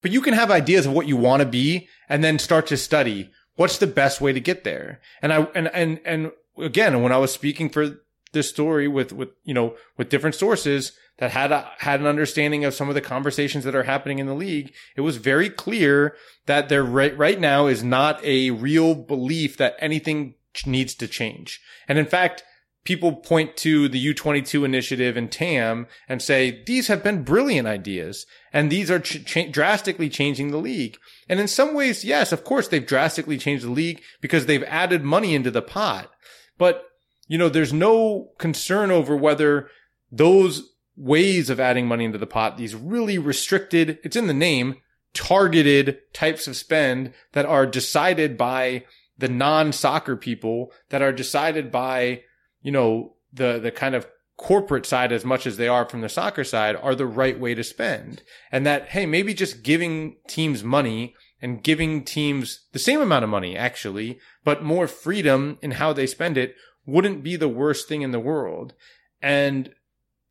But 0.00 0.10
you 0.10 0.20
can 0.20 0.34
have 0.34 0.50
ideas 0.50 0.86
of 0.86 0.92
what 0.92 1.08
you 1.08 1.16
want 1.16 1.40
to 1.40 1.46
be 1.46 1.88
and 2.08 2.22
then 2.22 2.38
start 2.38 2.66
to 2.68 2.76
study 2.76 3.30
what's 3.56 3.78
the 3.78 3.86
best 3.86 4.20
way 4.20 4.32
to 4.32 4.40
get 4.40 4.64
there. 4.64 5.00
And 5.20 5.32
I 5.32 5.42
and 5.54 5.68
and 5.68 6.00
and 6.04 6.32
again, 6.56 7.02
when 7.02 7.12
I 7.12 7.18
was 7.18 7.32
speaking 7.32 7.68
for 7.68 7.98
this 8.32 8.48
story 8.48 8.86
with 8.86 9.12
with 9.12 9.30
you 9.44 9.54
know 9.54 9.74
with 9.96 10.08
different 10.08 10.36
sources, 10.36 10.92
that 11.18 11.32
had 11.32 11.52
a, 11.52 11.70
had 11.78 12.00
an 12.00 12.06
understanding 12.06 12.64
of 12.64 12.74
some 12.74 12.88
of 12.88 12.94
the 12.94 13.00
conversations 13.00 13.64
that 13.64 13.74
are 13.74 13.82
happening 13.82 14.18
in 14.18 14.26
the 14.26 14.34
league, 14.34 14.72
it 14.96 15.02
was 15.02 15.16
very 15.16 15.50
clear 15.50 16.16
that 16.46 16.68
there 16.68 16.84
right, 16.84 17.16
right 17.18 17.38
now 17.38 17.66
is 17.66 17.82
not 17.82 18.24
a 18.24 18.50
real 18.50 18.94
belief 18.94 19.56
that 19.56 19.76
anything 19.80 20.34
needs 20.64 20.94
to 20.94 21.08
change. 21.08 21.60
And 21.88 21.98
in 21.98 22.06
fact, 22.06 22.44
people 22.84 23.16
point 23.16 23.56
to 23.58 23.88
the 23.88 24.14
U22 24.14 24.64
initiative 24.64 25.16
and 25.16 25.30
TAM 25.30 25.86
and 26.08 26.22
say, 26.22 26.62
these 26.64 26.88
have 26.88 27.02
been 27.02 27.22
brilliant 27.22 27.68
ideas 27.68 28.24
and 28.52 28.70
these 28.70 28.90
are 28.90 29.00
ch- 29.00 29.50
drastically 29.50 30.08
changing 30.08 30.50
the 30.50 30.58
league. 30.58 30.96
And 31.28 31.38
in 31.38 31.48
some 31.48 31.74
ways, 31.74 32.04
yes, 32.04 32.32
of 32.32 32.44
course, 32.44 32.68
they've 32.68 32.86
drastically 32.86 33.36
changed 33.36 33.64
the 33.64 33.70
league 33.70 34.00
because 34.20 34.46
they've 34.46 34.64
added 34.64 35.04
money 35.04 35.34
into 35.34 35.50
the 35.50 35.62
pot. 35.62 36.10
But, 36.56 36.84
you 37.26 37.36
know, 37.36 37.48
there's 37.48 37.72
no 37.72 38.30
concern 38.38 38.90
over 38.90 39.16
whether 39.16 39.68
those 40.10 40.72
ways 40.96 41.50
of 41.50 41.60
adding 41.60 41.86
money 41.86 42.04
into 42.04 42.18
the 42.18 42.26
pot, 42.26 42.56
these 42.56 42.74
really 42.74 43.18
restricted, 43.18 43.98
it's 44.02 44.16
in 44.16 44.26
the 44.26 44.34
name, 44.34 44.76
targeted 45.14 45.98
types 46.12 46.46
of 46.46 46.56
spend 46.56 47.12
that 47.32 47.46
are 47.46 47.66
decided 47.66 48.36
by 48.36 48.84
the 49.16 49.28
non-soccer 49.28 50.16
people 50.16 50.72
that 50.90 51.02
are 51.02 51.12
decided 51.12 51.70
by, 51.70 52.22
you 52.62 52.72
know, 52.72 53.14
the, 53.32 53.58
the 53.58 53.70
kind 53.70 53.94
of 53.94 54.06
corporate 54.36 54.86
side 54.86 55.12
as 55.12 55.24
much 55.24 55.46
as 55.46 55.56
they 55.56 55.68
are 55.68 55.84
from 55.84 56.00
the 56.00 56.08
soccer 56.08 56.44
side 56.44 56.76
are 56.76 56.94
the 56.94 57.06
right 57.06 57.38
way 57.38 57.54
to 57.54 57.64
spend. 57.64 58.22
And 58.52 58.64
that, 58.64 58.88
hey, 58.90 59.04
maybe 59.04 59.34
just 59.34 59.62
giving 59.62 60.16
teams 60.28 60.62
money 60.62 61.14
and 61.42 61.62
giving 61.62 62.04
teams 62.04 62.66
the 62.72 62.78
same 62.78 63.00
amount 63.00 63.24
of 63.24 63.30
money, 63.30 63.56
actually, 63.56 64.18
but 64.44 64.62
more 64.62 64.86
freedom 64.86 65.58
in 65.60 65.72
how 65.72 65.92
they 65.92 66.06
spend 66.06 66.38
it 66.38 66.54
wouldn't 66.86 67.22
be 67.22 67.36
the 67.36 67.48
worst 67.48 67.88
thing 67.88 68.02
in 68.02 68.12
the 68.12 68.20
world. 68.20 68.74
And, 69.20 69.74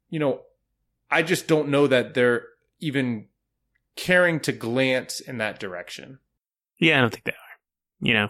you 0.09 0.19
know, 0.19 0.41
I 1.11 1.21
just 1.21 1.47
don't 1.47 1.69
know 1.69 1.87
that 1.87 2.13
they're 2.13 2.43
even 2.79 3.27
caring 3.95 4.39
to 4.41 4.51
glance 4.51 5.19
in 5.19 5.37
that 5.37 5.59
direction. 5.59 6.19
Yeah, 6.79 6.97
I 6.97 7.01
don't 7.01 7.11
think 7.11 7.25
they 7.25 7.31
are. 7.31 7.35
You 7.99 8.13
know, 8.13 8.29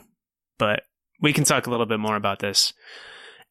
but 0.58 0.84
we 1.22 1.34
can 1.34 1.44
talk 1.44 1.68
a 1.68 1.70
little 1.70 1.86
bit 1.86 2.00
more 2.00 2.16
about 2.16 2.40
this 2.40 2.74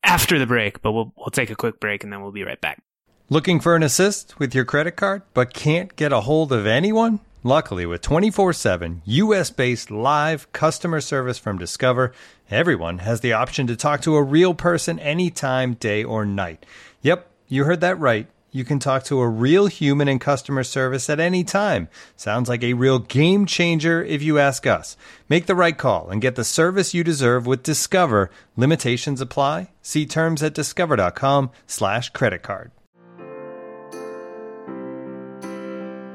after 0.03 0.39
the 0.39 0.47
break, 0.47 0.83
but 0.83 0.93
we'll 0.93 1.13
we'll 1.17 1.31
take 1.31 1.51
a 1.51 1.57
quick 1.57 1.81
break 1.81 2.05
and 2.05 2.13
then 2.13 2.23
we'll 2.23 2.33
be 2.33 2.45
right 2.45 2.61
back. 2.61 2.83
Looking 3.29 3.61
for 3.61 3.75
an 3.75 3.83
assist 3.83 4.39
with 4.39 4.55
your 4.55 4.65
credit 4.65 4.93
card 4.93 5.23
but 5.35 5.53
can't 5.53 5.95
get 5.97 6.13
a 6.13 6.21
hold 6.21 6.53
of 6.53 6.67
anyone? 6.67 7.21
Luckily, 7.43 7.87
with 7.87 8.03
24/7 8.03 9.03
US-based 9.05 9.91
live 9.91 10.51
customer 10.53 11.01
service 11.01 11.39
from 11.39 11.59
Discover, 11.59 12.13
everyone 12.51 12.99
has 12.99 13.21
the 13.21 13.33
option 13.33 13.67
to 13.69 13.77
talk 13.77 14.01
to 14.03 14.17
a 14.17 14.23
real 14.23 14.53
person 14.53 14.99
anytime, 14.99 15.75
day 15.75 16.03
or 16.03 16.25
night. 16.25 16.67
Yep, 17.03 17.31
you 17.49 17.65
heard 17.65 17.81
that 17.83 17.99
right 18.01 18.27
you 18.57 18.65
can 18.65 18.79
talk 18.79 19.05
to 19.05 19.21
a 19.21 19.29
real 19.29 19.67
human 19.67 20.09
in 20.09 20.19
customer 20.19 20.65
service 20.65 21.11
at 21.11 21.21
any 21.21 21.45
time. 21.45 21.89
Sounds 22.17 22.49
like 22.49 22.65
a 22.65 22.73
real 22.73 22.99
game 22.99 23.45
changer 23.45 24.03
if 24.03 24.23
you 24.23 24.39
ask 24.39 24.67
us. 24.67 24.97
Make 25.29 25.45
the 25.45 25.55
right 25.55 25.77
call 25.77 26.09
and 26.09 26.23
get 26.23 26.37
the 26.37 26.45
service 26.45 26.95
you 26.95 27.05
deserve 27.05 27.47
with 27.47 27.63
Discover. 27.63 28.31
Limitations 28.57 29.21
apply. 29.21 29.73
See 29.83 30.07
terms 30.07 30.43
at 30.43 30.55
discover.com 30.55 31.51
slash 31.67 32.09
credit 32.09 32.43
card. 32.43 32.71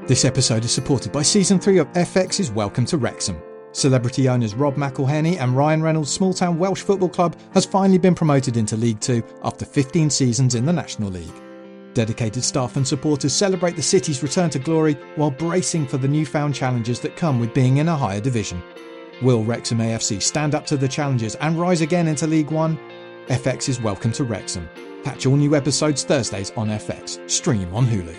This 0.08 0.26
episode 0.26 0.66
is 0.66 0.72
supported 0.72 1.12
by 1.12 1.22
Season 1.22 1.60
3 1.60 1.78
of 1.78 1.88
FX's 1.94 2.50
Welcome 2.50 2.86
to 2.88 2.98
Wrexham. 2.98 3.40
Celebrity 3.72 4.28
owners 4.28 4.56
Rob 4.56 4.76
McElhenney 4.76 5.40
and 5.40 5.56
Ryan 5.56 5.84
Reynolds' 5.84 6.12
small 6.12 6.34
town 6.34 6.58
Welsh 6.58 6.82
football 6.82 7.08
club 7.08 7.36
has 7.54 7.66
finally 7.68 8.00
been 8.00 8.16
promoted 8.16 8.58
into 8.58 8.76
League 8.76 9.00
Two 9.00 9.24
after 9.44 9.64
15 9.64 10.10
seasons 10.10 10.56
in 10.56 10.66
the 10.66 10.74
National 10.74 11.12
League. 11.12 11.51
Dedicated 11.94 12.44
staff 12.44 12.78
and 12.78 12.88
supporters 12.88 13.34
celebrate 13.34 13.76
the 13.76 13.82
city's 13.82 14.24
return 14.24 14.50
to 14.52 14.60
glory 14.60 14.94
while 15.16 15.32
bracing 15.32 15.86
for 15.86 15.98
the 15.98 16.08
newfound 16.08 16.56
challenges 16.56 17.02
that 17.02 17.18
come 17.18 17.38
with 17.38 17.54
being 17.54 17.78
in 17.78 17.90
a 17.90 17.96
higher 17.96 18.22
division. 18.22 18.64
Will 19.22 19.44
Wrexham 19.44 19.80
AFC 19.80 20.22
stand 20.22 20.56
up 20.56 20.66
to 20.68 20.78
the 20.78 20.88
challenges 20.88 21.36
and 21.36 21.60
rise 21.60 21.82
again 21.82 22.08
into 22.08 22.28
League 22.28 22.50
One? 22.50 22.80
FX 23.28 23.68
is 23.68 23.82
Welcome 23.82 24.14
to 24.14 24.24
Wrexham. 24.24 24.70
Catch 25.04 25.26
all 25.26 25.36
new 25.36 25.54
episodes 25.54 26.04
Thursdays 26.04 26.52
on 26.52 26.70
FX. 26.70 27.30
Stream 27.30 27.74
on 27.74 27.86
Hulu. 27.86 28.18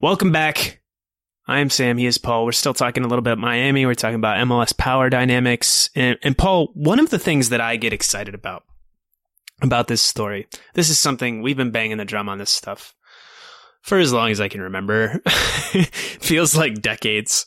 Welcome 0.00 0.30
back. 0.30 0.82
I 1.48 1.58
am 1.58 1.68
Sam. 1.68 1.98
He 1.98 2.06
is 2.06 2.18
Paul. 2.18 2.44
We're 2.44 2.52
still 2.52 2.74
talking 2.74 3.04
a 3.04 3.08
little 3.08 3.22
bit 3.22 3.32
about 3.32 3.42
Miami. 3.42 3.86
We're 3.86 3.94
talking 3.94 4.16
about 4.16 4.36
MLS 4.46 4.76
power 4.76 5.10
dynamics. 5.10 5.90
And, 5.96 6.16
and 6.22 6.38
Paul, 6.38 6.70
one 6.74 7.00
of 7.00 7.10
the 7.10 7.18
things 7.18 7.48
that 7.48 7.60
I 7.60 7.76
get 7.76 7.92
excited 7.92 8.34
about 8.34 8.64
about 9.62 9.88
this 9.88 10.02
story, 10.02 10.46
this 10.74 10.90
is 10.90 10.98
something 10.98 11.40
we've 11.42 11.56
been 11.56 11.70
banging 11.70 11.98
the 11.98 12.04
drum 12.04 12.28
on 12.28 12.38
this 12.38 12.50
stuff 12.50 12.94
for 13.82 13.98
as 13.98 14.12
long 14.12 14.30
as 14.30 14.40
I 14.40 14.48
can 14.48 14.60
remember. 14.60 15.20
feels 15.26 16.56
like 16.56 16.82
decades. 16.82 17.46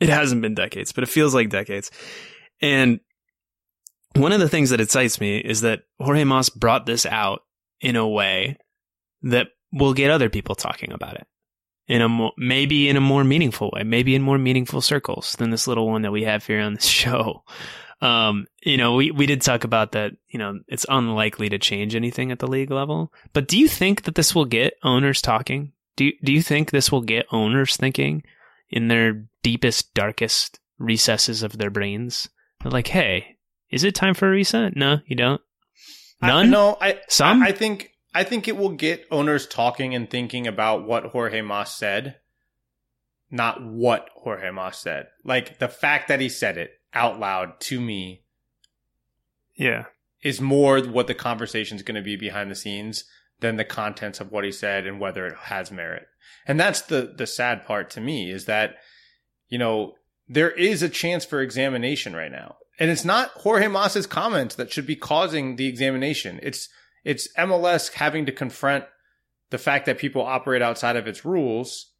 It 0.00 0.08
hasn't 0.08 0.42
been 0.42 0.54
decades, 0.54 0.92
but 0.92 1.04
it 1.04 1.08
feels 1.08 1.34
like 1.34 1.50
decades. 1.50 1.90
And 2.60 3.00
one 4.14 4.32
of 4.32 4.40
the 4.40 4.48
things 4.48 4.70
that 4.70 4.80
excites 4.80 5.20
me 5.20 5.38
is 5.38 5.60
that 5.60 5.82
Jorge 5.98 6.24
Mas 6.24 6.48
brought 6.48 6.86
this 6.86 7.06
out 7.06 7.42
in 7.80 7.96
a 7.96 8.08
way 8.08 8.56
that 9.22 9.48
will 9.72 9.94
get 9.94 10.10
other 10.10 10.28
people 10.28 10.54
talking 10.54 10.92
about 10.92 11.14
it 11.14 11.26
in 11.86 12.02
a 12.02 12.30
maybe 12.36 12.88
in 12.88 12.96
a 12.96 13.00
more 13.00 13.24
meaningful 13.24 13.70
way, 13.74 13.82
maybe 13.82 14.14
in 14.14 14.22
more 14.22 14.38
meaningful 14.38 14.80
circles 14.80 15.34
than 15.38 15.50
this 15.50 15.66
little 15.66 15.88
one 15.88 16.02
that 16.02 16.12
we 16.12 16.24
have 16.24 16.46
here 16.46 16.60
on 16.60 16.74
the 16.74 16.80
show. 16.80 17.42
Um, 18.00 18.46
you 18.62 18.78
know, 18.78 18.94
we, 18.94 19.10
we 19.10 19.26
did 19.26 19.42
talk 19.42 19.64
about 19.64 19.92
that, 19.92 20.12
you 20.28 20.38
know, 20.38 20.60
it's 20.68 20.86
unlikely 20.88 21.50
to 21.50 21.58
change 21.58 21.94
anything 21.94 22.32
at 22.32 22.38
the 22.38 22.46
league 22.46 22.70
level. 22.70 23.12
But 23.32 23.46
do 23.46 23.58
you 23.58 23.68
think 23.68 24.04
that 24.04 24.14
this 24.14 24.34
will 24.34 24.46
get 24.46 24.74
owners 24.82 25.20
talking? 25.20 25.72
Do 25.96 26.06
you, 26.06 26.12
do 26.24 26.32
you 26.32 26.42
think 26.42 26.70
this 26.70 26.90
will 26.90 27.02
get 27.02 27.26
owners 27.30 27.76
thinking 27.76 28.22
in 28.70 28.88
their 28.88 29.26
deepest, 29.42 29.92
darkest 29.92 30.60
recesses 30.78 31.42
of 31.42 31.58
their 31.58 31.68
brains? 31.68 32.28
They're 32.62 32.72
like, 32.72 32.86
hey, 32.86 33.36
is 33.70 33.84
it 33.84 33.94
time 33.94 34.14
for 34.14 34.28
a 34.28 34.30
reset? 34.30 34.76
No, 34.76 35.00
you 35.06 35.16
don't. 35.16 35.40
None? 36.22 36.46
I, 36.46 36.48
no, 36.48 36.78
I 36.80 37.00
Some? 37.08 37.42
I, 37.42 37.48
I 37.48 37.52
think 37.52 37.90
I 38.14 38.24
think 38.24 38.48
it 38.48 38.56
will 38.56 38.70
get 38.70 39.06
owners 39.10 39.46
talking 39.46 39.94
and 39.94 40.10
thinking 40.10 40.46
about 40.46 40.86
what 40.86 41.06
Jorge 41.06 41.42
Mas 41.42 41.74
said, 41.74 42.16
not 43.30 43.62
what 43.62 44.08
Jorge 44.14 44.50
Mas 44.50 44.78
said. 44.78 45.06
Like 45.24 45.58
the 45.58 45.68
fact 45.68 46.08
that 46.08 46.20
he 46.20 46.28
said 46.28 46.58
it 46.58 46.72
out 46.94 47.20
loud 47.20 47.60
to 47.60 47.80
me 47.80 48.22
yeah. 49.54 49.84
is 50.22 50.40
more 50.40 50.80
what 50.80 51.06
the 51.06 51.14
conversation 51.14 51.76
is 51.76 51.82
going 51.82 51.94
to 51.96 52.02
be 52.02 52.16
behind 52.16 52.50
the 52.50 52.56
scenes 52.56 53.04
than 53.40 53.56
the 53.56 53.64
contents 53.64 54.20
of 54.20 54.30
what 54.30 54.44
he 54.44 54.52
said 54.52 54.86
and 54.86 55.00
whether 55.00 55.26
it 55.26 55.36
has 55.36 55.70
merit. 55.70 56.06
And 56.46 56.58
that's 56.58 56.82
the 56.82 57.12
the 57.16 57.26
sad 57.26 57.64
part 57.64 57.90
to 57.90 58.00
me 58.00 58.30
is 58.30 58.46
that 58.46 58.76
you 59.48 59.58
know 59.58 59.94
there 60.28 60.50
is 60.50 60.82
a 60.82 60.88
chance 60.88 61.24
for 61.24 61.40
examination 61.40 62.14
right 62.14 62.30
now. 62.30 62.56
And 62.78 62.90
it's 62.90 63.04
not 63.04 63.30
Jorge 63.30 63.68
Mas's 63.68 64.06
comments 64.06 64.54
that 64.54 64.72
should 64.72 64.86
be 64.86 64.96
causing 64.96 65.56
the 65.56 65.66
examination. 65.66 66.40
It's 66.42 66.68
it's 67.04 67.32
MLS 67.34 67.94
having 67.94 68.26
to 68.26 68.32
confront 68.32 68.84
the 69.50 69.58
fact 69.58 69.86
that 69.86 69.98
people 69.98 70.22
operate 70.22 70.62
outside 70.62 70.96
of 70.96 71.06
its 71.06 71.24
rules 71.24 71.92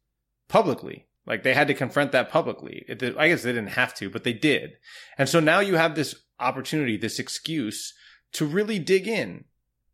publicly. 0.47 1.07
Like 1.25 1.43
they 1.43 1.53
had 1.53 1.67
to 1.67 1.73
confront 1.73 2.11
that 2.13 2.29
publicly. 2.29 2.83
It, 2.87 3.15
I 3.17 3.27
guess 3.27 3.43
they 3.43 3.51
didn't 3.51 3.71
have 3.71 3.93
to, 3.95 4.09
but 4.09 4.23
they 4.23 4.33
did. 4.33 4.71
And 5.17 5.29
so 5.29 5.39
now 5.39 5.59
you 5.59 5.75
have 5.75 5.95
this 5.95 6.15
opportunity, 6.39 6.97
this 6.97 7.19
excuse 7.19 7.93
to 8.33 8.45
really 8.45 8.79
dig 8.79 9.07
in, 9.07 9.45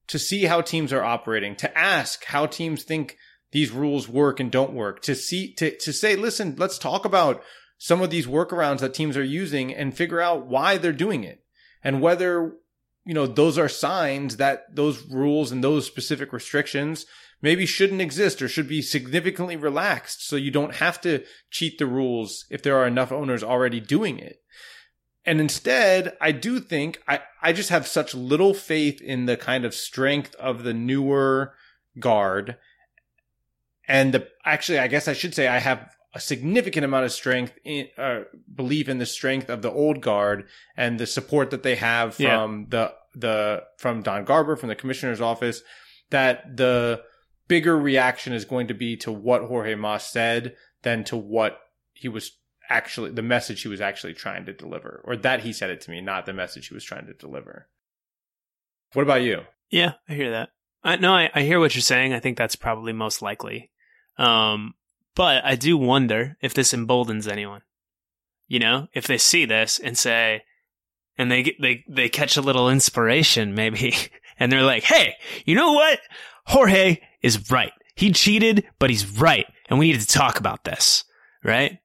to 0.08 0.18
see 0.18 0.46
how 0.46 0.62
teams 0.62 0.94
are 0.94 1.04
operating, 1.04 1.56
to 1.58 1.78
ask 1.78 2.24
how 2.26 2.46
teams 2.46 2.84
think 2.84 3.18
these 3.52 3.72
rules 3.72 4.08
work 4.08 4.40
and 4.40 4.52
don't 4.52 4.74
work, 4.74 5.02
to 5.02 5.16
see, 5.16 5.54
to, 5.56 5.76
to 5.78 5.92
say, 5.92 6.16
listen, 6.16 6.56
let's 6.58 6.78
talk 6.78 7.04
about 7.04 7.44
some 7.78 8.02
of 8.02 8.10
these 8.10 8.28
workarounds 8.28 8.80
that 8.80 8.94
teams 8.94 9.18
are 9.18 9.24
using 9.24 9.74
and 9.74 9.96
figure 9.96 10.22
out 10.22 10.48
why 10.48 10.78
they're 10.78 10.94
doing 10.94 11.24
it 11.24 11.44
and 11.84 12.02
whether 12.02 12.58
you 13.08 13.14
know, 13.14 13.26
those 13.26 13.58
are 13.58 13.70
signs 13.70 14.36
that 14.36 14.76
those 14.76 15.02
rules 15.08 15.54
and 15.54 15.64
those 15.64 15.88
specific 15.88 16.34
restrictions 16.34 17.06
maybe 17.42 17.66
shouldn't 17.66 18.02
exist 18.02 18.42
or 18.42 18.48
should 18.48 18.68
be 18.68 18.82
significantly 18.82 19.56
relaxed 19.56 20.28
so 20.28 20.36
you 20.36 20.52
don't 20.52 20.76
have 20.76 21.00
to 21.02 21.24
cheat 21.52 21.78
the 21.78 21.86
rules 21.86 22.46
if 22.50 22.64
there 22.64 22.78
are 22.78 22.88
enough 22.88 23.12
owners 23.12 23.44
already 23.44 23.80
doing 23.80 24.18
it. 24.20 24.42
And 25.26 25.42
instead, 25.42 26.16
I 26.22 26.32
do 26.32 26.60
think 26.60 27.02
I, 27.08 27.20
I 27.42 27.52
just 27.52 27.70
have 27.70 27.86
such 27.86 28.16
little 28.16 28.54
faith 28.54 29.02
in 29.02 29.26
the 29.26 29.36
kind 29.36 29.66
of 29.66 29.74
strength 29.74 30.34
of 30.36 30.64
the 30.64 30.74
newer 30.74 31.54
guard. 32.00 32.58
And 33.88 34.14
the, 34.14 34.28
actually, 34.46 34.80
I 34.80 34.88
guess 34.88 35.08
I 35.08 35.14
should 35.14 35.36
say 35.36 35.48
I 35.48 35.60
have 35.60 35.94
a 36.14 36.20
significant 36.20 36.86
amount 36.86 37.06
of 37.06 37.12
strength 37.12 37.54
in 37.64 37.90
uh, 37.98 38.22
belief 38.56 38.88
in 38.90 38.98
the 38.98 39.06
strength 39.06 39.50
of 39.50 39.62
the 39.62 39.72
old 39.72 40.02
guard 40.02 40.48
and 40.76 41.00
the 41.00 41.06
support 41.06 41.52
that 41.52 41.64
they 41.64 41.76
have 41.76 42.16
from 42.16 42.62
yeah. 42.62 42.66
the 42.70 42.94
the 43.20 43.64
from 43.78 44.02
Don 44.02 44.26
Garber 44.26 44.56
from 44.56 44.70
the 44.70 44.76
commissioner's 44.76 45.22
office 45.22 45.62
that 46.10 46.56
the 46.56 47.02
bigger 47.48 47.78
reaction 47.78 48.34
is 48.34 48.46
going 48.46 48.68
to 48.68 48.74
be 48.74 48.98
to 48.98 49.12
what 49.12 49.44
Jorge 49.44 49.76
Mas 49.76 50.06
said 50.06 50.56
than 50.82 51.04
to 51.06 51.18
what 51.18 51.60
he 51.94 52.08
was 52.08 52.32
actually 52.70 53.12
the 53.12 53.22
message 53.22 53.62
he 53.62 53.70
was 53.70 53.80
actually 53.80 54.14
trying 54.14 54.46
to 54.46 54.54
deliver 54.54 55.02
or 55.06 55.16
that 55.16 55.40
he 55.42 55.54
said 55.54 55.70
it 55.70 55.80
to 55.80 55.90
me 55.90 56.02
not 56.02 56.26
the 56.26 56.34
message 56.34 56.68
he 56.68 56.74
was 56.74 56.84
trying 56.84 57.06
to 57.06 57.14
deliver 57.14 57.70
what 58.92 59.04
about 59.04 59.22
you 59.22 59.40
yeah 59.70 59.94
i 60.10 60.14
hear 60.14 60.30
that 60.32 60.50
I, 60.84 60.98
no 60.98 61.14
I, 61.14 61.30
I 61.34 61.44
hear 61.44 61.62
what 61.62 61.74
you're 61.76 61.82
saying 61.82 62.14
i 62.14 62.20
think 62.20 62.38
that's 62.38 62.58
probably 62.58 62.92
most 62.92 63.22
likely 63.22 63.72
um, 64.18 64.74
but 65.16 65.46
I 65.46 65.56
do 65.56 65.78
wonder 65.78 66.38
if 66.42 66.54
this 66.54 66.74
emboldens 66.74 67.28
anyone. 67.28 67.62
You 68.48 68.60
know, 68.60 68.88
if 68.94 69.08
they 69.08 69.18
see 69.18 69.46
this 69.46 69.80
and 69.80 69.98
say, 69.98 70.44
and 71.18 71.32
they 71.32 71.56
they 71.60 71.84
they 71.88 72.10
catch 72.10 72.38
a 72.38 72.42
little 72.42 72.70
inspiration 72.70 73.56
maybe, 73.56 73.96
and 74.40 74.52
they're 74.52 74.64
like, 74.64 74.84
"Hey, 74.84 75.16
you 75.46 75.56
know 75.56 75.74
what? 75.74 76.00
Jorge 76.48 77.00
is 77.22 77.52
right. 77.52 77.72
He 77.96 78.12
cheated, 78.12 78.66
but 78.80 78.90
he's 78.90 79.06
right, 79.20 79.46
and 79.70 79.80
we 79.80 79.92
need 79.92 80.00
to 80.00 80.08
talk 80.08 80.40
about 80.40 80.64
this." 80.64 81.04
Right? 81.44 81.80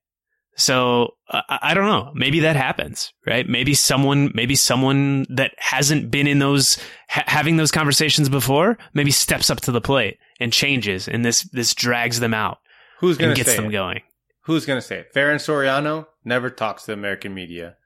So 0.57 1.15
I, 1.31 1.59
I 1.63 1.75
don't 1.75 1.87
know. 1.87 2.13
Maybe 2.15 2.41
that 2.41 2.57
happens, 2.57 3.13
right? 3.27 3.49
Maybe 3.49 3.75
someone, 3.75 4.31
maybe 4.35 4.55
someone 4.55 5.25
that 5.31 5.53
hasn't 5.57 6.11
been 6.11 6.27
in 6.27 6.39
those 6.39 6.79
ha- 7.09 7.25
having 7.27 7.57
those 7.57 7.71
conversations 7.71 8.29
before, 8.29 8.77
maybe 8.93 9.11
steps 9.11 9.51
up 9.51 9.61
to 9.63 9.73
the 9.73 9.81
plate 9.81 10.19
and 10.41 10.53
changes, 10.53 11.09
and 11.09 11.25
this 11.25 11.43
this 11.53 11.75
drags 11.75 12.21
them 12.21 12.35
out. 12.35 12.59
Who's 13.01 13.17
going 13.17 13.35
to 13.35 13.37
gets 13.37 13.51
say 13.51 13.57
them 13.57 13.67
it? 13.67 13.73
going? 13.73 14.01
Who's 14.43 14.67
going 14.67 14.81
to 14.81 14.87
say 14.87 14.99
it? 14.99 15.15
Ferran 15.15 15.37
Soriano 15.37 16.07
never 16.25 16.51
talks 16.51 16.83
to 16.83 16.89
the 16.89 16.93
American 16.95 17.33
media. 17.35 17.77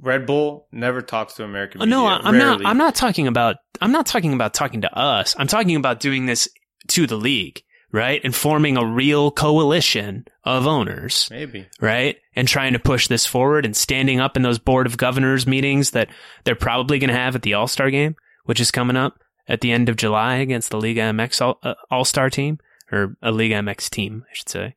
Red 0.00 0.26
Bull 0.26 0.66
never 0.72 1.02
talks 1.02 1.34
to 1.34 1.44
American 1.44 1.82
Oh, 1.82 1.84
media. 1.84 1.96
no, 1.96 2.06
I'm 2.06 2.34
Rarely. 2.34 2.62
not. 2.62 2.70
I'm 2.70 2.78
not 2.78 2.94
talking 2.94 3.26
about. 3.26 3.56
I'm 3.80 3.92
not 3.92 4.06
talking 4.06 4.32
about 4.32 4.54
talking 4.54 4.82
to 4.82 4.92
us. 4.98 5.34
I'm 5.38 5.46
talking 5.46 5.76
about 5.76 6.00
doing 6.00 6.26
this 6.26 6.48
to 6.88 7.06
the 7.06 7.16
league, 7.16 7.62
right? 7.92 8.20
And 8.24 8.34
forming 8.34 8.76
a 8.76 8.84
real 8.86 9.30
coalition 9.30 10.24
of 10.44 10.66
owners, 10.66 11.28
Maybe. 11.30 11.66
right? 11.80 12.16
And 12.34 12.46
trying 12.48 12.72
to 12.72 12.78
push 12.78 13.08
this 13.08 13.26
forward 13.26 13.64
and 13.64 13.76
standing 13.76 14.20
up 14.20 14.36
in 14.36 14.42
those 14.42 14.58
board 14.58 14.86
of 14.86 14.96
governors 14.96 15.46
meetings 15.46 15.90
that 15.92 16.08
they're 16.44 16.54
probably 16.56 16.98
going 16.98 17.10
to 17.10 17.16
have 17.16 17.34
at 17.34 17.42
the 17.42 17.54
All 17.54 17.68
Star 17.68 17.90
game, 17.90 18.16
which 18.44 18.60
is 18.60 18.70
coming 18.70 18.96
up 18.96 19.18
at 19.48 19.60
the 19.60 19.72
end 19.72 19.88
of 19.88 19.96
July 19.96 20.36
against 20.36 20.70
the 20.70 20.80
Liga 20.80 21.00
MX 21.02 21.40
All, 21.40 21.58
uh, 21.62 21.74
All 21.90 22.04
Star 22.04 22.30
team 22.30 22.58
or 22.92 23.16
a 23.22 23.30
Liga 23.30 23.54
MX 23.56 23.90
team, 23.90 24.24
I 24.30 24.34
should 24.34 24.48
say. 24.48 24.74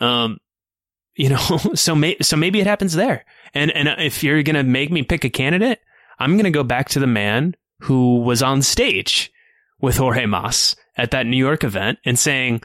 Um, 0.00 0.38
you 1.18 1.28
know, 1.28 1.58
so 1.74 1.94
may, 1.94 2.16
so 2.22 2.36
maybe 2.36 2.60
it 2.60 2.66
happens 2.66 2.94
there. 2.94 3.26
And 3.52 3.70
and 3.72 3.88
uh, 3.88 3.96
if 3.98 4.22
you're 4.22 4.42
gonna 4.42 4.62
make 4.62 4.90
me 4.90 5.02
pick 5.02 5.24
a 5.24 5.30
candidate, 5.30 5.80
I'm 6.18 6.36
gonna 6.36 6.50
go 6.50 6.62
back 6.62 6.88
to 6.90 7.00
the 7.00 7.06
man 7.06 7.54
who 7.80 8.20
was 8.20 8.42
on 8.42 8.62
stage 8.62 9.30
with 9.80 9.98
Jorge 9.98 10.26
Mas 10.26 10.74
at 10.96 11.10
that 11.10 11.26
New 11.26 11.36
York 11.36 11.62
event 11.62 11.98
and 12.04 12.18
saying, 12.18 12.62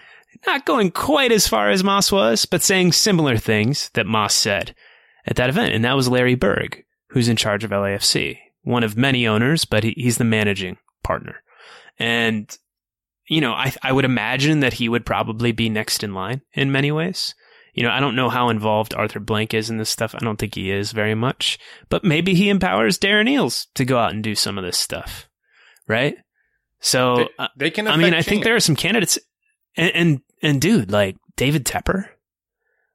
not 0.48 0.66
going 0.66 0.92
quite 0.92 1.32
as 1.32 1.48
far 1.48 1.70
as 1.70 1.84
Mas 1.84 2.12
was, 2.12 2.46
but 2.46 2.64
saying 2.64 2.92
similar 2.92 3.38
things 3.38 3.90
that 3.94 4.08
Mas 4.08 4.34
said 4.34 4.76
at 5.26 5.36
that 5.36 5.50
event. 5.50 5.74
And 5.76 5.86
that 5.86 5.96
was 5.96 6.10
Larry 6.10 6.36
Berg, 6.36 6.84
who's 7.10 7.28
in 7.28 7.36
charge 7.36 7.64
of 7.64 7.72
LAFC, 7.72 8.40
one 8.64 8.84
of 8.84 8.98
many 8.98 9.28
owners, 9.28 9.66
but 9.66 9.84
he, 9.84 9.94
he's 9.96 10.18
the 10.18 10.24
managing 10.24 10.78
partner. 11.04 11.36
And, 12.00 12.56
you 13.28 13.42
know, 13.42 13.54
I, 13.54 13.74
I 13.84 13.92
would 13.92 14.06
imagine 14.06 14.62
that 14.62 14.74
he 14.74 14.90
would 14.90 15.06
probably 15.06 15.52
be 15.52 15.70
next 15.70 16.04
in 16.04 16.16
line 16.16 16.42
in 16.54 16.72
many 16.72 16.92
ways. 16.92 17.36
You 17.74 17.84
know, 17.84 17.90
I 17.90 18.00
don't 18.00 18.16
know 18.16 18.30
how 18.30 18.50
involved 18.50 18.94
Arthur 18.94 19.20
Blank 19.20 19.54
is 19.54 19.70
in 19.70 19.78
this 19.78 19.90
stuff. 19.90 20.14
I 20.14 20.20
don't 20.20 20.38
think 20.38 20.56
he 20.56 20.70
is 20.70 20.92
very 20.92 21.16
much, 21.16 21.58
but 21.90 22.04
maybe 22.04 22.36
he 22.36 22.50
empowers 22.50 23.00
Darren 23.00 23.28
Eales 23.30 23.66
to 23.76 23.86
go 23.86 23.98
out 23.98 24.12
and 24.12 24.24
do 24.24 24.36
some 24.36 24.58
of 24.58 24.64
this 24.64 24.78
stuff. 24.78 25.28
Right. 25.88 26.16
So, 26.80 27.16
They, 27.16 27.30
uh, 27.40 27.48
they 27.58 27.72
can. 27.72 27.88
I 27.88 27.98
mean, 27.98 28.14
I 28.14 28.22
think 28.22 28.44
there 28.44 28.56
are 28.56 28.60
some 28.60 28.76
candidates, 28.76 29.18
and, 29.76 29.92
and 29.96 30.22
and 30.42 30.62
dude, 30.62 30.92
like 30.92 31.16
David 31.36 31.66
Tepper, 31.66 32.06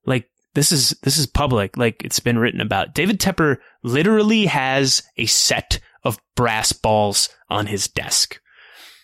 like 0.07 0.29
this 0.55 0.72
is 0.72 0.91
this 1.03 1.16
is 1.18 1.26
public, 1.26 1.76
like 1.76 2.03
it's 2.05 2.20
been 2.20 2.39
written 2.39 2.61
about. 2.61 2.95
David 2.95 3.18
Tepper 3.18 3.57
literally 3.83 4.47
has 4.47 5.03
a 5.16 5.26
set 5.26 5.81
of 6.05 6.18
brass 6.37 6.72
balls 6.72 7.29
on 7.49 7.66
his 7.66 7.89
desk. 7.89 8.41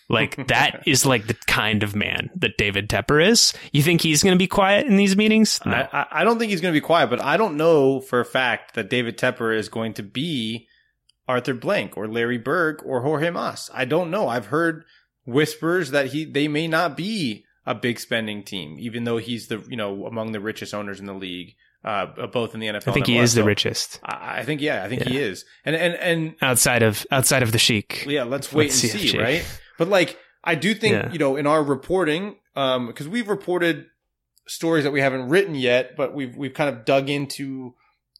Like 0.09 0.47
that 0.47 0.83
is 0.87 1.05
like 1.05 1.27
the 1.27 1.35
kind 1.47 1.83
of 1.83 1.95
man 1.95 2.29
that 2.35 2.57
David 2.57 2.89
Tepper 2.89 3.25
is. 3.25 3.53
You 3.71 3.81
think 3.81 4.01
he's 4.01 4.23
going 4.23 4.35
to 4.35 4.39
be 4.39 4.47
quiet 4.47 4.85
in 4.85 4.97
these 4.97 5.15
meetings? 5.17 5.59
No. 5.65 5.87
I, 5.91 6.05
I- 6.11 6.23
don't 6.23 6.39
think 6.39 6.51
he's 6.51 6.61
going 6.61 6.73
to 6.73 6.79
be 6.79 6.85
quiet, 6.85 7.09
but 7.09 7.21
I 7.21 7.37
don't 7.37 7.57
know 7.57 7.99
for 7.99 8.19
a 8.19 8.25
fact 8.25 8.75
that 8.75 8.89
David 8.89 9.17
Tepper 9.17 9.55
is 9.55 9.69
going 9.69 9.93
to 9.93 10.03
be 10.03 10.67
Arthur 11.27 11.53
Blank 11.53 11.97
or 11.97 12.07
Larry 12.07 12.37
Berg 12.37 12.81
or 12.85 13.01
Jorge 13.01 13.29
Mas. 13.29 13.69
I 13.73 13.85
don't 13.85 14.11
know. 14.11 14.27
I've 14.27 14.47
heard 14.47 14.85
whispers 15.25 15.91
that 15.91 16.07
he 16.07 16.25
they 16.25 16.47
may 16.47 16.67
not 16.67 16.95
be 16.95 17.45
a 17.65 17.73
big 17.73 17.99
spending 17.99 18.43
team, 18.43 18.77
even 18.79 19.03
though 19.03 19.17
he's 19.17 19.47
the 19.47 19.63
you 19.67 19.77
know 19.77 20.05
among 20.05 20.31
the 20.31 20.39
richest 20.39 20.73
owners 20.73 20.99
in 20.99 21.07
the 21.07 21.13
league, 21.13 21.55
uh, 21.83 22.27
both 22.27 22.53
in 22.53 22.59
the 22.59 22.67
NFL. 22.67 22.89
I 22.89 22.91
think 22.91 23.07
he 23.07 23.17
is 23.17 23.33
the 23.33 23.43
richest. 23.43 23.99
I, 24.03 24.39
I, 24.39 24.43
think 24.43 24.61
yeah, 24.61 24.83
I 24.83 24.89
think 24.89 25.03
yeah. 25.05 25.09
he 25.09 25.17
is, 25.19 25.45
and 25.65 25.75
and 25.75 25.95
and 25.95 26.35
outside 26.41 26.83
of 26.83 27.05
outside 27.11 27.43
of 27.43 27.51
the 27.51 27.57
Sheik. 27.57 28.05
Yeah, 28.07 28.23
let's 28.23 28.53
wait 28.53 28.65
let's 28.65 28.83
and 28.83 28.91
see, 28.91 29.07
see 29.09 29.19
right? 29.19 29.45
But 29.77 29.89
like, 29.89 30.17
I 30.43 30.55
do 30.55 30.73
think 30.73 30.93
yeah. 30.93 31.11
you 31.11 31.19
know 31.19 31.35
in 31.35 31.47
our 31.47 31.63
reporting, 31.63 32.35
um, 32.55 32.87
because 32.87 33.07
we've 33.07 33.27
reported 33.27 33.87
stories 34.47 34.83
that 34.83 34.91
we 34.91 35.01
haven't 35.01 35.29
written 35.29 35.55
yet, 35.55 35.95
but 35.95 36.13
we've 36.13 36.35
we've 36.35 36.53
kind 36.53 36.69
of 36.69 36.85
dug 36.85 37.09
into 37.09 37.73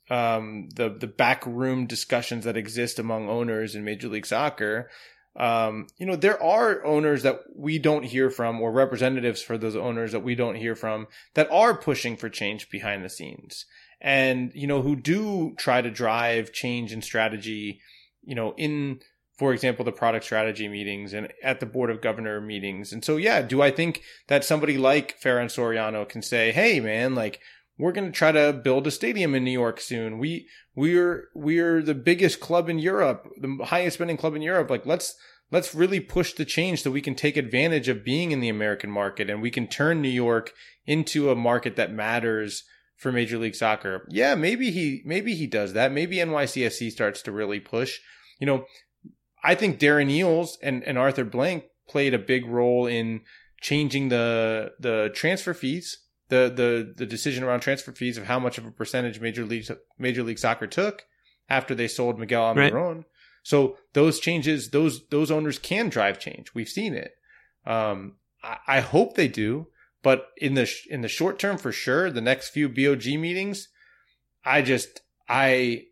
um, 0.09 0.69
the 0.75 0.89
the 0.89 1.07
backroom 1.07 1.85
discussions 1.85 2.45
that 2.45 2.57
exist 2.57 2.99
among 2.99 3.29
owners 3.29 3.75
in 3.75 3.83
Major 3.83 4.07
League 4.07 4.25
Soccer. 4.25 4.89
Um, 5.37 5.87
you 5.97 6.05
know, 6.05 6.15
there 6.15 6.41
are 6.41 6.85
owners 6.85 7.23
that 7.23 7.41
we 7.53 7.77
don't 7.77 8.03
hear 8.03 8.29
from, 8.29 8.61
or 8.61 8.71
representatives 8.71 9.41
for 9.41 9.57
those 9.57 9.75
owners 9.75 10.13
that 10.13 10.23
we 10.23 10.33
don't 10.33 10.55
hear 10.55 10.75
from, 10.75 11.07
that 11.33 11.51
are 11.51 11.75
pushing 11.75 12.15
for 12.15 12.29
change 12.29 12.69
behind 12.69 13.03
the 13.03 13.09
scenes, 13.09 13.65
and 13.99 14.51
you 14.55 14.67
know, 14.67 14.81
who 14.81 14.95
do 14.95 15.53
try 15.57 15.81
to 15.81 15.91
drive 15.91 16.53
change 16.53 16.91
and 16.91 17.03
strategy. 17.03 17.81
You 18.23 18.33
know, 18.33 18.53
in 18.57 19.01
for 19.37 19.53
example, 19.53 19.83
the 19.83 19.91
product 19.91 20.25
strategy 20.25 20.67
meetings 20.67 21.13
and 21.13 21.31
at 21.43 21.59
the 21.59 21.65
board 21.65 21.89
of 21.89 22.01
governor 22.01 22.39
meetings. 22.39 22.93
And 22.93 23.03
so, 23.03 23.17
yeah, 23.17 23.41
do 23.41 23.61
I 23.61 23.71
think 23.71 24.01
that 24.27 24.45
somebody 24.45 24.77
like 24.77 25.19
Ferran 25.19 25.47
Soriano 25.47 26.07
can 26.07 26.21
say, 26.21 26.51
Hey, 26.51 26.79
man, 26.79 27.15
like, 27.15 27.39
we're 27.77 27.91
going 27.91 28.09
to 28.09 28.17
try 28.17 28.31
to 28.31 28.53
build 28.53 28.87
a 28.87 28.91
stadium 28.91 29.35
in 29.35 29.43
New 29.43 29.51
York 29.51 29.81
soon. 29.81 30.17
We, 30.17 30.47
we're, 30.75 31.27
we're 31.35 31.81
the 31.81 31.93
biggest 31.93 32.39
club 32.39 32.69
in 32.69 32.79
Europe, 32.79 33.27
the 33.37 33.65
highest 33.65 33.95
spending 33.95 34.15
club 34.15 34.35
in 34.35 34.41
Europe. 34.41 34.69
Like, 34.69 34.85
let's, 34.85 35.13
let's 35.51 35.75
really 35.75 35.99
push 35.99 36.33
the 36.33 36.45
change 36.45 36.81
so 36.81 36.89
we 36.89 37.01
can 37.01 37.15
take 37.15 37.35
advantage 37.35 37.89
of 37.89 38.05
being 38.05 38.31
in 38.31 38.39
the 38.39 38.47
American 38.47 38.89
market 38.89 39.29
and 39.29 39.41
we 39.41 39.51
can 39.51 39.67
turn 39.67 40.01
New 40.01 40.07
York 40.07 40.53
into 40.85 41.29
a 41.29 41.35
market 41.35 41.75
that 41.75 41.91
matters 41.91 42.63
for 42.95 43.11
Major 43.11 43.37
League 43.37 43.55
Soccer. 43.55 44.07
Yeah, 44.09 44.35
maybe 44.35 44.71
he, 44.71 45.01
maybe 45.05 45.35
he 45.35 45.45
does 45.45 45.73
that. 45.73 45.91
Maybe 45.91 46.15
NYCFC 46.15 46.91
starts 46.91 47.21
to 47.23 47.31
really 47.33 47.59
push. 47.59 47.99
You 48.39 48.47
know, 48.47 48.65
I 49.45 49.55
think 49.55 49.79
Darren 49.79 50.11
Eales 50.11 50.57
and, 50.61 50.83
and 50.83 50.97
Arthur 50.97 51.23
Blank 51.23 51.65
played 51.87 52.13
a 52.13 52.19
big 52.19 52.45
role 52.47 52.87
in 52.87 53.21
changing 53.61 54.09
the 54.09 54.73
the 54.79 55.11
transfer 55.13 55.53
fees, 55.53 55.99
the 56.29 56.51
the 56.53 56.93
the 56.95 57.05
decision 57.05 57.43
around 57.43 57.59
transfer 57.59 57.91
fees 57.91 58.17
of 58.17 58.25
how 58.25 58.39
much 58.39 58.57
of 58.57 58.65
a 58.65 58.71
percentage 58.71 59.19
Major 59.19 59.45
League 59.45 59.67
Major 59.99 60.23
League 60.23 60.39
Soccer 60.39 60.67
took 60.67 61.03
after 61.47 61.75
they 61.75 61.87
sold 61.87 62.19
Miguel 62.19 62.55
Almiron. 62.55 62.95
Right. 62.95 63.05
So 63.43 63.77
those 63.93 64.19
changes, 64.19 64.71
those 64.71 65.07
those 65.09 65.29
owners 65.29 65.59
can 65.59 65.89
drive 65.89 66.19
change. 66.19 66.55
We've 66.55 66.67
seen 66.67 66.95
it. 66.95 67.11
Um, 67.65 68.15
I, 68.43 68.57
I 68.67 68.79
hope 68.79 69.15
they 69.15 69.27
do, 69.27 69.67
but 70.01 70.29
in 70.37 70.55
the 70.55 70.71
in 70.89 71.01
the 71.01 71.07
short 71.07 71.37
term, 71.37 71.57
for 71.59 71.71
sure, 71.71 72.09
the 72.09 72.21
next 72.21 72.49
few 72.49 72.67
BOG 72.67 73.05
meetings, 73.19 73.69
I 74.43 74.63
just 74.63 75.01
I 75.29 75.85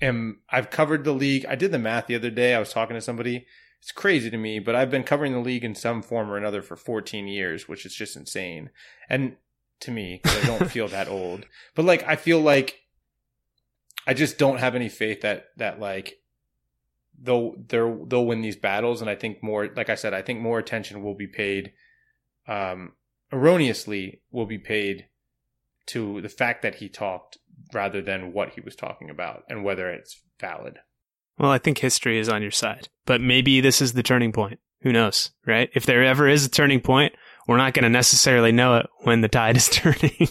am 0.00 0.40
I've 0.50 0.70
covered 0.70 1.04
the 1.04 1.12
league. 1.12 1.46
I 1.46 1.54
did 1.54 1.72
the 1.72 1.78
math 1.78 2.06
the 2.06 2.14
other 2.14 2.30
day. 2.30 2.54
I 2.54 2.58
was 2.58 2.72
talking 2.72 2.94
to 2.94 3.00
somebody. 3.00 3.46
It's 3.80 3.92
crazy 3.92 4.30
to 4.30 4.36
me, 4.36 4.58
but 4.58 4.74
I've 4.74 4.90
been 4.90 5.04
covering 5.04 5.32
the 5.32 5.38
league 5.38 5.64
in 5.64 5.74
some 5.74 6.02
form 6.02 6.30
or 6.30 6.36
another 6.36 6.62
for 6.62 6.76
14 6.76 7.28
years, 7.28 7.68
which 7.68 7.86
is 7.86 7.94
just 7.94 8.16
insane. 8.16 8.70
And 9.08 9.36
to 9.80 9.90
me, 9.90 10.20
I 10.24 10.46
don't 10.46 10.70
feel 10.70 10.88
that 10.88 11.08
old, 11.08 11.46
but 11.74 11.84
like 11.84 12.02
I 12.06 12.16
feel 12.16 12.40
like 12.40 12.80
I 14.06 14.14
just 14.14 14.38
don't 14.38 14.58
have 14.58 14.74
any 14.74 14.88
faith 14.88 15.20
that 15.20 15.48
that 15.56 15.78
like 15.78 16.18
they'll 17.20 17.54
they'll 17.68 18.04
they'll 18.06 18.26
win 18.26 18.42
these 18.42 18.56
battles. 18.56 19.00
And 19.00 19.10
I 19.10 19.14
think 19.14 19.42
more, 19.42 19.68
like 19.68 19.90
I 19.90 19.94
said, 19.94 20.14
I 20.14 20.22
think 20.22 20.40
more 20.40 20.58
attention 20.58 21.02
will 21.02 21.14
be 21.14 21.26
paid, 21.26 21.72
um, 22.46 22.92
erroneously 23.32 24.22
will 24.30 24.46
be 24.46 24.58
paid 24.58 25.06
to 25.86 26.20
the 26.20 26.28
fact 26.28 26.62
that 26.62 26.76
he 26.76 26.88
talked 26.88 27.38
rather 27.72 28.02
than 28.02 28.32
what 28.32 28.50
he 28.50 28.60
was 28.60 28.76
talking 28.76 29.10
about 29.10 29.44
and 29.48 29.64
whether 29.64 29.90
it's 29.90 30.20
valid. 30.40 30.78
Well, 31.38 31.50
I 31.50 31.58
think 31.58 31.78
history 31.78 32.18
is 32.18 32.28
on 32.28 32.42
your 32.42 32.50
side, 32.50 32.88
but 33.06 33.20
maybe 33.20 33.60
this 33.60 33.80
is 33.80 33.92
the 33.92 34.02
turning 34.02 34.32
point. 34.32 34.58
Who 34.82 34.92
knows, 34.92 35.30
right? 35.46 35.70
If 35.74 35.86
there 35.86 36.04
ever 36.04 36.28
is 36.28 36.46
a 36.46 36.50
turning 36.50 36.80
point, 36.80 37.12
we're 37.48 37.56
not 37.56 37.74
going 37.74 37.84
to 37.84 37.88
necessarily 37.88 38.52
know 38.52 38.76
it 38.76 38.86
when 39.00 39.22
the 39.22 39.28
tide 39.28 39.56
is 39.56 39.68
turning. 39.72 40.28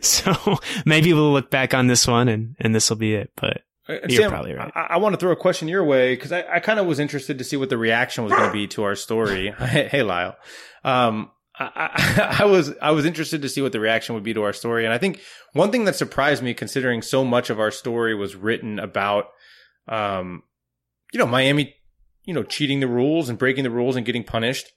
so 0.00 0.58
maybe 0.86 1.12
we'll 1.12 1.32
look 1.32 1.50
back 1.50 1.74
on 1.74 1.88
this 1.88 2.06
one 2.06 2.28
and, 2.28 2.56
and 2.58 2.74
this 2.74 2.88
will 2.88 2.96
be 2.96 3.14
it. 3.14 3.30
But 3.36 3.62
uh, 3.88 3.94
you're 4.08 4.22
Sam, 4.22 4.30
probably 4.30 4.54
right. 4.54 4.72
I, 4.74 4.80
I, 4.90 4.96
want 4.98 5.14
to 5.14 5.18
throw 5.18 5.32
a 5.32 5.36
question 5.36 5.68
your 5.68 5.84
way 5.84 6.14
because 6.14 6.32
I, 6.32 6.44
I 6.48 6.60
kind 6.60 6.78
of 6.78 6.86
was 6.86 7.00
interested 7.00 7.38
to 7.38 7.44
see 7.44 7.56
what 7.56 7.68
the 7.68 7.76
reaction 7.76 8.24
was 8.24 8.32
going 8.32 8.46
to 8.48 8.52
be 8.52 8.68
to 8.68 8.84
our 8.84 8.94
story. 8.94 9.50
hey, 9.50 10.02
Lyle. 10.02 10.36
Um, 10.84 11.30
I, 11.58 12.36
I, 12.40 12.44
was 12.44 12.72
I 12.80 12.92
was 12.92 13.04
interested 13.04 13.42
to 13.42 13.48
see 13.48 13.60
what 13.60 13.72
the 13.72 13.80
reaction 13.80 14.14
would 14.14 14.24
be 14.24 14.34
to 14.34 14.42
our 14.42 14.52
story, 14.52 14.84
and 14.84 14.92
I 14.92 14.98
think 14.98 15.20
one 15.52 15.70
thing 15.70 15.84
that 15.84 15.96
surprised 15.96 16.42
me, 16.42 16.54
considering 16.54 17.02
so 17.02 17.24
much 17.24 17.50
of 17.50 17.60
our 17.60 17.70
story 17.70 18.14
was 18.14 18.34
written 18.34 18.78
about, 18.78 19.26
um, 19.88 20.42
you 21.12 21.18
know, 21.18 21.26
Miami, 21.26 21.74
you 22.24 22.34
know, 22.34 22.42
cheating 22.42 22.80
the 22.80 22.88
rules 22.88 23.28
and 23.28 23.38
breaking 23.38 23.64
the 23.64 23.70
rules 23.70 23.96
and 23.96 24.06
getting 24.06 24.24
punished, 24.24 24.72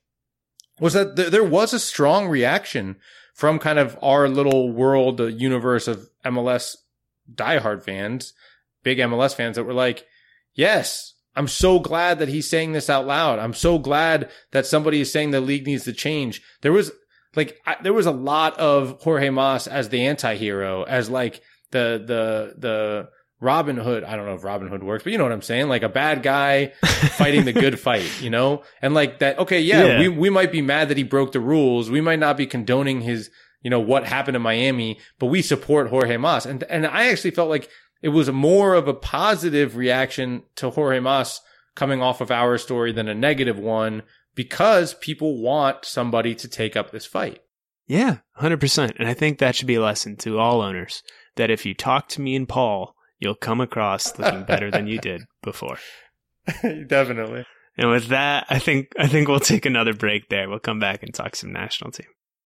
was 0.80 0.94
that 0.94 1.16
th- 1.16 1.30
there 1.30 1.44
was 1.44 1.74
a 1.74 1.80
strong 1.80 2.28
reaction 2.28 2.98
from 3.34 3.60
kind 3.60 3.80
of 3.80 3.98
our 4.02 4.28
little 4.28 4.72
world, 4.72 5.18
the 5.18 5.32
universe 5.32 5.88
of 5.88 6.10
MLS 6.26 6.76
diehard 7.34 7.84
fans, 7.84 8.34
big 8.84 8.98
MLS 9.00 9.36
fans 9.36 9.56
that 9.56 9.64
were 9.64 9.74
like, 9.74 10.06
yes, 10.54 11.15
I'm 11.36 11.48
so 11.48 11.80
glad 11.80 12.20
that 12.20 12.30
he's 12.30 12.50
saying 12.50 12.72
this 12.72 12.90
out 12.90 13.06
loud. 13.06 13.40
I'm 13.40 13.54
so 13.54 13.78
glad 13.78 14.30
that 14.52 14.66
somebody 14.66 15.02
is 15.02 15.12
saying 15.12 15.32
the 15.32 15.42
league 15.42 15.66
needs 15.66 15.84
to 15.84 15.94
change. 15.94 16.42
There 16.62 16.72
was 16.72 16.92
like, 17.36 17.60
I, 17.66 17.76
there 17.82 17.94
was 17.94 18.06
a 18.06 18.12
lot 18.12 18.58
of 18.58 19.02
Jorge 19.02 19.30
Mas 19.30 19.68
as 19.68 19.90
the 19.90 20.06
anti-hero, 20.06 20.84
as 20.84 21.10
like 21.10 21.42
the, 21.72 22.04
the, 22.06 22.54
the 22.58 23.10
Robin 23.42 23.76
Hood. 23.76 24.04
I 24.04 24.16
don't 24.16 24.26
know 24.26 24.36
if 24.36 24.44
Robin 24.44 24.70
Hood 24.70 24.84
works, 24.84 25.04
but 25.04 25.12
you 25.12 25.18
know 25.18 25.26
what 25.26 25.34
I'm 25.34 25.42
saying? 25.42 25.68
Like 25.68 25.84
a 25.84 25.90
bad 25.90 26.24
guy 26.24 26.68
fighting 26.86 27.46
the 27.46 27.54
good 27.54 27.80
fight, 27.80 28.22
you 28.22 28.30
know? 28.30 28.64
And 28.82 28.94
like 28.94 29.20
that, 29.20 29.38
okay, 29.40 29.60
yeah, 29.60 29.86
yeah, 29.86 30.00
we, 30.00 30.08
we 30.08 30.30
might 30.30 30.52
be 30.52 30.62
mad 30.62 30.90
that 30.90 30.98
he 30.98 31.04
broke 31.04 31.34
the 31.34 31.42
rules. 31.42 31.92
We 31.92 32.02
might 32.02 32.20
not 32.20 32.38
be 32.38 32.48
condoning 32.48 33.02
his, 33.02 33.30
you 33.62 33.70
know, 33.70 33.80
what 33.80 34.06
happened 34.06 34.38
in 34.38 34.42
Miami, 34.42 35.00
but 35.20 35.28
we 35.28 35.42
support 35.42 35.90
Jorge 35.90 36.18
Mas. 36.18 36.46
And, 36.46 36.64
and 36.64 36.88
I 36.88 37.08
actually 37.08 37.32
felt 37.32 37.50
like 37.50 37.70
it 38.02 38.10
was 38.10 38.32
more 38.32 38.74
of 38.74 38.88
a 38.88 38.94
positive 38.94 39.76
reaction 39.76 40.44
to 40.56 40.70
Jorge 40.70 41.00
Mas 41.00 41.42
coming 41.76 42.02
off 42.02 42.22
of 42.22 42.32
our 42.32 42.58
story 42.58 42.92
than 42.92 43.08
a 43.08 43.16
negative 43.16 43.58
one 43.58 44.04
because 44.34 44.94
people 44.96 45.42
want 45.42 45.86
somebody 45.86 46.36
to 46.36 46.48
take 46.48 46.76
up 46.76 46.92
this 46.92 47.06
fight. 47.06 47.42
Yeah, 47.88 48.18
100%. 48.40 48.96
And 48.98 49.08
I 49.08 49.14
think 49.14 49.40
that 49.40 49.56
should 49.56 49.68
be 49.68 49.76
a 49.76 49.82
lesson 49.82 50.16
to 50.18 50.40
all 50.40 50.62
owners 50.62 51.04
that 51.36 51.52
if 51.52 51.66
you 51.66 51.74
talk 51.74 52.08
to 52.10 52.22
me 52.22 52.36
and 52.36 52.48
Paul, 52.48 52.96
you'll 53.20 53.36
come 53.36 53.62
across 53.62 54.18
looking 54.18 54.44
better 54.44 54.72
than 54.72 54.88
you 54.88 55.00
did 55.00 55.22
before. 55.44 55.78
Definitely. 56.88 57.46
And 57.78 57.90
with 57.90 58.08
that, 58.08 58.46
I 58.50 58.60
think 58.60 58.94
I 58.98 59.08
think 59.08 59.28
we'll 59.28 59.40
take 59.40 59.66
another 59.66 59.94
break 59.94 60.30
there. 60.30 60.50
We'll 60.50 60.60
come 60.60 60.80
back 60.80 61.04
and 61.04 61.14
talk 61.14 61.36
some 61.36 61.52
national 61.52 61.92
team. 61.92 62.08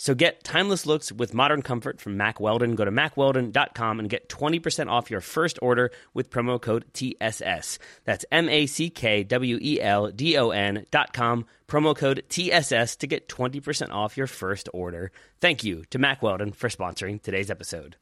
So 0.00 0.14
get 0.14 0.42
timeless 0.42 0.86
looks 0.86 1.12
with 1.12 1.34
modern 1.34 1.60
comfort 1.60 2.00
from 2.00 2.16
Mack 2.16 2.40
Weldon. 2.40 2.74
Go 2.74 2.86
to 2.86 2.90
mackweldon.com 2.90 4.00
and 4.00 4.08
get 4.08 4.30
20% 4.30 4.88
off 4.88 5.10
your 5.10 5.20
first 5.20 5.58
order 5.60 5.90
with 6.14 6.30
promo 6.30 6.58
code 6.58 6.86
TSS. 6.94 7.78
That's 8.04 8.24
M 8.32 8.48
A 8.48 8.64
C 8.64 8.88
K 8.88 9.22
W 9.24 9.58
E 9.60 9.78
L 9.78 10.10
D 10.10 10.38
O 10.38 10.52
N.com, 10.52 11.44
promo 11.68 11.94
code 11.94 12.24
TSS 12.30 12.96
to 12.96 13.06
get 13.06 13.28
20% 13.28 13.90
off 13.90 14.16
your 14.16 14.26
first 14.26 14.70
order. 14.72 15.12
Thank 15.38 15.64
you 15.64 15.84
to 15.90 15.98
Mack 15.98 16.22
Weldon 16.22 16.52
for 16.52 16.70
sponsoring 16.70 17.20
today's 17.20 17.50
episode. 17.50 17.96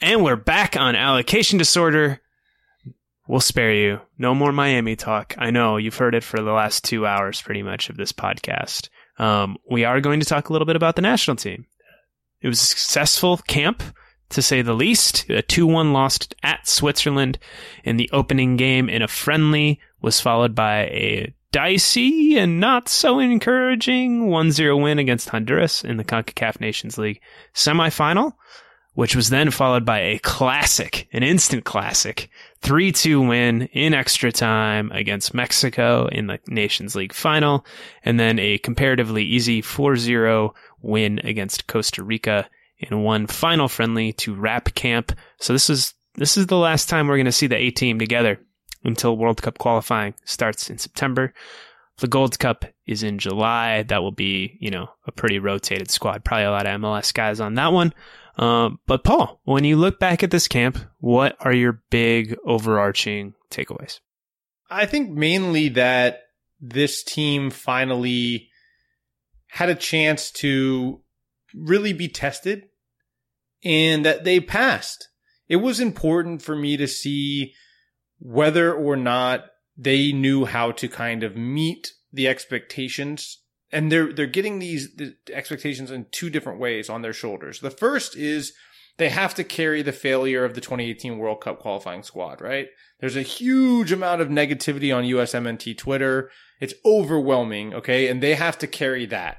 And 0.00 0.22
we're 0.22 0.36
back 0.36 0.76
on 0.76 0.94
allocation 0.94 1.58
disorder. 1.58 2.20
We'll 3.26 3.40
spare 3.40 3.74
you. 3.74 4.00
No 4.16 4.36
more 4.36 4.52
Miami 4.52 4.94
talk. 4.94 5.34
I 5.36 5.50
know 5.50 5.78
you've 5.78 5.96
heard 5.96 6.14
it 6.14 6.22
for 6.22 6.40
the 6.40 6.52
last 6.52 6.84
two 6.84 7.06
hours 7.06 7.42
pretty 7.42 7.64
much 7.64 7.90
of 7.90 7.96
this 7.96 8.12
podcast. 8.12 8.88
Um, 9.20 9.58
we 9.70 9.84
are 9.84 10.00
going 10.00 10.20
to 10.20 10.26
talk 10.26 10.48
a 10.48 10.52
little 10.52 10.64
bit 10.64 10.76
about 10.76 10.96
the 10.96 11.02
national 11.02 11.36
team. 11.36 11.66
It 12.40 12.48
was 12.48 12.62
a 12.62 12.64
successful 12.64 13.36
camp, 13.36 13.82
to 14.30 14.40
say 14.40 14.62
the 14.62 14.72
least. 14.72 15.28
A 15.28 15.42
2 15.42 15.66
1 15.66 15.92
loss 15.92 16.18
at 16.42 16.66
Switzerland 16.66 17.38
in 17.84 17.98
the 17.98 18.08
opening 18.12 18.56
game 18.56 18.88
in 18.88 19.02
a 19.02 19.08
friendly 19.08 19.78
was 20.00 20.20
followed 20.20 20.54
by 20.54 20.84
a 20.84 21.34
dicey 21.52 22.38
and 22.38 22.60
not 22.60 22.88
so 22.88 23.18
encouraging 23.18 24.28
1 24.28 24.52
0 24.52 24.78
win 24.78 24.98
against 24.98 25.28
Honduras 25.28 25.84
in 25.84 25.98
the 25.98 26.04
CONCACAF 26.04 26.58
Nations 26.58 26.96
League 26.96 27.20
semifinal, 27.54 28.32
which 28.94 29.14
was 29.14 29.30
then 29.30 29.50
followed 29.50 29.84
by 29.84 30.00
a 30.00 30.18
classic, 30.18 31.08
an 31.12 31.22
instant 31.22 31.64
classic 31.64 32.28
3 32.62 32.92
2 32.92 33.20
win 33.20 33.62
in 33.72 33.94
extra 33.94 34.32
time 34.32 34.90
against 34.92 35.34
Mexico 35.34 36.06
in 36.06 36.26
the 36.26 36.38
Nations 36.48 36.94
League 36.94 37.12
final, 37.12 37.64
and 38.04 38.18
then 38.18 38.38
a 38.38 38.58
comparatively 38.58 39.24
easy 39.24 39.62
4 39.62 39.96
0 39.96 40.54
win 40.82 41.20
against 41.24 41.66
Costa 41.66 42.02
Rica 42.02 42.48
in 42.78 43.02
one 43.02 43.26
final 43.26 43.68
friendly 43.68 44.12
to 44.14 44.34
wrap 44.34 44.74
camp. 44.74 45.12
So 45.38 45.52
this 45.52 45.70
is 45.70 45.94
this 46.16 46.36
is 46.36 46.46
the 46.46 46.56
last 46.56 46.88
time 46.88 47.06
we're 47.06 47.16
going 47.16 47.26
to 47.26 47.32
see 47.32 47.46
the 47.46 47.56
A 47.56 47.70
team 47.70 47.98
together 47.98 48.40
until 48.84 49.16
World 49.16 49.42
Cup 49.42 49.58
qualifying 49.58 50.14
starts 50.24 50.70
in 50.70 50.78
September. 50.78 51.32
The 51.98 52.08
Gold 52.08 52.38
Cup 52.38 52.64
is 52.86 53.02
in 53.02 53.18
July. 53.18 53.82
That 53.82 54.02
will 54.02 54.12
be, 54.12 54.56
you 54.58 54.70
know, 54.70 54.88
a 55.06 55.12
pretty 55.12 55.38
rotated 55.38 55.90
squad. 55.90 56.24
Probably 56.24 56.44
a 56.44 56.50
lot 56.50 56.66
of 56.66 56.80
MLS 56.80 57.12
guys 57.12 57.40
on 57.40 57.54
that 57.54 57.72
one. 57.72 57.92
Uh, 58.36 58.70
but 58.86 59.04
Paul, 59.04 59.40
when 59.44 59.64
you 59.64 59.76
look 59.76 59.98
back 59.98 60.22
at 60.22 60.30
this 60.30 60.48
camp, 60.48 60.78
what 60.98 61.36
are 61.40 61.52
your 61.52 61.82
big 61.90 62.36
overarching 62.44 63.34
takeaways? 63.50 64.00
I 64.70 64.86
think 64.86 65.10
mainly 65.10 65.68
that 65.70 66.22
this 66.60 67.02
team 67.02 67.50
finally 67.50 68.48
had 69.48 69.68
a 69.68 69.74
chance 69.74 70.30
to 70.30 71.00
really 71.54 71.92
be 71.92 72.08
tested 72.08 72.68
and 73.64 74.04
that 74.04 74.24
they 74.24 74.40
passed. 74.40 75.08
It 75.48 75.56
was 75.56 75.80
important 75.80 76.42
for 76.42 76.54
me 76.54 76.76
to 76.76 76.86
see 76.86 77.54
whether 78.20 78.72
or 78.72 78.96
not 78.96 79.46
they 79.76 80.12
knew 80.12 80.44
how 80.44 80.72
to 80.72 80.88
kind 80.88 81.24
of 81.24 81.36
meet 81.36 81.92
the 82.12 82.28
expectations 82.28 83.39
and 83.72 83.90
they're 83.90 84.12
they're 84.12 84.26
getting 84.26 84.58
these 84.58 84.94
the 84.96 85.14
expectations 85.32 85.90
in 85.90 86.06
two 86.10 86.30
different 86.30 86.60
ways 86.60 86.88
on 86.88 87.02
their 87.02 87.12
shoulders. 87.12 87.60
The 87.60 87.70
first 87.70 88.16
is 88.16 88.52
they 88.98 89.08
have 89.08 89.34
to 89.34 89.44
carry 89.44 89.82
the 89.82 89.92
failure 89.92 90.44
of 90.44 90.54
the 90.54 90.60
2018 90.60 91.18
World 91.18 91.40
Cup 91.40 91.58
qualifying 91.58 92.02
squad, 92.02 92.40
right? 92.40 92.68
There's 93.00 93.16
a 93.16 93.22
huge 93.22 93.92
amount 93.92 94.20
of 94.20 94.28
negativity 94.28 94.94
on 94.94 95.04
USMNT 95.04 95.78
Twitter. 95.78 96.30
It's 96.60 96.74
overwhelming, 96.84 97.72
okay? 97.72 98.08
And 98.08 98.22
they 98.22 98.34
have 98.34 98.58
to 98.58 98.66
carry 98.66 99.06
that. 99.06 99.38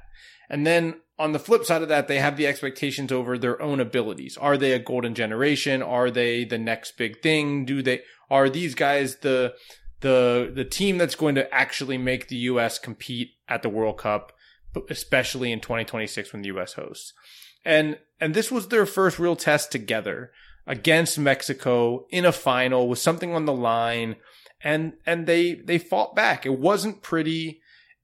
And 0.50 0.66
then 0.66 0.96
on 1.20 1.34
the 1.34 1.40
flip 1.40 1.64
side 1.64 1.84
of 1.84 1.90
that, 1.90 2.08
they 2.08 2.18
have 2.18 2.38
the 2.38 2.48
expectations 2.48 3.12
over 3.12 3.38
their 3.38 3.62
own 3.62 3.80
abilities. 3.80 4.36
Are 4.38 4.58
they 4.58 4.72
a 4.72 4.80
golden 4.80 5.14
generation? 5.14 5.84
Are 5.84 6.10
they 6.10 6.44
the 6.44 6.58
next 6.58 6.98
big 6.98 7.22
thing? 7.22 7.64
Do 7.64 7.84
they 7.84 8.02
are 8.32 8.50
these 8.50 8.74
guys 8.74 9.18
the 9.18 9.54
the 10.00 10.52
the 10.54 10.66
team 10.66 10.98
that's 10.98 11.16
going 11.16 11.36
to 11.36 11.54
actually 11.54 11.98
make 11.98 12.28
the 12.28 12.38
US 12.38 12.80
compete 12.80 13.30
at 13.52 13.62
the 13.62 13.70
World 13.70 13.97
Cup, 13.97 14.32
especially 14.89 15.52
in 15.52 15.60
2026 15.60 16.32
when 16.32 16.41
the 16.41 16.49
US 16.49 16.74
hosts. 16.74 17.14
And 17.66 17.99
and 18.20 18.34
this 18.34 18.52
was 18.52 18.68
their 18.70 18.86
first 18.86 19.20
real 19.20 19.36
test 19.36 19.72
together 19.72 20.32
against 20.66 21.20
Mexico 21.20 22.06
in 22.10 22.26
a 22.26 22.32
final 22.32 22.88
with 22.88 22.99
something 22.99 23.36
on 23.36 23.45
the 23.45 23.54
line 23.54 24.16
and 24.64 24.93
and 25.06 25.28
they 25.28 25.56
they 25.56 25.78
fought 25.78 26.16
back. 26.16 26.45
It 26.45 26.58
wasn't 26.58 27.04
pretty 27.04 27.62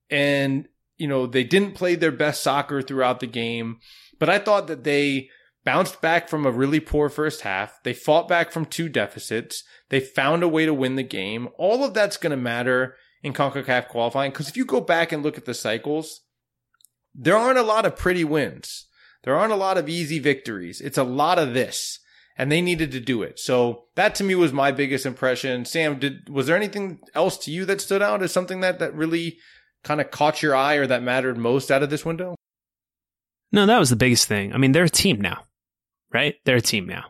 and 0.09 0.67
you 0.97 1.07
know, 1.07 1.27
they 1.27 1.43
didn't 1.43 1.75
play 1.75 1.95
their 1.95 2.11
best 2.11 2.41
soccer 2.41 2.81
throughout 2.81 3.19
the 3.19 3.27
game, 3.27 3.79
but 4.19 4.29
I 4.29 4.39
thought 4.39 4.67
that 4.67 4.83
they 4.83 5.29
bounced 5.63 6.01
back 6.01 6.27
from 6.27 6.45
a 6.45 6.51
really 6.51 6.79
poor 6.79 7.07
first 7.07 7.41
half. 7.41 7.79
They 7.83 7.93
fought 7.93 8.27
back 8.27 8.51
from 8.51 8.65
two 8.65 8.89
deficits. 8.89 9.63
They 9.89 9.99
found 9.99 10.41
a 10.41 10.47
way 10.47 10.65
to 10.65 10.73
win 10.73 10.95
the 10.95 11.03
game. 11.03 11.49
All 11.57 11.83
of 11.83 11.93
that's 11.93 12.17
going 12.17 12.31
to 12.31 12.37
matter 12.37 12.95
in 13.23 13.33
CONCACAF 13.33 13.87
qualifying 13.87 14.31
because 14.31 14.49
if 14.49 14.57
you 14.57 14.65
go 14.65 14.81
back 14.81 15.11
and 15.11 15.23
look 15.23 15.37
at 15.37 15.45
the 15.45 15.53
cycles, 15.53 16.21
there 17.13 17.37
aren't 17.37 17.59
a 17.59 17.63
lot 17.63 17.85
of 17.85 17.95
pretty 17.95 18.23
wins. 18.23 18.87
There 19.23 19.35
aren't 19.35 19.53
a 19.53 19.57
lot 19.57 19.77
of 19.77 19.89
easy 19.89 20.19
victories. 20.19 20.79
It's 20.81 20.97
a 20.97 21.03
lot 21.03 21.39
of 21.39 21.53
this 21.53 21.99
and 22.37 22.51
they 22.51 22.61
needed 22.61 22.91
to 22.91 22.99
do 22.99 23.23
it. 23.23 23.39
So 23.39 23.85
that 23.95 24.15
to 24.15 24.23
me 24.23 24.35
was 24.35 24.53
my 24.53 24.71
biggest 24.71 25.05
impression. 25.05 25.65
Sam, 25.65 25.99
did 25.99 26.29
was 26.29 26.47
there 26.47 26.55
anything 26.55 26.99
else 27.15 27.37
to 27.39 27.51
you 27.51 27.65
that 27.65 27.81
stood 27.81 28.01
out 28.01 28.21
as 28.21 28.31
something 28.31 28.61
that 28.61 28.79
that 28.79 28.93
really 28.93 29.39
kind 29.83 29.99
of 29.99 30.11
caught 30.11 30.43
your 30.43 30.55
eye 30.55 30.75
or 30.75 30.87
that 30.87 31.03
mattered 31.03 31.37
most 31.37 31.71
out 31.71 31.83
of 31.83 31.89
this 31.89 32.05
window? 32.05 32.35
No, 33.51 33.65
that 33.65 33.79
was 33.79 33.89
the 33.89 33.95
biggest 33.95 34.27
thing. 34.27 34.53
I 34.53 34.57
mean, 34.57 34.71
they're 34.71 34.83
a 34.83 34.89
team 34.89 35.19
now, 35.19 35.45
right? 36.13 36.35
They're 36.45 36.57
a 36.57 36.61
team 36.61 36.85
now. 36.85 37.05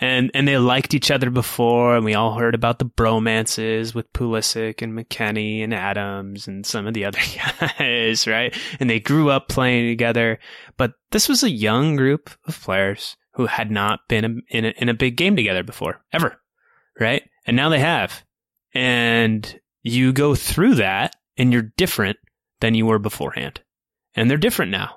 And 0.00 0.30
and 0.32 0.48
they 0.48 0.56
liked 0.56 0.94
each 0.94 1.10
other 1.10 1.28
before, 1.28 1.94
and 1.94 2.04
we 2.04 2.14
all 2.14 2.34
heard 2.34 2.54
about 2.54 2.78
the 2.78 2.86
bromances 2.86 3.94
with 3.94 4.12
Pulisic 4.14 4.80
and 4.80 4.98
McKennie 4.98 5.62
and 5.62 5.74
Adams 5.74 6.48
and 6.48 6.64
some 6.64 6.86
of 6.86 6.94
the 6.94 7.04
other 7.04 7.18
guys, 7.78 8.26
right? 8.26 8.56
And 8.80 8.88
they 8.88 8.98
grew 8.98 9.28
up 9.28 9.48
playing 9.48 9.90
together. 9.90 10.38
But 10.78 10.94
this 11.10 11.28
was 11.28 11.42
a 11.42 11.50
young 11.50 11.96
group 11.96 12.30
of 12.46 12.58
players 12.60 13.16
who 13.34 13.46
had 13.46 13.70
not 13.70 14.00
been 14.08 14.42
in 14.48 14.64
a, 14.64 14.68
in 14.78 14.88
a 14.88 14.94
big 14.94 15.16
game 15.16 15.36
together 15.36 15.62
before, 15.62 16.02
ever, 16.12 16.40
right? 16.98 17.22
And 17.46 17.56
now 17.56 17.68
they 17.68 17.80
have. 17.80 18.24
And 18.74 19.60
you 19.82 20.12
go 20.12 20.34
through 20.34 20.76
that 20.76 21.14
and 21.36 21.52
you're 21.52 21.72
different 21.76 22.18
than 22.60 22.74
you 22.74 22.86
were 22.86 22.98
beforehand. 22.98 23.60
And 24.14 24.30
they're 24.30 24.38
different 24.38 24.72
now. 24.72 24.96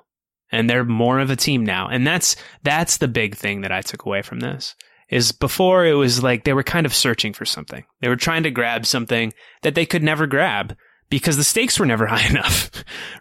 And 0.50 0.68
they're 0.68 0.84
more 0.84 1.18
of 1.18 1.30
a 1.30 1.36
team 1.36 1.64
now. 1.64 1.88
And 1.88 2.06
that's 2.06 2.36
that's 2.62 2.98
the 2.98 3.08
big 3.08 3.36
thing 3.36 3.62
that 3.62 3.72
I 3.72 3.80
took 3.80 4.04
away 4.04 4.22
from 4.22 4.40
this. 4.40 4.74
Is 5.10 5.32
before 5.32 5.84
it 5.84 5.94
was 5.94 6.22
like 6.22 6.44
they 6.44 6.54
were 6.54 6.62
kind 6.62 6.86
of 6.86 6.94
searching 6.94 7.32
for 7.32 7.44
something. 7.44 7.84
They 8.00 8.08
were 8.08 8.16
trying 8.16 8.42
to 8.44 8.50
grab 8.50 8.86
something 8.86 9.32
that 9.62 9.74
they 9.74 9.86
could 9.86 10.02
never 10.02 10.26
grab 10.26 10.76
because 11.10 11.36
the 11.36 11.44
stakes 11.44 11.78
were 11.78 11.86
never 11.86 12.06
high 12.08 12.28
enough, 12.28 12.70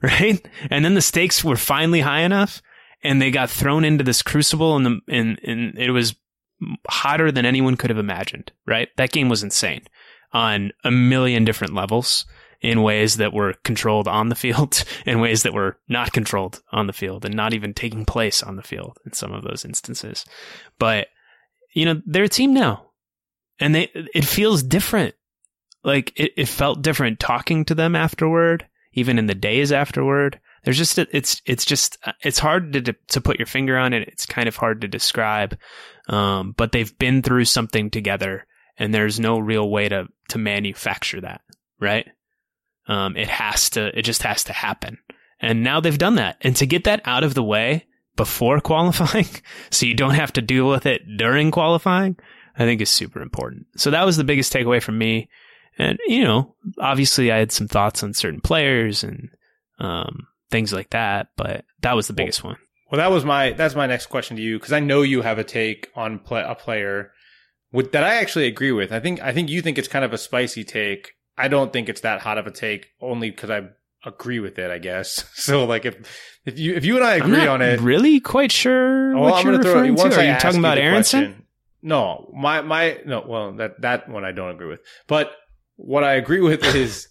right? 0.02 0.46
And 0.70 0.84
then 0.84 0.94
the 0.94 1.02
stakes 1.02 1.44
were 1.44 1.58
finally 1.58 2.02
high 2.02 2.22
enough 2.22 2.62
and 3.04 3.22
they 3.22 3.32
got 3.32 3.50
thrown 3.50 3.84
into 3.84 4.04
this 4.04 4.22
crucible 4.22 4.76
and 4.76 4.86
the 4.86 5.00
and, 5.10 5.40
and 5.44 5.78
it 5.78 5.92
was 5.92 6.16
hotter 6.88 7.32
than 7.32 7.46
anyone 7.46 7.76
could 7.76 7.90
have 7.90 8.00
imagined, 8.00 8.52
right? 8.66 8.90
That 8.98 9.12
game 9.12 9.30
was 9.30 9.44
insane 9.44 9.84
on 10.32 10.72
a 10.84 10.92
million 10.92 11.44
different 11.44 11.74
levels 11.74 12.26
in 12.62 12.82
ways 12.82 13.18
that 13.18 13.34
were 13.34 13.54
controlled 13.66 14.08
on 14.08 14.30
the 14.30 14.36
field, 14.36 14.84
in 15.06 15.20
ways 15.20 15.44
that 15.44 15.54
were 15.54 15.78
not 15.90 16.14
controlled 16.14 16.62
on 16.72 16.88
the 16.88 16.94
field, 16.94 17.26
and 17.26 17.36
not 17.36 17.54
even 17.54 17.74
taking 17.74 18.06
place 18.06 18.42
on 18.42 18.56
the 18.56 18.64
field 18.64 18.98
in 19.06 19.12
some 19.12 19.34
of 19.34 19.44
those 19.44 19.66
instances. 19.66 20.26
But 20.80 21.08
you 21.74 21.86
know, 21.86 22.02
they're 22.06 22.24
a 22.24 22.30
team 22.30 22.54
now, 22.54 22.92
and 23.60 23.74
they 23.74 23.90
it 23.94 24.26
feels 24.26 24.64
different. 24.64 25.16
Like 25.84 26.14
it, 26.16 26.32
it 26.38 26.48
felt 26.48 26.82
different 26.82 27.20
talking 27.20 27.66
to 27.66 27.76
them 27.76 27.96
afterward, 27.96 28.66
even 28.94 29.20
in 29.20 29.28
the 29.28 29.36
days 29.36 29.72
afterward. 29.72 30.40
There's 30.64 30.78
just 30.78 30.98
a, 30.98 31.08
it's 31.12 31.42
it's 31.46 31.66
just 31.66 31.98
it's 32.22 32.40
hard 32.40 32.74
to 32.74 32.94
to 32.94 33.22
put 33.22 33.40
your 33.40 33.46
finger 33.46 33.78
on 33.78 33.94
it. 33.94 34.08
It's 34.08 34.26
kind 34.26 34.48
of 34.48 34.56
hard 34.56 34.82
to 34.82 34.88
describe. 34.88 35.58
Um, 36.08 36.54
but 36.56 36.72
they've 36.72 36.98
been 36.98 37.22
through 37.22 37.46
something 37.46 37.90
together, 37.90 38.46
and 38.78 38.94
there's 38.94 39.20
no 39.20 39.40
real 39.40 39.70
way 39.70 39.90
to 39.90 40.08
to 40.30 40.38
manufacture 40.38 41.22
that, 41.22 41.42
right? 41.80 42.08
Um, 42.88 43.18
it 43.18 43.28
has 43.28 43.72
to. 43.72 43.98
It 43.98 44.04
just 44.04 44.24
has 44.24 44.46
to 44.46 44.54
happen. 44.54 45.00
And 45.40 45.62
now 45.62 45.82
they've 45.82 45.98
done 45.98 46.16
that. 46.16 46.38
And 46.42 46.56
to 46.56 46.66
get 46.66 46.86
that 46.86 47.02
out 47.04 47.26
of 47.26 47.34
the 47.34 47.44
way 47.44 47.86
before 48.16 48.60
qualifying, 48.60 49.28
so 49.70 49.86
you 49.86 49.94
don't 49.94 50.16
have 50.16 50.34
to 50.34 50.42
deal 50.42 50.70
with 50.70 50.86
it 50.86 51.02
during 51.18 51.52
qualifying, 51.52 52.18
I 52.58 52.66
think 52.66 52.82
is 52.82 52.90
super 52.90 53.22
important. 53.22 53.68
So 53.76 53.92
that 53.92 54.06
was 54.06 54.18
the 54.18 54.24
biggest 54.24 54.54
takeaway 54.54 54.82
from 54.82 54.98
me. 54.98 55.30
And, 55.78 55.98
you 56.06 56.24
know, 56.24 56.56
obviously 56.80 57.32
I 57.32 57.38
had 57.38 57.52
some 57.52 57.68
thoughts 57.68 58.04
on 58.04 58.14
certain 58.14 58.42
players 58.42 59.04
and, 59.04 59.30
um, 59.80 60.28
things 60.52 60.72
like 60.72 60.92
that, 60.92 61.30
but 61.36 61.66
that 61.82 61.96
was 61.96 62.08
the 62.08 62.14
biggest 62.14 62.44
one. 62.44 62.58
Well, 62.94 63.00
that 63.00 63.12
was 63.12 63.26
my 63.26 63.54
that's 63.54 63.74
my 63.74 63.88
next 63.88 64.06
question 64.06 64.38
to 64.38 64.44
you 64.44 64.60
because 64.60 64.72
I 64.72 64.80
know 64.80 65.02
you 65.02 65.24
have 65.24 65.40
a 65.40 65.44
take 65.44 65.90
on 65.96 66.20
play, 66.20 66.44
a 66.48 66.54
player 66.54 67.12
with, 67.72 67.92
that 67.94 68.04
I 68.04 68.18
actually 68.18 68.46
agree 68.46 68.72
with. 68.72 68.92
I 68.92 69.00
think 69.00 69.20
I 69.20 69.34
think 69.34 69.50
you 69.50 69.64
think 69.64 69.80
it's 69.80 69.88
kind 69.88 70.06
of 70.06 70.14
a 70.14 70.18
spicy 70.20 70.64
take. 70.64 71.14
I 71.36 71.48
don't 71.48 71.74
think 71.74 71.90
it's 71.90 72.02
that 72.02 72.22
hot 72.22 72.38
of 72.38 72.46
a 72.46 72.52
take, 72.52 72.90
only 73.02 73.32
because 73.32 73.50
I 73.50 73.70
agree 74.06 74.40
with 74.40 74.60
it. 74.60 74.70
I 74.72 74.78
guess 74.78 75.26
so. 75.34 75.66
Like 75.66 75.86
if 75.86 75.96
if 76.46 76.58
you 76.60 76.76
if 76.76 76.86
you 76.86 76.96
and 76.98 77.06
I 77.06 77.16
agree 77.16 77.48
on 77.48 77.62
it, 77.62 77.80
really 77.80 78.20
quite 78.20 78.52
sure 78.52 79.14
well, 79.14 79.24
what 79.32 79.34
I'm 79.36 79.46
you're 79.46 79.58
gonna 79.62 79.74
throw 79.74 79.84
it. 79.84 79.92
Once 79.92 80.14
to. 80.16 80.20
Are 80.20 80.24
I 80.24 80.34
you 80.34 80.40
talking 80.40 80.60
about 80.60 80.78
Aronson? 80.78 81.24
question- 81.26 81.46
No, 81.82 82.32
my 82.36 82.62
my 82.62 83.00
no. 83.06 83.24
Well, 83.28 83.54
that 83.54 83.82
that 83.82 84.10
one 84.10 84.24
I 84.26 84.32
don't 84.32 84.52
agree 84.52 84.68
with. 84.68 84.82
But 85.08 85.32
what 85.76 86.04
I 86.04 86.14
agree 86.14 86.42
with 86.42 86.64
is, 86.76 87.08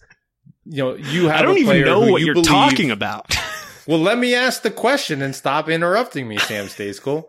you 0.64 0.82
know, 0.84 0.94
you 0.94 1.28
have. 1.28 1.40
I 1.40 1.42
don't 1.42 1.58
even 1.58 1.82
know 1.84 2.00
what 2.00 2.20
you 2.20 2.26
you're 2.26 2.34
believe- 2.34 2.48
talking 2.48 2.90
about. 2.90 3.36
Well, 3.84 3.98
let 3.98 4.16
me 4.16 4.32
ask 4.36 4.62
the 4.62 4.70
question 4.70 5.22
and 5.22 5.34
stop 5.34 5.68
interrupting 5.68 6.28
me, 6.28 6.38
Sam 6.38 6.66
Stejskal. 6.66 7.24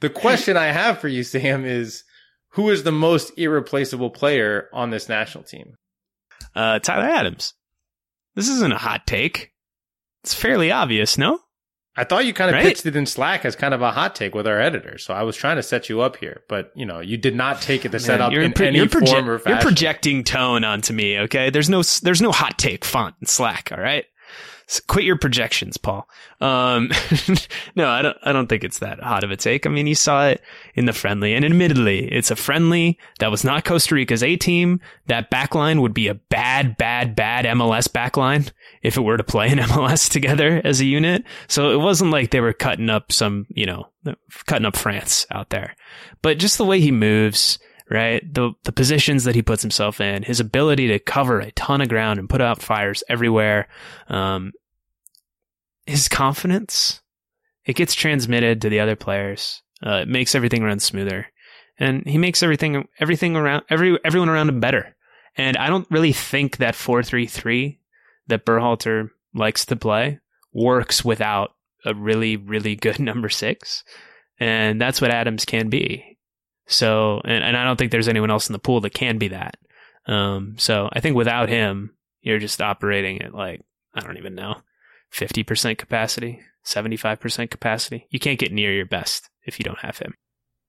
The 0.00 0.10
question 0.10 0.56
I 0.56 0.66
have 0.72 0.98
for 0.98 1.06
you, 1.06 1.22
Sam, 1.22 1.64
is 1.64 2.02
who 2.54 2.70
is 2.70 2.82
the 2.82 2.90
most 2.90 3.30
irreplaceable 3.38 4.10
player 4.10 4.68
on 4.72 4.90
this 4.90 5.08
national 5.08 5.44
team? 5.44 5.76
uh, 6.56 6.80
Tyler 6.80 7.04
Adams. 7.08 7.54
This 8.36 8.48
isn't 8.48 8.72
a 8.72 8.78
hot 8.78 9.06
take. 9.06 9.52
It's 10.22 10.34
fairly 10.34 10.70
obvious, 10.70 11.18
no? 11.18 11.40
I 11.98 12.04
thought 12.04 12.26
you 12.26 12.34
kind 12.34 12.50
of 12.50 12.54
Right? 12.56 12.64
pitched 12.66 12.84
it 12.84 12.94
in 12.94 13.06
Slack 13.06 13.46
as 13.46 13.56
kind 13.56 13.72
of 13.72 13.80
a 13.80 13.90
hot 13.90 14.14
take 14.14 14.34
with 14.34 14.46
our 14.46 14.60
editor, 14.60 14.98
so 14.98 15.14
I 15.14 15.22
was 15.22 15.34
trying 15.34 15.56
to 15.56 15.62
set 15.62 15.88
you 15.88 16.02
up 16.02 16.16
here, 16.16 16.42
but 16.46 16.70
you 16.76 16.84
know, 16.84 17.00
you 17.00 17.16
did 17.16 17.34
not 17.34 17.62
take 17.62 17.86
it 17.86 17.92
to 17.92 17.98
set 17.98 18.20
up 18.20 18.32
you're, 18.32 18.42
in 18.42 18.52
pro- 18.52 18.66
any 18.66 18.80
proje- 18.80 19.08
form 19.08 19.30
or 19.30 19.38
fashion. 19.38 19.56
you're 19.56 19.62
projecting 19.62 20.22
tone 20.22 20.62
onto 20.62 20.92
me. 20.92 21.18
Okay, 21.20 21.48
there's 21.48 21.70
no 21.70 21.82
there's 22.02 22.20
no 22.20 22.32
hot 22.32 22.58
take 22.58 22.84
font 22.84 23.14
in 23.22 23.26
Slack. 23.26 23.72
All 23.72 23.80
right, 23.80 24.04
quit 24.86 25.04
your 25.04 25.16
projections, 25.16 25.76
Paul. 25.76 26.08
Um, 26.40 26.90
no, 27.76 27.88
I 27.88 28.02
don't. 28.02 28.16
I 28.22 28.32
don't 28.32 28.48
think 28.48 28.64
it's 28.64 28.80
that 28.80 29.00
hot 29.00 29.24
of 29.24 29.30
a 29.30 29.36
take. 29.36 29.66
I 29.66 29.70
mean, 29.70 29.86
you 29.86 29.94
saw 29.94 30.28
it 30.28 30.40
in 30.74 30.86
the 30.86 30.92
friendly, 30.92 31.34
and 31.34 31.44
admittedly, 31.44 32.12
it's 32.12 32.30
a 32.30 32.36
friendly 32.36 32.98
that 33.20 33.30
was 33.30 33.44
not 33.44 33.64
Costa 33.64 33.94
Rica's 33.94 34.22
A 34.22 34.36
team. 34.36 34.80
That 35.06 35.30
backline 35.30 35.80
would 35.80 35.94
be 35.94 36.08
a 36.08 36.14
bad, 36.14 36.76
bad, 36.76 37.14
bad 37.14 37.44
MLS 37.44 37.88
backline 37.88 38.50
if 38.82 38.96
it 38.96 39.02
were 39.02 39.16
to 39.16 39.24
play 39.24 39.50
in 39.50 39.58
MLS 39.60 40.10
together 40.10 40.60
as 40.64 40.80
a 40.80 40.86
unit. 40.86 41.24
So 41.48 41.70
it 41.70 41.78
wasn't 41.78 42.10
like 42.10 42.30
they 42.30 42.40
were 42.40 42.52
cutting 42.52 42.90
up 42.90 43.12
some, 43.12 43.46
you 43.50 43.66
know, 43.66 43.88
cutting 44.46 44.66
up 44.66 44.76
France 44.76 45.26
out 45.30 45.50
there. 45.50 45.76
But 46.22 46.38
just 46.38 46.58
the 46.58 46.64
way 46.64 46.80
he 46.80 46.90
moves, 46.90 47.58
right? 47.90 48.22
The 48.32 48.52
the 48.64 48.72
positions 48.72 49.24
that 49.24 49.34
he 49.34 49.42
puts 49.42 49.62
himself 49.62 50.00
in, 50.00 50.22
his 50.22 50.40
ability 50.40 50.88
to 50.88 50.98
cover 50.98 51.40
a 51.40 51.52
ton 51.52 51.80
of 51.80 51.88
ground 51.88 52.18
and 52.18 52.28
put 52.28 52.40
out 52.40 52.62
fires 52.62 53.04
everywhere, 53.08 53.68
um, 54.08 54.52
his 55.86 56.08
confidence, 56.08 57.00
it 57.64 57.76
gets 57.76 57.94
transmitted 57.94 58.60
to 58.62 58.68
the 58.68 58.80
other 58.80 58.96
players. 58.96 59.62
Uh, 59.84 60.00
it 60.02 60.08
makes 60.08 60.34
everything 60.34 60.62
run 60.62 60.80
smoother, 60.80 61.26
and 61.78 62.06
he 62.06 62.18
makes 62.18 62.42
everything 62.42 62.88
everything 62.98 63.36
around 63.36 63.62
every 63.70 63.98
everyone 64.04 64.28
around 64.28 64.48
him 64.48 64.60
better. 64.60 64.94
And 65.36 65.56
I 65.56 65.68
don't 65.68 65.90
really 65.90 66.12
think 66.12 66.56
that 66.56 66.74
four 66.74 67.02
three 67.02 67.26
three 67.26 67.78
that 68.26 68.46
Berhalter 68.46 69.10
likes 69.34 69.66
to 69.66 69.76
play 69.76 70.18
works 70.52 71.04
without 71.04 71.54
a 71.84 71.94
really 71.94 72.36
really 72.36 72.74
good 72.74 72.98
number 73.00 73.28
six, 73.28 73.84
and 74.40 74.80
that's 74.80 75.00
what 75.00 75.10
Adams 75.10 75.44
can 75.44 75.68
be. 75.68 76.15
So, 76.66 77.20
and, 77.24 77.44
and 77.44 77.56
I 77.56 77.64
don't 77.64 77.76
think 77.76 77.92
there's 77.92 78.08
anyone 78.08 78.30
else 78.30 78.48
in 78.48 78.52
the 78.52 78.58
pool 78.58 78.80
that 78.80 78.94
can 78.94 79.18
be 79.18 79.28
that. 79.28 79.56
Um, 80.06 80.56
so 80.58 80.88
I 80.92 81.00
think 81.00 81.16
without 81.16 81.48
him, 81.48 81.94
you're 82.22 82.38
just 82.38 82.60
operating 82.60 83.22
at 83.22 83.34
like, 83.34 83.62
I 83.94 84.00
don't 84.00 84.18
even 84.18 84.34
know, 84.34 84.56
50% 85.12 85.78
capacity, 85.78 86.40
75% 86.64 87.50
capacity. 87.50 88.06
You 88.10 88.18
can't 88.18 88.38
get 88.38 88.52
near 88.52 88.72
your 88.72 88.86
best 88.86 89.30
if 89.44 89.58
you 89.58 89.64
don't 89.64 89.78
have 89.78 89.98
him. 89.98 90.14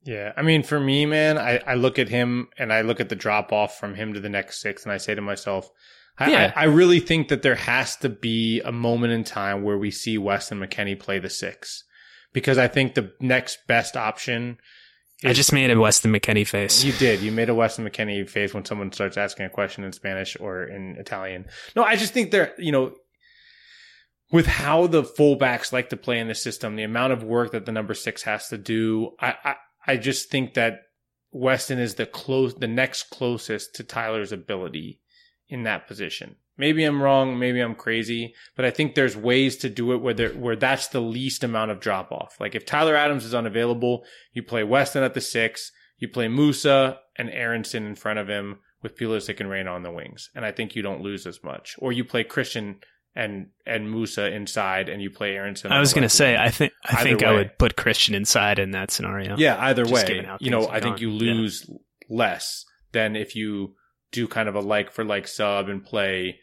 Yeah, 0.04 0.32
I 0.38 0.42
mean, 0.42 0.64
for 0.64 0.80
me, 0.80 1.06
man, 1.06 1.38
I, 1.38 1.60
I 1.68 1.74
look 1.74 2.00
at 2.00 2.08
him 2.08 2.48
and 2.58 2.72
I 2.72 2.82
look 2.82 3.00
at 3.00 3.10
the 3.10 3.16
drop 3.16 3.52
off 3.52 3.78
from 3.78 3.96
him 3.96 4.14
to 4.14 4.20
the 4.20 4.30
next 4.30 4.62
six, 4.62 4.84
and 4.84 4.92
I 4.92 4.98
say 4.98 5.16
to 5.16 5.22
myself, 5.22 5.70
I, 6.18 6.32
Yeah. 6.32 6.54
I, 6.56 6.62
I 6.62 6.66
really 6.66 7.00
think 7.00 7.28
that 7.28 7.42
there 7.42 7.56
has 7.56 7.98
to 7.98 8.10
be 8.10 8.62
a 8.62 8.72
moment 8.72 9.14
in 9.14 9.24
time 9.24 9.64
where 9.64 9.78
we 9.78 9.92
see 9.92 10.18
Weston 10.18 10.60
McKennie 10.60 10.98
play 10.98 11.20
the 11.20 11.30
six, 11.30 11.84
because 12.32 12.58
I 12.58 12.68
think 12.68 12.94
the 12.94 13.12
next 13.20 13.68
best 13.68 13.98
option. 13.98 14.60
I 15.24 15.34
just 15.34 15.52
made 15.52 15.72
a 15.72 15.80
Weston 15.80 16.14
McKennie 16.14 16.48
face. 16.48 16.84
You 16.84 16.94
did. 16.94 17.22
You 17.22 17.32
made 17.32 17.50
a 17.50 17.56
Weston 17.56 17.88
McKennie 17.88 18.30
face 18.30 18.54
when 18.54 18.66
someone 18.66 18.92
starts 18.92 19.18
asking 19.18 19.48
a 19.48 19.50
question 19.50 19.84
in 19.84 19.92
Spanish 19.92 20.38
or 20.40 20.64
in 20.64 20.96
Italian. 20.98 21.46
No, 21.76 21.84
I 21.84 21.96
just 21.96 22.14
think 22.14 22.30
there, 22.30 22.54
you 22.60 22.72
know, 22.72 22.94
with 24.32 24.46
how 24.46 24.88
the 24.88 25.04
fullbacks 25.04 25.74
like 25.74 25.90
to 25.90 25.98
play 25.98 26.20
in 26.20 26.28
the 26.28 26.36
system, 26.36 26.76
the 26.76 26.84
amount 26.84 27.14
of 27.14 27.24
work 27.24 27.52
that 27.54 27.66
the 27.66 27.72
number 27.72 27.96
six 27.96 28.24
has 28.24 28.50
to 28.50 28.58
do, 28.58 29.12
I, 29.20 29.36
I, 29.44 29.56
I 29.88 29.98
just 29.98 30.30
think 30.30 30.54
that 30.54 30.82
Weston 31.32 31.80
is 31.80 31.96
the 31.96 32.06
close, 32.06 32.54
the 32.54 32.68
next 32.68 33.10
closest 33.10 33.76
to 33.76 33.84
Tyler's 33.84 34.32
ability 34.32 35.00
in 35.50 35.64
that 35.64 35.88
position. 35.88 36.36
Maybe 36.58 36.84
I'm 36.84 37.02
wrong, 37.02 37.38
maybe 37.38 37.60
I'm 37.60 37.76
crazy, 37.76 38.34
but 38.56 38.66
I 38.66 38.72
think 38.72 38.96
there's 38.96 39.16
ways 39.16 39.58
to 39.58 39.70
do 39.70 39.92
it 39.94 39.98
where 40.02 40.14
there, 40.14 40.30
where 40.32 40.56
that's 40.56 40.88
the 40.88 41.00
least 41.02 41.44
amount 41.44 41.72
of 41.72 41.80
drop 41.80 42.12
off. 42.12 42.36
Like 42.40 42.56
if 42.56 42.66
Tyler 42.66 42.96
Adams 42.96 43.26
is 43.26 43.36
unavailable, 43.36 44.04
you 44.34 44.42
play 44.44 44.64
Weston 44.64 45.04
at 45.04 45.14
the 45.14 45.22
six, 45.22 45.72
you 46.00 46.08
play 46.08 46.28
Musah 46.28 46.98
and 47.16 47.30
Aronson 47.30 47.86
in 47.86 47.96
front 47.96 48.20
of 48.20 48.28
him 48.28 48.60
with 48.84 48.96
Pulisic 48.98 49.40
and 49.40 49.50
Reyna 49.50 49.72
on 49.72 49.84
the 49.84 49.92
wings, 49.92 50.30
and 50.36 50.46
I 50.46 50.52
think 50.52 50.76
you 50.76 50.82
don't 50.82 51.02
lose 51.02 51.26
as 51.28 51.44
much. 51.44 51.76
Or 51.80 51.92
you 51.92 52.04
play 52.04 52.24
Christian 52.24 52.78
and 53.16 53.48
and 53.66 53.88
Musah 53.94 54.32
inside, 54.32 54.90
and 54.90 55.02
you 55.02 55.10
play 55.10 55.32
Aronson. 55.36 55.72
I 55.72 55.80
was 55.80 55.94
going 55.94 56.04
to 56.04 56.10
say. 56.10 56.38
I 56.38 56.50
think 56.50 56.72
I 56.86 56.98
Either 57.00 57.04
think 57.04 57.24
I 57.24 57.32
would 57.34 57.58
put 57.58 57.76
Christian 57.76 58.14
inside 58.14 58.60
in 58.60 58.72
that 58.72 58.92
scenario. 58.92 59.36
Yeah, 59.38 59.58
either 59.60 59.86
Just 59.86 60.08
way, 60.08 60.28
you 60.40 60.52
know, 60.52 60.68
I 60.68 60.80
think 60.80 60.98
gone. 60.98 61.02
you 61.02 61.10
Yeah. 61.12 61.34
lose 61.34 61.68
less 62.10 62.64
than 62.92 63.16
if 63.16 63.36
you 63.36 63.74
do 64.12 64.28
kind 64.28 64.48
of 64.48 64.56
a 64.56 64.60
like 64.60 64.92
for 64.92 65.04
like 65.04 65.28
sub 65.28 65.68
and 65.68 65.84
play 65.84 66.40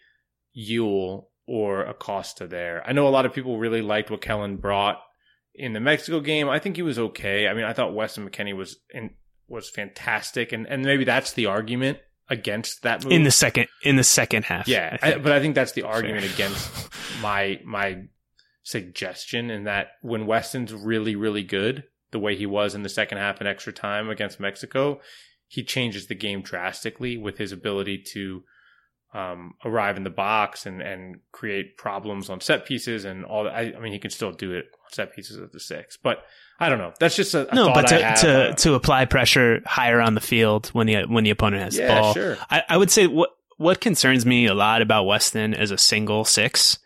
Yueill 0.57 1.27
or 1.47 1.83
Acosta 1.83 2.47
there. 2.47 2.83
I 2.87 2.93
know 2.93 3.07
a 3.07 3.11
lot 3.11 3.27
of 3.27 3.33
people 3.33 3.59
really 3.59 3.83
liked 3.83 4.11
what 4.11 4.21
Kellyn 4.23 4.57
brought 4.57 4.99
in 5.55 5.73
the 5.73 5.81
Mexico 5.81 6.21
game. 6.21 6.49
I 6.49 6.59
think 6.59 6.77
he 6.77 6.83
was 6.83 6.99
okay. 6.99 7.47
I 7.47 7.55
mean, 7.55 7.65
I 7.65 7.73
thought 7.73 7.95
Weston 7.95 8.29
McKennie 8.29 8.57
was 8.57 8.77
in, 8.91 9.11
was 9.49 9.71
fantastic, 9.71 10.53
and 10.53 10.67
and 10.67 10.83
maybe 10.83 11.05
that's 11.05 11.33
the 11.33 11.47
argument 11.47 11.99
against 12.29 12.83
that 12.83 13.05
move 13.05 13.13
in 13.13 13.23
the 13.23 13.31
second 13.31 13.69
in 13.83 13.97
the 13.97 14.05
second 14.05 14.45
half. 14.45 14.67
yeah, 14.67 14.97
I 15.03 15.15
I 15.15 15.19
but 15.19 15.33
I 15.33 15.41
think 15.41 15.55
that's 15.55 15.73
the 15.73 15.83
argument 15.83 16.25
Fair. 16.25 16.35
against 16.35 16.91
my 17.21 17.61
my 17.65 18.05
suggestion 18.63 19.51
in 19.51 19.65
that 19.65 19.89
when 20.01 20.27
Weston's 20.27 20.73
really 20.73 21.17
really 21.17 21.43
good, 21.43 21.85
the 22.11 22.19
way 22.19 22.37
he 22.37 22.47
was 22.47 22.75
in 22.75 22.83
the 22.83 22.89
second 22.89 23.19
half 23.19 23.39
and 23.41 23.49
extra 23.49 23.73
time 23.73 24.09
against 24.09 24.41
Mexico, 24.41 25.01
he 25.47 25.63
changes 25.63 26.07
the 26.07 26.15
game 26.15 26.43
drastically 26.43 27.17
with 27.19 27.39
his 27.39 27.53
ability 27.53 28.03
to 28.13 28.43
um, 29.15 29.55
arrive 29.65 29.97
in 29.97 30.05
the 30.05 30.11
box 30.11 30.67
and 30.67 30.83
and 30.83 31.21
create 31.33 31.77
problems 31.79 32.29
on 32.29 32.41
set 32.41 32.67
pieces 32.67 33.05
and 33.05 33.25
all. 33.25 33.45
That. 33.45 33.55
I, 33.55 33.73
I 33.77 33.81
mean, 33.81 33.93
he 33.93 33.99
can 33.99 34.11
still 34.11 34.33
do 34.33 34.53
it 34.53 34.67
on 34.85 34.93
set 34.93 35.15
pieces 35.15 35.39
at 35.39 35.53
the 35.53 35.61
six, 35.61 35.97
but 35.97 36.25
I 36.61 36.69
don't 36.69 36.79
know. 36.79 36.93
That's 37.01 37.17
just 37.17 37.35
a, 37.35 37.51
a 37.51 37.55
no, 37.55 37.73
but 37.73 37.87
to 37.89 37.99
to, 37.99 38.51
Uh, 38.51 38.53
to 38.55 38.75
apply 38.75 39.07
pressure 39.07 39.61
higher 39.65 40.01
on 40.01 40.15
the 40.15 40.21
field 40.21 40.69
when 40.69 40.87
the 40.87 41.05
when 41.05 41.25
the 41.25 41.31
opponent 41.31 41.63
has 41.63 41.77
the 41.77 41.83
yeah, 41.83 42.01
ball. 42.01 42.13
sure. 42.13 42.37
I, 42.51 42.63
I 42.69 42.77
would 42.77 42.91
say 42.91 43.07
what 43.07 43.31
what 43.57 43.81
concerns 43.81 44.27
me 44.27 44.47
a 44.47 44.55
lot 44.55 44.83
about 44.83 45.05
Weston 45.05 45.55
as 45.55 45.71
a 45.71 45.79
single 45.79 46.25
six 46.25 46.79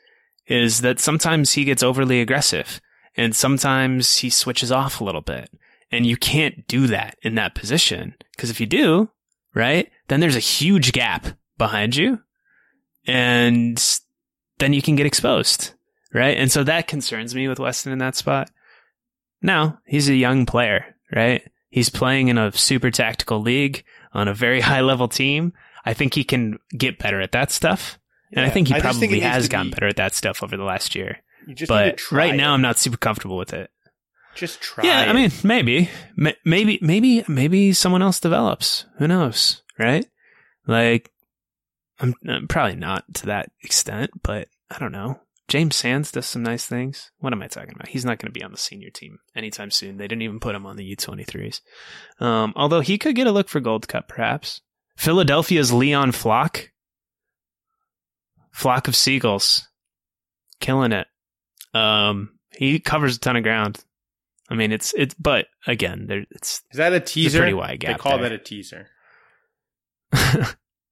is 0.47 0.81
that 0.83 1.01
sometimes 1.01 1.53
he 1.53 1.65
gets 1.65 1.83
overly 1.83 2.21
aggressive 2.21 2.81
and 3.17 3.35
sometimes 3.35 4.19
he 4.19 4.31
switches 4.31 4.71
off 4.71 5.01
a 5.01 5.05
little 5.05 5.21
bit. 5.21 5.51
And 5.91 6.05
you 6.05 6.19
can't 6.19 6.67
do 6.69 6.87
that 6.89 7.17
in 7.23 7.35
that 7.37 7.55
position. 7.55 8.15
Because 8.37 8.51
if 8.51 8.61
you 8.61 8.67
do, 8.67 9.09
right, 9.55 9.91
then 10.09 10.21
there's 10.21 10.37
a 10.37 10.41
huge 10.41 10.93
gap 10.93 11.29
behind 11.59 11.97
you 11.97 12.21
and 13.07 13.83
then 14.59 14.73
you 14.73 14.83
can 14.83 14.97
get 14.97 15.07
exposed. 15.07 15.73
Right. 16.13 16.37
And 16.37 16.51
so 16.51 16.65
that 16.65 16.89
concerns 16.89 17.35
me 17.35 17.49
with 17.49 17.59
Weston 17.59 17.93
in 17.93 17.99
that 17.99 18.17
spot. 18.17 18.51
Now, 19.43 19.79
he's 19.85 20.09
a 20.09 20.15
young 20.15 20.47
player, 20.47 20.97
right? 21.15 21.43
He's 21.69 21.91
playing 21.91 22.29
in 22.29 22.39
a 22.39 22.53
super 22.53 22.91
tactical 22.91 23.41
league 23.41 23.85
on 24.13 24.27
a 24.27 24.35
very 24.35 24.61
high 24.71 24.81
level 24.81 25.09
team. 25.09 25.53
I 25.85 25.95
think 25.95 26.15
he 26.15 26.25
can 26.25 26.59
get 26.77 26.99
better 26.99 27.21
at 27.21 27.33
that 27.33 27.51
stuff. 27.51 27.99
And 28.33 28.45
I 28.45 28.51
think 28.51 28.69
he 28.69 28.75
I 28.75 28.81
probably 28.81 29.09
think 29.09 29.23
has 29.23 29.49
gotten 29.49 29.69
be- 29.69 29.75
better 29.75 29.89
at 29.89 29.97
that 29.97 30.15
stuff 30.15 30.43
over 30.43 30.57
the 30.57 30.65
last 30.65 30.95
year. 30.95 31.19
Just 31.55 31.69
but 31.69 31.85
need 31.85 31.91
to 31.93 31.97
try 31.97 32.19
right 32.19 32.35
now. 32.35 32.53
I'm 32.53 32.61
not 32.61 32.77
super 32.79 32.99
comfortable 32.99 33.39
with 33.39 33.55
it. 33.55 33.71
just 34.35 34.61
try. 34.61 34.85
Yeah, 34.85 35.01
I 35.09 35.15
mean, 35.15 35.31
maybe, 35.43 35.89
maybe, 36.45 36.79
maybe, 36.83 37.25
maybe 37.27 37.73
someone 37.73 38.03
else 38.03 38.21
develops. 38.21 38.85
Who 38.99 39.09
knows, 39.09 39.63
right? 39.79 40.05
Like, 40.67 41.11
I'm, 42.01 42.15
I'm 42.29 42.47
probably 42.49 42.77
not 42.77 43.05
to 43.15 43.27
that 43.27 43.51
extent, 43.63 44.11
but 44.23 44.49
I 44.71 44.79
don't 44.79 44.93
know. 44.93 45.21
James 45.49 45.77
Sands 45.77 46.13
does 46.13 46.27
some 46.27 46.43
nice 46.43 46.67
things. 46.67 47.11
What 47.21 47.33
am 47.33 47.43
I 47.43 47.47
talking 47.49 47.73
about? 47.75 47.89
He's 47.89 48.05
not 48.05 48.19
going 48.19 48.27
to 48.33 48.39
be 48.39 48.45
on 48.45 48.51
the 48.53 48.59
senior 48.59 48.91
team 48.91 49.19
anytime 49.35 49.71
soon. 49.71 49.97
They 49.97 50.07
didn't 50.07 50.23
even 50.23 50.41
put 50.41 50.55
him 50.55 50.67
on 50.67 50.77
the 50.77 50.95
U23s. 50.97 51.61
Um, 52.21 52.53
although 52.55 52.81
he 52.81 52.99
could 52.99 53.17
get 53.17 53.27
a 53.27 53.33
look 53.33 53.49
for 53.49 53.59
Gold 53.61 53.89
Cup, 53.89 54.09
perhaps. 54.09 54.61
Philadelphia's 54.97 55.73
Leon 55.73 56.13
Flach. 56.13 56.73
Flock 58.53 58.89
of 58.89 58.95
Seagulls. 58.97 59.67
Killing 60.61 60.93
it. 60.93 61.07
Um, 61.73 62.39
he 62.57 62.79
covers 62.79 63.17
a 63.17 63.21
ton 63.21 63.37
of 63.37 63.43
ground. 63.43 63.83
I 64.51 64.55
mean, 64.55 64.73
it's 64.73 64.93
it's, 64.97 65.15
but 65.15 65.47
again, 65.67 66.07
there 66.09 66.25
it's 66.31 66.63
is 66.73 66.79
that 66.79 66.93
a 66.93 67.01
teaser? 67.01 67.39
pretty 67.39 67.55
wide 67.55 67.81
They 67.81 67.87
gap 67.89 68.01
call 68.01 68.19
there. 68.19 68.31
that 68.31 68.33
a 68.33 68.39
teaser. 68.39 68.89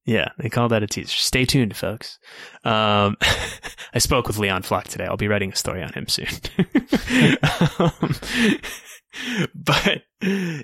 yeah, 0.07 0.29
they 0.39 0.49
call 0.49 0.69
that 0.69 0.85
a 0.85 0.87
teaser. 0.87 1.09
Stay 1.09 1.45
tuned, 1.45 1.77
folks. 1.77 2.21
Um, 2.65 3.17
I 3.93 3.99
spoke 3.99 4.29
with 4.29 4.39
Leon 4.39 4.63
Flach 4.63 4.87
today. 4.87 5.05
I'll 5.05 5.17
be 5.17 5.27
writing 5.27 5.53
a 5.53 5.57
story 5.57 5.83
on 5.83 5.93
him 5.93 6.07
soon. 6.07 6.29
um, 7.81 8.15
but 9.53 10.05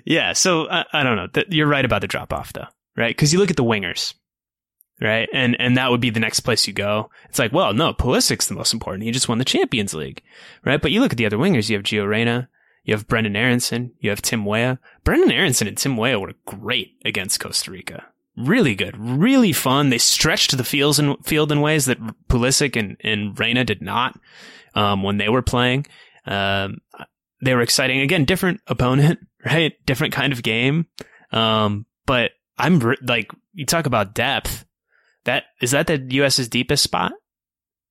yeah, 0.05 0.31
so 0.31 0.69
I, 0.69 0.85
I 0.93 1.03
don't 1.03 1.17
know. 1.17 1.43
You're 1.49 1.67
right 1.67 1.83
about 1.83 2.01
the 2.01 2.07
drop 2.07 2.31
off, 2.31 2.53
though, 2.53 2.67
right? 2.95 3.15
Because 3.15 3.33
you 3.33 3.39
look 3.39 3.49
at 3.49 3.57
the 3.57 3.65
wingers, 3.65 4.13
right, 5.01 5.27
and 5.33 5.57
and 5.59 5.75
that 5.75 5.91
would 5.91 6.01
be 6.01 6.09
the 6.09 6.21
next 6.21 6.39
place 6.39 6.65
you 6.65 6.73
go. 6.73 7.09
It's 7.27 7.39
like, 7.39 7.51
well, 7.51 7.73
no, 7.73 7.93
Pulisic's 7.93 8.47
the 8.47 8.55
most 8.55 8.73
important. 8.73 9.03
He 9.03 9.11
just 9.11 9.27
won 9.27 9.39
the 9.39 9.45
Champions 9.45 9.93
League, 9.93 10.23
right? 10.63 10.81
But 10.81 10.91
you 10.91 11.01
look 11.01 11.11
at 11.11 11.17
the 11.17 11.25
other 11.25 11.37
wingers. 11.37 11.69
You 11.69 11.75
have 11.75 11.83
Gio 11.83 12.07
Reyna. 12.07 12.49
You 12.85 12.93
have 12.93 13.07
Brendan 13.07 13.35
Aronson. 13.35 13.93
You 13.99 14.09
have 14.09 14.21
Tim 14.21 14.45
Weah. 14.45 14.79
Brendan 15.03 15.31
Aronson 15.31 15.67
and 15.67 15.77
Tim 15.77 15.97
Weah 15.97 16.19
were 16.19 16.33
great 16.45 16.97
against 17.03 17.39
Costa 17.41 17.71
Rica. 17.71 18.05
Really 18.35 18.73
good. 18.75 18.97
Really 18.97 19.53
fun. 19.53 19.89
They 19.89 19.99
stretched 19.99 20.57
the 20.57 20.63
fields 20.63 20.99
in, 20.99 21.15
field 21.17 21.51
in 21.51 21.61
ways 21.61 21.85
that 21.85 21.99
Pulisic 22.27 22.75
and, 22.75 22.97
and 23.03 23.37
Reyna 23.39 23.63
did 23.63 23.81
not, 23.81 24.19
um, 24.73 25.03
when 25.03 25.17
they 25.17 25.29
were 25.29 25.43
playing. 25.43 25.85
Um, 26.25 26.77
they 27.41 27.53
were 27.53 27.61
exciting. 27.61 27.99
Again, 28.01 28.25
different 28.25 28.61
opponent, 28.67 29.19
right? 29.45 29.73
Different 29.85 30.13
kind 30.13 30.33
of 30.33 30.41
game. 30.41 30.87
Um, 31.31 31.85
but 32.05 32.31
I'm 32.57 32.79
like, 33.03 33.31
you 33.53 33.65
talk 33.65 33.85
about 33.85 34.15
depth. 34.15 34.65
That, 35.25 35.43
is 35.61 35.71
that 35.71 35.87
the 35.87 36.03
U.S.'s 36.15 36.47
deepest 36.47 36.83
spot? 36.83 37.13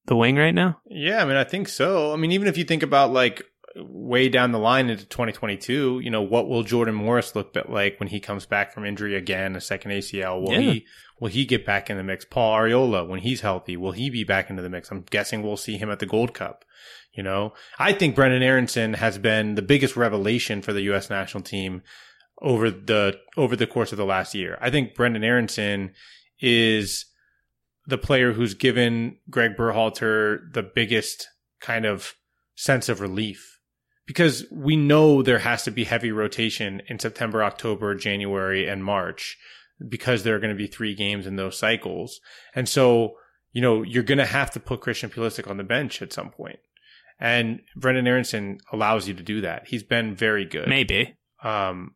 The 0.07 0.16
wing 0.16 0.36
right 0.36 0.55
now? 0.55 0.80
Yeah, 0.86 1.22
I 1.22 1.24
mean, 1.24 1.36
I 1.36 1.45
think 1.45 1.68
so. 1.68 2.12
I 2.12 2.16
mean, 2.16 2.32
even 2.32 2.49
if 2.49 2.59
you 2.59 2.64
think 2.64 2.82
about 2.82 3.12
like 3.12 3.45
way 3.76 4.28
down 4.28 4.52
the 4.52 4.58
line 4.58 4.90
into 4.90 5.04
2022, 5.06 6.00
you 6.02 6.10
know, 6.10 6.22
what 6.22 6.48
will 6.48 6.62
Jordan 6.62 6.94
Morris 6.94 7.34
look 7.34 7.56
like 7.68 7.98
when 7.98 8.08
he 8.08 8.20
comes 8.20 8.44
back 8.46 8.72
from 8.72 8.84
injury 8.84 9.14
again, 9.16 9.56
a 9.56 9.60
second 9.60 9.92
ACL? 9.92 10.40
Will 10.42 10.52
Yeah. 10.52 10.72
he 10.72 10.86
will 11.20 11.28
he 11.28 11.44
get 11.44 11.64
back 11.64 11.88
in 11.88 11.96
the 11.96 12.02
mix? 12.02 12.24
Paul 12.24 12.58
Arriola, 12.58 13.06
when 13.06 13.20
he's 13.20 13.42
healthy, 13.42 13.76
will 13.76 13.92
he 13.92 14.10
be 14.10 14.24
back 14.24 14.50
into 14.50 14.60
the 14.62 14.68
mix? 14.68 14.90
I'm 14.90 15.02
guessing 15.08 15.42
we'll 15.42 15.56
see 15.56 15.76
him 15.76 15.88
at 15.90 16.00
the 16.00 16.06
Gold 16.06 16.34
Cup. 16.34 16.64
You 17.14 17.22
know, 17.22 17.52
I 17.78 17.92
think 17.92 18.14
Brendan 18.16 18.42
Aronson 18.42 18.94
has 18.94 19.18
been 19.18 19.54
the 19.54 19.62
biggest 19.62 19.96
revelation 19.96 20.62
for 20.62 20.72
the 20.72 20.82
U.S. 20.82 21.10
national 21.10 21.44
team 21.44 21.82
over 22.40 22.70
the 22.70 23.18
over 23.36 23.54
the 23.54 23.66
course 23.68 23.92
of 23.92 23.98
the 23.98 24.04
last 24.04 24.34
year. 24.34 24.58
I 24.60 24.70
think 24.70 24.94
Brendan 24.94 25.22
Aronson 25.22 25.92
is 26.40 27.06
the 27.86 27.98
player 27.98 28.32
who's 28.32 28.54
given 28.54 29.18
Greg 29.30 29.56
Berhalter 29.56 30.52
the 30.52 30.62
biggest 30.62 31.28
kind 31.60 31.84
of 31.84 32.14
sense 32.56 32.88
of 32.88 33.00
relief 33.00 33.58
because 34.07 34.44
we 34.50 34.76
know 34.76 35.22
there 35.22 35.38
has 35.38 35.64
to 35.64 35.70
be 35.70 35.84
heavy 35.84 36.12
rotation 36.12 36.82
in 36.88 36.98
September, 36.98 37.42
October, 37.44 37.94
January, 37.94 38.68
and 38.68 38.84
March 38.84 39.38
because 39.88 40.22
there 40.22 40.34
are 40.34 40.40
going 40.40 40.55
to 40.55 40.57
be 40.57 40.66
three 40.66 40.94
games 40.94 41.26
in 41.26 41.36
those 41.36 41.59
cycles. 41.59 42.20
And 42.55 42.68
so, 42.68 43.14
you 43.53 43.61
know, 43.61 43.82
you're 43.82 44.03
going 44.03 44.18
to 44.18 44.26
have 44.26 44.50
to 44.53 44.61
put 44.61 44.80
Christian 44.80 45.11
Pulisic 45.11 45.48
on 45.50 45.57
the 45.57 45.64
bench 45.64 46.03
at 46.03 46.12
some 46.12 46.30
point. 46.30 46.59
And 47.18 47.61
Brendan 47.76 48.07
Aronson 48.07 48.59
allows 48.72 49.07
you 49.07 49.14
to 49.14 49.22
do 49.22 49.42
that. 49.42 49.68
He's 49.68 49.82
been 49.82 50.14
very 50.14 50.44
good. 50.44 50.68
Maybe. 50.68 51.16
Um, 51.42 51.94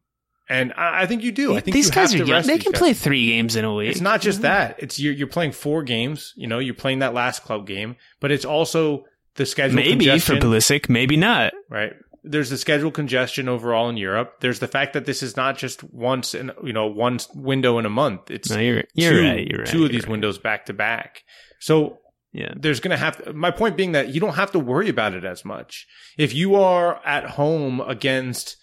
and 0.49 0.73
I, 0.77 1.03
I 1.03 1.07
think 1.07 1.23
you 1.23 1.33
do. 1.33 1.57
I 1.57 1.61
think 1.61 1.75
these 1.75 1.87
you 1.87 1.93
guys 1.93 2.13
have 2.13 2.21
are 2.21 2.25
young. 2.25 2.43
They 2.47 2.59
can 2.59 2.73
guys. 2.73 2.79
play 2.79 2.93
three 2.95 3.27
games 3.27 3.57
in 3.57 3.65
a 3.65 3.75
week. 3.75 3.91
It's 3.91 4.01
not 4.01 4.21
just 4.21 4.43
that. 4.43 4.77
It's 4.79 5.01
you're 5.01 5.13
you're 5.13 5.27
playing 5.27 5.53
four 5.53 5.83
games. 5.83 6.33
You 6.37 6.47
know, 6.47 6.61
you're 6.61 6.75
playing 6.75 7.01
that 7.01 7.15
last 7.15 7.43
club 7.43 7.67
game, 7.67 7.97
but 8.21 8.31
it's 8.31 8.45
also 8.45 9.05
the 9.37 9.47
schedule 9.47 9.76
Maybe 9.76 10.07
for 10.18 10.34
Pulisic, 10.34 10.89
maybe 10.89 11.16
not. 11.16 11.53
right? 11.70 11.93
There's 12.24 12.51
the 12.51 12.59
schedule 12.59 12.91
congestion 12.91 13.49
overall 13.49 13.89
in 13.89 13.97
Europe. 13.97 14.41
There's 14.41 14.59
the 14.59 14.66
fact 14.66 14.95
that 14.95 15.05
this 15.05 15.22
is 15.22 15.37
not 15.37 15.57
just 15.57 15.84
once 15.84 16.34
in 16.34 16.51
you 16.64 16.72
know 16.72 16.87
one 16.89 17.18
window 17.34 17.78
in 17.78 17.87
a 17.87 17.91
month. 17.91 18.30
It's 18.30 18.51
No, 18.51 18.59
you're, 18.59 18.82
you're 18.95 19.12
two, 19.12 19.22
right. 19.22 19.47
You're 19.47 19.59
right. 19.61 19.68
two 19.68 19.84
of 19.84 19.93
these 19.93 20.03
right. 20.05 20.11
windows 20.11 20.39
back 20.39 20.66
to 20.66 20.72
back. 20.72 21.22
So 21.61 21.99
Yeah. 22.32 22.53
there's 22.57 22.80
going 22.80 22.91
to 22.91 22.97
have 22.97 23.32
my 23.34 23.51
point 23.53 23.76
being 23.76 23.93
that 23.93 24.09
you 24.09 24.20
don't 24.20 24.34
have 24.34 24.51
to 24.53 24.59
worry 24.59 24.89
about 24.89 25.14
it 25.14 25.24
as 25.24 25.45
much 25.45 25.87
if 26.18 26.34
you 26.34 26.57
are 26.57 27.01
at 27.07 27.24
home 27.30 27.80
against 27.80 28.57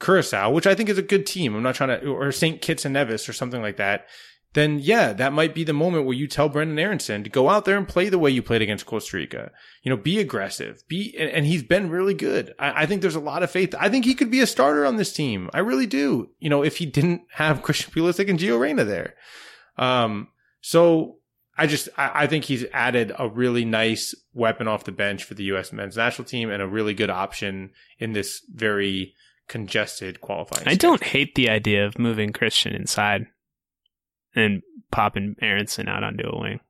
Curacao, 0.00 0.50
which 0.50 0.66
I 0.66 0.74
think 0.74 0.88
is 0.88 0.98
a 0.98 1.02
good 1.02 1.26
team. 1.26 1.54
I'm 1.54 1.62
not 1.62 1.74
trying 1.74 2.00
to 2.00 2.06
or 2.08 2.32
St. 2.32 2.60
Kitts 2.60 2.84
and 2.84 2.94
Nevis 2.94 3.28
or 3.28 3.32
something 3.32 3.62
like 3.62 3.76
that. 3.78 4.06
Then 4.52 4.80
yeah, 4.80 5.12
that 5.12 5.32
might 5.32 5.54
be 5.54 5.62
the 5.62 5.72
moment 5.72 6.06
where 6.06 6.16
you 6.16 6.26
tell 6.26 6.48
Brendan 6.48 6.78
Aronson 6.78 7.22
to 7.22 7.30
go 7.30 7.48
out 7.48 7.64
there 7.64 7.76
and 7.76 7.86
play 7.86 8.08
the 8.08 8.18
way 8.18 8.30
you 8.30 8.42
played 8.42 8.62
against 8.62 8.86
Costa 8.86 9.16
Rica. 9.16 9.52
You 9.82 9.90
know, 9.90 9.96
be 9.96 10.18
aggressive. 10.18 10.82
Be 10.88 11.14
and, 11.16 11.30
and 11.30 11.46
he's 11.46 11.62
been 11.62 11.88
really 11.88 12.14
good. 12.14 12.54
I, 12.58 12.82
I 12.82 12.86
think 12.86 13.00
there's 13.00 13.14
a 13.14 13.20
lot 13.20 13.44
of 13.44 13.50
faith. 13.50 13.74
I 13.78 13.88
think 13.88 14.04
he 14.04 14.14
could 14.14 14.30
be 14.30 14.40
a 14.40 14.46
starter 14.46 14.84
on 14.84 14.96
this 14.96 15.12
team. 15.12 15.50
I 15.54 15.60
really 15.60 15.86
do. 15.86 16.30
You 16.40 16.50
know, 16.50 16.64
if 16.64 16.78
he 16.78 16.86
didn't 16.86 17.22
have 17.34 17.62
Christian 17.62 17.92
Pulisic 17.92 18.28
and 18.28 18.38
Gio 18.38 18.58
Reyna 18.58 18.84
there. 18.84 19.14
Um, 19.76 20.28
so 20.60 21.18
I 21.56 21.68
just 21.68 21.88
I, 21.96 22.22
I 22.22 22.26
think 22.26 22.44
he's 22.44 22.64
added 22.72 23.12
a 23.16 23.28
really 23.28 23.64
nice 23.64 24.14
weapon 24.34 24.66
off 24.66 24.84
the 24.84 24.92
bench 24.92 25.22
for 25.22 25.34
the 25.34 25.44
U.S. 25.44 25.72
men's 25.72 25.96
national 25.96 26.26
team 26.26 26.50
and 26.50 26.60
a 26.60 26.66
really 26.66 26.94
good 26.94 27.10
option 27.10 27.70
in 28.00 28.14
this 28.14 28.42
very 28.52 29.14
congested 29.46 30.20
qualifying. 30.20 30.66
I 30.66 30.74
don't 30.74 31.04
hate 31.04 31.36
the 31.36 31.50
idea 31.50 31.86
of 31.86 31.98
moving 32.00 32.32
Christian 32.32 32.74
inside 32.74 33.26
and 34.34 34.62
popping 34.90 35.36
Aronson 35.40 35.88
out 35.88 36.04
onto 36.04 36.26
a 36.26 36.40
wing. 36.40 36.60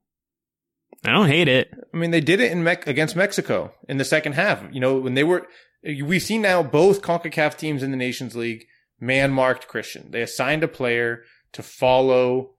I 1.05 1.13
don't 1.13 1.29
hate 1.29 1.49
it. 1.49 1.71
I 1.93 1.97
mean, 1.97 2.11
they 2.11 2.21
did 2.21 2.41
it 2.41 2.53
in 2.53 2.63
Mex- 2.63 2.87
against 2.87 3.17
Mexico 3.17 3.73
in 3.89 3.97
the 3.97 4.05
second 4.05 4.35
half. 4.35 4.63
You 4.71 4.81
know, 4.81 4.99
when 4.99 5.15
they 5.15 5.25
were, 5.25 5.47
we've 5.83 6.23
seen 6.23 6.43
now 6.43 6.63
both 6.63 7.01
CONCACAF 7.01 7.57
teams 7.57 7.83
in 7.83 7.91
the 7.91 7.97
Nations 7.97 8.37
League 8.37 8.67
man 9.01 9.31
marked 9.33 9.67
Christian. 9.67 10.11
They 10.11 10.23
assigned 10.23 10.63
a 10.63 10.69
player 10.69 11.23
to 11.53 11.63
follow 11.63 12.51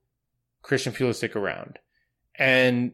Christian 0.63 0.93
Pulisic 0.93 1.35
around. 1.35 1.79
And 2.37 2.93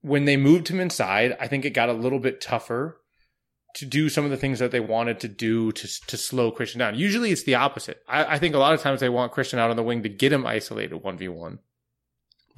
when 0.00 0.24
they 0.24 0.36
moved 0.36 0.68
him 0.68 0.78
inside, 0.78 1.36
I 1.40 1.48
think 1.48 1.64
it 1.64 1.70
got 1.70 1.88
a 1.88 1.94
little 1.94 2.20
bit 2.20 2.40
tougher 2.40 3.00
to 3.74 3.86
do 3.86 4.08
some 4.08 4.24
of 4.24 4.30
the 4.30 4.36
things 4.36 4.58
that 4.58 4.70
they 4.70 4.80
wanted 4.80 5.20
to 5.20 5.28
do 5.28 5.72
to 5.72 6.06
to 6.06 6.16
slow 6.16 6.50
Christian 6.50 6.78
down. 6.78 6.98
Usually 6.98 7.30
it's 7.30 7.44
the 7.44 7.54
opposite. 7.54 8.02
I, 8.08 8.34
I 8.34 8.38
think 8.38 8.54
a 8.54 8.58
lot 8.58 8.74
of 8.74 8.80
times 8.80 9.00
they 9.00 9.08
want 9.08 9.32
Christian 9.32 9.58
out 9.58 9.70
on 9.70 9.76
the 9.76 9.82
wing 9.82 10.02
to 10.02 10.08
get 10.08 10.32
him 10.32 10.46
isolated 10.46 11.02
1v1. 11.02 11.58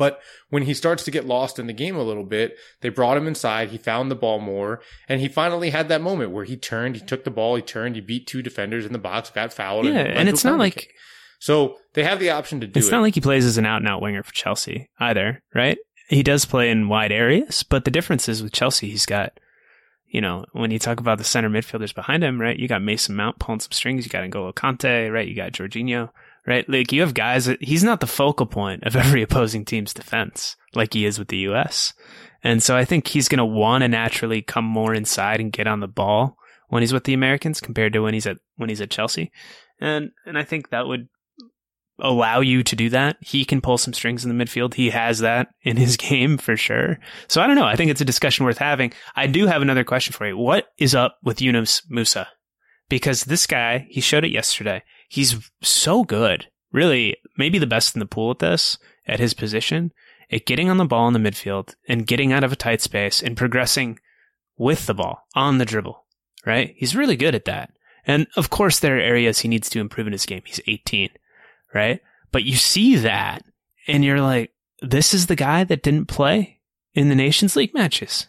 But 0.00 0.22
when 0.48 0.62
he 0.62 0.72
starts 0.72 1.04
to 1.04 1.10
get 1.10 1.26
lost 1.26 1.58
in 1.58 1.66
the 1.66 1.74
game 1.74 1.94
a 1.94 2.02
little 2.02 2.24
bit, 2.24 2.56
they 2.80 2.88
brought 2.88 3.18
him 3.18 3.26
inside. 3.26 3.68
He 3.68 3.76
found 3.76 4.10
the 4.10 4.14
ball 4.14 4.40
more, 4.40 4.80
and 5.10 5.20
he 5.20 5.28
finally 5.28 5.68
had 5.68 5.88
that 5.88 6.00
moment 6.00 6.30
where 6.30 6.46
he 6.46 6.56
turned, 6.56 6.96
he 6.96 7.02
took 7.02 7.24
the 7.24 7.30
ball, 7.30 7.54
he 7.54 7.60
turned, 7.60 7.96
he 7.96 8.00
beat 8.00 8.26
two 8.26 8.40
defenders 8.40 8.86
in 8.86 8.94
the 8.94 8.98
box, 8.98 9.28
got 9.28 9.52
fouled. 9.52 9.84
Yeah, 9.84 9.92
led 9.92 10.06
and 10.06 10.28
it's 10.30 10.42
not 10.42 10.58
like 10.58 10.76
kick. 10.76 10.94
so 11.38 11.76
they 11.92 12.02
have 12.02 12.18
the 12.18 12.30
option 12.30 12.60
to 12.62 12.66
do 12.66 12.70
it. 12.70 12.76
it's 12.78 12.88
it. 12.88 12.92
not 12.92 13.02
like 13.02 13.14
he 13.14 13.20
plays 13.20 13.44
as 13.44 13.58
an 13.58 13.66
out 13.66 13.82
and 13.82 13.88
out 13.88 14.00
winger 14.00 14.22
for 14.22 14.32
Chelsea 14.32 14.88
either, 15.00 15.42
right? 15.54 15.76
He 16.08 16.22
does 16.22 16.46
play 16.46 16.70
in 16.70 16.88
wide 16.88 17.12
areas, 17.12 17.62
but 17.62 17.84
the 17.84 17.90
difference 17.90 18.26
is 18.26 18.42
with 18.42 18.52
Chelsea, 18.52 18.88
he's 18.88 19.04
got, 19.04 19.38
you 20.10 20.20
know, 20.20 20.44
when 20.52 20.72
you 20.72 20.78
talk 20.78 20.98
about 20.98 21.18
the 21.18 21.24
center 21.24 21.48
midfielders 21.48 21.94
behind 21.94 22.24
him, 22.24 22.40
right? 22.40 22.58
You 22.58 22.66
got 22.66 22.82
Mason 22.82 23.14
Mount 23.14 23.38
pulling 23.38 23.60
some 23.60 23.70
strings. 23.70 24.04
You 24.04 24.10
got 24.10 24.24
N'Golo 24.24 24.52
Kanté, 24.52 25.12
right? 25.12 25.26
You 25.26 25.36
got 25.36 25.52
Jorginho, 25.52 26.10
right? 26.46 26.68
Like 26.68 26.90
you 26.90 27.00
have 27.02 27.14
guys 27.14 27.46
that 27.46 27.62
he's 27.62 27.84
not 27.84 28.00
the 28.00 28.06
focal 28.08 28.46
point 28.46 28.82
of 28.82 28.96
every 28.96 29.22
opposing 29.22 29.64
team's 29.64 29.94
defense 29.94 30.56
like 30.74 30.92
he 30.92 31.06
is 31.06 31.18
with 31.18 31.28
the 31.28 31.38
U.S. 31.38 31.94
And 32.42 32.62
so 32.62 32.76
I 32.76 32.84
think 32.84 33.06
he's 33.06 33.28
going 33.28 33.38
to 33.38 33.44
want 33.44 33.82
to 33.82 33.88
naturally 33.88 34.42
come 34.42 34.64
more 34.64 34.94
inside 34.94 35.40
and 35.40 35.52
get 35.52 35.68
on 35.68 35.80
the 35.80 35.88
ball 35.88 36.36
when 36.68 36.82
he's 36.82 36.92
with 36.92 37.04
the 37.04 37.14
Americans 37.14 37.60
compared 37.60 37.92
to 37.92 38.00
when 38.00 38.14
he's 38.14 38.26
at 38.26 38.38
when 38.56 38.68
he's 38.68 38.80
at 38.80 38.90
Chelsea. 38.90 39.30
And 39.80 40.10
and 40.26 40.36
I 40.36 40.42
think 40.42 40.70
that 40.70 40.86
would 40.86 41.08
allow 42.02 42.40
you 42.40 42.62
to 42.62 42.76
do 42.76 42.88
that. 42.90 43.16
He 43.20 43.44
can 43.44 43.60
pull 43.60 43.78
some 43.78 43.92
strings 43.92 44.24
in 44.24 44.36
the 44.36 44.44
midfield. 44.44 44.74
He 44.74 44.90
has 44.90 45.20
that 45.20 45.48
in 45.62 45.76
his 45.76 45.96
game 45.98 46.38
for 46.38 46.56
sure. 46.56 46.98
So 47.28 47.40
I 47.40 47.46
don't 47.46 47.56
know. 47.56 47.64
I 47.64 47.76
think 47.76 47.90
it's 47.90 48.00
a 48.00 48.06
discussion 48.06 48.44
worth 48.44 48.58
having. 48.58 48.92
I 49.16 49.26
do 49.26 49.46
have 49.46 49.62
another 49.62 49.84
question 49.84 50.12
for 50.12 50.26
you. 50.26 50.36
What 50.36 50.68
is 50.78 50.94
up 50.94 51.18
with 51.22 51.40
Yunus 51.40 51.82
Musah? 51.90 52.26
Because 52.88 53.24
this 53.24 53.46
guy, 53.46 53.86
he 53.90 54.00
showed 54.00 54.24
it 54.24 54.32
yesterday. 54.32 54.82
He's 55.08 55.50
so 55.62 56.04
good. 56.04 56.48
Really, 56.72 57.16
maybe 57.36 57.58
the 57.58 57.66
best 57.66 57.94
in 57.94 58.00
the 58.00 58.06
pool 58.06 58.30
at 58.30 58.38
this, 58.38 58.78
at 59.06 59.20
his 59.20 59.34
position, 59.34 59.92
at 60.30 60.46
getting 60.46 60.68
on 60.68 60.76
the 60.76 60.84
ball 60.84 61.08
in 61.08 61.14
the 61.14 61.30
midfield 61.30 61.74
and 61.88 62.06
getting 62.06 62.32
out 62.32 62.44
of 62.44 62.52
a 62.52 62.56
tight 62.56 62.80
space 62.80 63.22
and 63.22 63.36
progressing 63.36 63.98
with 64.56 64.86
the 64.86 64.94
ball 64.94 65.26
on 65.34 65.58
the 65.58 65.64
dribble, 65.64 66.04
right? 66.46 66.74
He's 66.76 66.94
really 66.94 67.16
good 67.16 67.34
at 67.34 67.44
that. 67.46 67.72
And 68.06 68.26
of 68.36 68.50
course, 68.50 68.78
there 68.78 68.96
are 68.96 69.00
areas 69.00 69.40
he 69.40 69.48
needs 69.48 69.68
to 69.70 69.80
improve 69.80 70.06
in 70.06 70.12
his 70.12 70.26
game. 70.26 70.42
He's 70.44 70.60
18, 70.66 71.10
right? 71.74 72.00
But 72.32 72.44
you 72.44 72.56
see 72.56 72.96
that 72.96 73.44
and 73.86 74.04
you're 74.04 74.20
like, 74.20 74.52
this 74.82 75.12
is 75.12 75.26
the 75.26 75.36
guy 75.36 75.64
that 75.64 75.82
didn't 75.82 76.06
play 76.06 76.60
in 76.94 77.08
the 77.08 77.14
Nations 77.14 77.56
League 77.56 77.74
matches. 77.74 78.26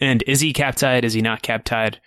And 0.00 0.22
is 0.26 0.40
he 0.40 0.52
cap 0.52 0.76
tied? 0.76 1.04
Is 1.04 1.12
he 1.12 1.22
not 1.22 1.42
cap 1.42 1.64
tied? 1.64 2.00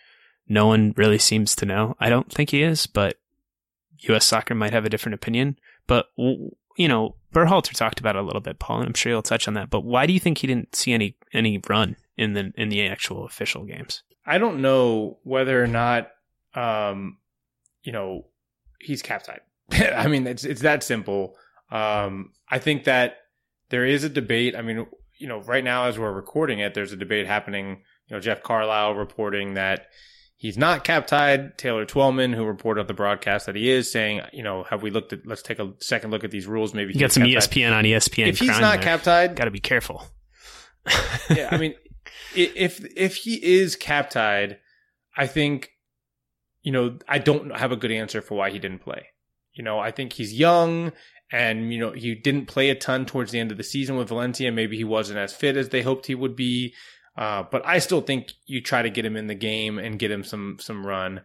No 0.48 0.68
one 0.68 0.94
really 0.98 1.18
seems 1.18 1.56
to 1.58 1.66
know. 1.66 1.96
I 2.00 2.10
don't 2.10 2.32
think 2.32 2.52
he 2.52 2.64
is, 2.64 2.88
but 2.88 3.18
U.S. 4.00 4.26
soccer 4.26 4.56
might 4.56 4.74
have 4.74 4.86
a 4.86 4.90
different 4.90 5.16
opinion. 5.16 5.58
But, 5.88 6.08
you 6.18 6.88
know, 6.88 7.16
Berhalter 7.34 7.74
talked 7.74 8.00
about 8.00 8.16
it 8.16 8.20
a 8.20 8.26
little 8.26 8.42
bit, 8.42 8.60
Paul, 8.60 8.80
and 8.80 8.88
I'm 8.88 8.94
sure 8.94 9.12
you'll 9.12 9.22
touch 9.22 9.48
on 9.48 9.54
that. 9.56 9.70
But 9.70 9.84
why 9.84 10.06
do 10.06 10.14
you 10.14 10.20
think 10.20 10.40
he 10.40 10.48
didn't 10.48 10.76
see 10.76 10.94
any, 10.94 11.18
any 11.34 11.62
run 11.68 11.98
in 12.18 12.34
the, 12.34 12.52
in 12.56 12.70
the 12.70 12.88
actual 12.88 13.26
official 13.26 13.64
games? 13.64 14.04
I 14.26 14.38
don't 14.38 14.62
know 14.62 15.18
whether 15.24 15.62
or 15.62 15.68
not, 15.68 16.12
um, 16.56 17.18
you 17.84 17.92
know, 17.92 18.26
he's 18.80 19.02
cap 19.02 19.24
tied. 19.24 19.42
I 19.72 20.08
mean, 20.08 20.28
it's, 20.28 20.44
it's 20.44 20.62
that 20.62 20.84
simple. 20.84 21.36
Um, 21.72 22.32
I 22.50 22.60
think 22.60 22.86
that 22.86 23.18
there 23.70 23.86
is 23.86 24.04
a 24.04 24.10
debate. 24.10 24.56
I 24.56 24.62
mean, 24.62 24.88
you 25.20 25.28
know, 25.28 25.42
right 25.42 25.64
now 25.64 25.86
as 25.86 26.00
we're 26.00 26.12
recording 26.12 26.60
it, 26.60 26.74
there's 26.74 26.94
a 26.94 26.98
debate 26.98 27.28
happening. 27.28 27.82
You 28.08 28.16
know, 28.16 28.20
Jeff 28.20 28.44
Carlisle 28.44 28.96
reporting 28.96 29.56
that 29.56 29.88
he's 30.38 30.58
not 30.58 30.84
cap 30.84 31.08
tied. 31.08 31.58
Taylor 31.58 31.86
Twellman, 31.86 32.34
who 32.34 32.46
reported 32.46 32.82
on 32.82 32.88
the 32.88 32.94
broadcast 32.94 33.48
that 33.48 33.56
he 33.56 33.70
is, 33.70 33.92
saying, 33.92 34.22
you 34.32 34.44
know, 34.44 34.64
have 34.64 34.82
we 34.82 34.92
looked 34.92 35.12
at? 35.12 35.26
Let's 35.26 35.42
take 35.42 35.60
a 35.60 35.74
second 35.80 36.12
look 36.12 36.24
at 36.24 36.32
these 36.32 36.48
rules. 36.48 36.74
Maybe 36.74 36.94
you 36.94 37.00
got 37.00 37.12
some 37.12 37.24
ESPN 37.24 37.76
on 37.76 37.84
ESPN. 37.84 38.28
If 38.28 38.40
he's 38.40 38.60
not 38.60 38.82
cap 38.82 39.04
tied, 39.04 39.36
got 39.36 39.46
to 39.46 39.52
be 39.52 39.60
careful. 39.60 40.06
yeah, 41.30 41.50
I 41.52 41.58
mean, 41.58 41.76
if 42.36 42.86
if 42.96 43.16
he 43.18 43.44
is 43.44 43.76
cap 43.76 44.10
tied, 44.10 44.60
I 45.16 45.28
think, 45.28 45.72
you 46.62 46.72
know, 46.72 46.98
I 47.08 47.18
don't 47.18 47.56
have 47.56 47.72
a 47.72 47.76
good 47.76 47.92
answer 47.92 48.22
for 48.22 48.36
why 48.36 48.52
he 48.52 48.60
didn't 48.60 48.80
play. 48.80 49.08
You 49.58 49.64
know, 49.64 49.80
I 49.80 49.92
think 49.92 50.14
he's 50.14 50.34
young 50.34 50.92
and 51.32 51.74
you 51.74 51.80
know 51.80 51.92
he 51.92 52.16
didn't 52.16 52.46
play 52.46 52.70
a 52.70 52.76
ton 52.76 53.06
towards 53.06 53.32
the 53.32 53.40
end 53.40 53.52
of 53.52 53.58
the 53.58 53.64
season 53.64 53.98
with 53.98 54.08
Valencia. 54.10 54.52
Maybe 54.52 54.78
he 54.78 54.84
wasn't 54.84 55.20
as 55.20 55.34
fit 55.34 55.58
as 55.58 55.70
they 55.70 55.82
hoped 55.82 56.06
he 56.06 56.16
would 56.16 56.36
be. 56.36 56.74
Uh, 57.18 57.44
but 57.52 57.66
I 57.66 57.80
still 57.80 58.02
think 58.02 58.32
you 58.46 58.62
try 58.62 58.84
to 58.84 58.90
get 58.92 59.06
him 59.06 59.18
in 59.18 59.28
the 59.28 59.36
game 59.36 59.80
and 59.80 60.00
get 60.00 60.12
him 60.12 60.24
some 60.24 60.58
some 60.60 60.86
run. 60.86 61.22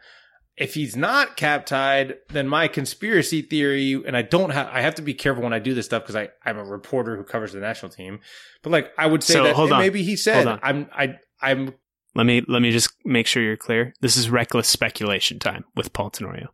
If 0.57 0.74
he's 0.74 0.97
not 0.97 1.37
cap 1.37 1.64
tied, 1.66 2.16
then 2.28 2.47
my 2.47 2.68
conspiracy 2.68 3.41
theory, 3.41 3.95
and 4.07 4.14
I 4.16 4.20
don't 4.22 4.51
have, 4.51 4.68
I 4.68 4.83
have 4.83 4.95
to 4.97 5.03
be 5.03 5.14
careful 5.14 5.43
when 5.43 5.55
I 5.55 5.59
do 5.59 5.72
this 5.72 5.87
stuff 5.87 6.03
because 6.03 6.16
I 6.16 6.28
I'm 6.45 6.59
a 6.59 6.64
reporter 6.64 7.16
who 7.16 7.24
covers 7.24 7.53
the 7.53 7.61
national 7.61 7.91
team. 7.91 8.20
But 8.62 8.70
like 8.70 8.93
I 8.99 9.07
would 9.07 9.22
say 9.22 9.35
So, 9.35 9.45
that 9.45 9.55
hold 9.55 9.72
on. 9.72 9.80
maybe 9.80 10.03
he 10.03 10.16
said 10.16 10.47
I'm 10.62 10.89
I 10.93 11.16
I'm 11.41 11.74
Let 12.14 12.24
me 12.26 12.43
let 12.49 12.62
me 12.62 12.70
just 12.70 12.91
make 13.05 13.26
sure 13.26 13.43
you're 13.43 13.57
clear. 13.57 13.95
This 14.01 14.16
is 14.16 14.30
reckless 14.30 14.68
speculation 14.68 15.39
time 15.39 15.64
with 15.76 15.93
Paul 15.93 16.11
Tenorio. 16.11 16.49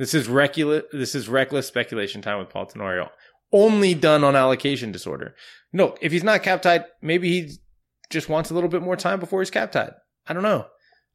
This 0.00 0.14
is 0.14 0.28
reckless. 0.28 0.84
This 0.92 1.14
is 1.14 1.28
reckless 1.28 1.66
speculation 1.66 2.22
time 2.22 2.38
with 2.38 2.48
Paul 2.48 2.64
Tenorio. 2.64 3.10
Only 3.52 3.92
done 3.92 4.24
on 4.24 4.34
allocation 4.34 4.92
disorder. 4.92 5.34
No, 5.74 5.94
if 6.00 6.10
he's 6.10 6.24
not 6.24 6.42
cap 6.42 6.62
tied, 6.62 6.86
maybe 7.02 7.28
he 7.28 7.52
just 8.08 8.30
wants 8.30 8.50
a 8.50 8.54
little 8.54 8.70
bit 8.70 8.80
more 8.80 8.96
time 8.96 9.20
before 9.20 9.42
he's 9.42 9.50
cap 9.50 9.72
tied. 9.72 9.92
I 10.26 10.32
don't 10.32 10.42
know. 10.42 10.66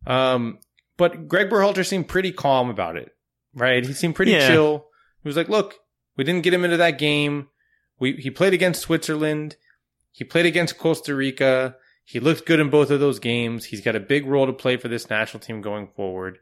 Um, 0.06 0.60
but 0.98 1.28
Greg 1.28 1.50
Berhalter 1.50 1.84
seemed 1.84 2.08
pretty 2.08 2.32
calm 2.32 2.70
about 2.70 2.96
it, 2.96 3.10
right? 3.56 3.84
He 3.84 3.92
seemed 3.94 4.14
pretty 4.14 4.34
Yeah. 4.34 4.48
chill. 4.50 4.86
He 5.24 5.28
was 5.28 5.36
like, 5.36 5.50
"Look, 5.50 5.80
we 6.16 6.24
didn't 6.24 6.44
get 6.44 6.54
him 6.54 6.64
into 6.64 6.78
that 6.78 7.00
game. 7.00 7.48
We 8.00 8.14
he 8.18 8.30
played 8.30 8.54
against 8.54 8.82
Switzerland. 8.84 9.56
He 10.12 10.24
played 10.24 10.46
against 10.46 10.78
Costa 10.78 11.16
Rica. 11.16 11.76
He 12.04 12.20
looked 12.20 12.46
good 12.46 12.60
in 12.60 12.70
both 12.70 12.92
of 12.92 13.00
those 13.00 13.18
games. 13.18 13.66
He's 13.66 13.82
got 13.82 13.96
a 13.96 14.00
big 14.00 14.28
role 14.28 14.46
to 14.46 14.54
play 14.54 14.78
for 14.78 14.90
this 14.90 15.10
national 15.10 15.40
team 15.42 15.62
going 15.62 15.88
forward." 15.96 16.38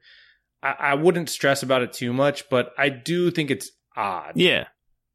I, 0.63 0.75
I 0.79 0.93
wouldn't 0.95 1.29
stress 1.29 1.61
about 1.61 1.81
it 1.81 1.93
too 1.93 2.13
much, 2.13 2.49
but 2.49 2.71
I 2.77 2.89
do 2.89 3.29
think 3.29 3.51
it's 3.51 3.69
odd 3.95 4.33
Yeah, 4.35 4.67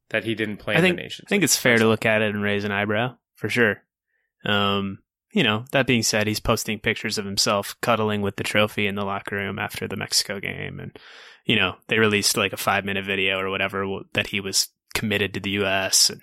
that 0.09 0.23
he 0.23 0.35
didn't 0.35 0.57
play 0.57 0.75
I 0.75 0.77
in 0.77 0.83
think 0.83 0.97
the 0.97 1.03
nation. 1.03 1.25
I 1.27 1.29
think 1.29 1.43
it's 1.43 1.57
fair 1.57 1.77
to 1.77 1.87
look 1.87 2.05
at 2.05 2.21
it 2.21 2.33
and 2.33 2.43
raise 2.43 2.63
an 2.63 2.71
eyebrow 2.71 3.15
for 3.35 3.49
sure. 3.49 3.81
Um, 4.45 4.99
you 5.33 5.43
know, 5.43 5.65
that 5.71 5.87
being 5.87 6.03
said, 6.03 6.27
he's 6.27 6.39
posting 6.39 6.79
pictures 6.79 7.17
of 7.17 7.25
himself 7.25 7.75
cuddling 7.81 8.21
with 8.21 8.35
the 8.37 8.43
trophy 8.43 8.87
in 8.87 8.95
the 8.95 9.05
locker 9.05 9.35
room 9.35 9.59
after 9.59 9.87
the 9.87 9.97
Mexico 9.97 10.39
game, 10.39 10.79
and 10.79 10.97
you 11.45 11.55
know 11.55 11.75
they 11.87 11.99
released 11.99 12.37
like 12.37 12.53
a 12.53 12.57
five 12.57 12.85
minute 12.85 13.05
video 13.05 13.39
or 13.39 13.49
whatever 13.49 13.85
that 14.13 14.27
he 14.27 14.39
was 14.39 14.69
committed 14.93 15.33
to 15.33 15.39
the 15.39 15.51
U.S. 15.51 16.09
And 16.09 16.21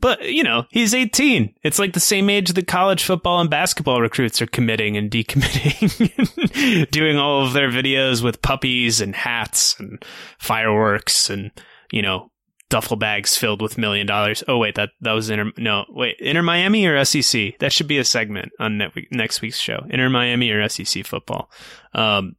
but 0.00 0.22
you 0.30 0.42
know 0.42 0.64
he's 0.70 0.94
18. 0.94 1.54
It's 1.62 1.78
like 1.78 1.92
the 1.92 2.00
same 2.00 2.30
age 2.30 2.52
that 2.52 2.66
college 2.66 3.04
football 3.04 3.40
and 3.40 3.50
basketball 3.50 4.00
recruits 4.00 4.40
are 4.40 4.46
committing 4.46 4.96
and 4.96 5.10
decommitting, 5.10 6.90
doing 6.90 7.16
all 7.16 7.44
of 7.44 7.52
their 7.52 7.70
videos 7.70 8.22
with 8.22 8.42
puppies 8.42 9.00
and 9.00 9.14
hats 9.14 9.78
and 9.78 10.04
fireworks 10.38 11.30
and 11.30 11.50
you 11.90 12.02
know 12.02 12.30
duffel 12.68 12.96
bags 12.96 13.36
filled 13.36 13.62
with 13.62 13.78
million 13.78 14.06
dollars. 14.06 14.44
Oh 14.46 14.58
wait, 14.58 14.74
that 14.76 14.90
that 15.00 15.12
was 15.12 15.30
Inter. 15.30 15.52
No, 15.56 15.84
wait, 15.88 16.16
Inter 16.20 16.42
Miami 16.42 16.86
or 16.86 17.04
SEC? 17.04 17.58
That 17.58 17.72
should 17.72 17.88
be 17.88 17.98
a 17.98 18.04
segment 18.04 18.52
on 18.58 18.80
next 19.10 19.40
week's 19.40 19.58
show. 19.58 19.84
Inter 19.90 20.08
Miami 20.08 20.50
or 20.50 20.68
SEC 20.68 21.04
football. 21.04 21.50
Um, 21.92 22.36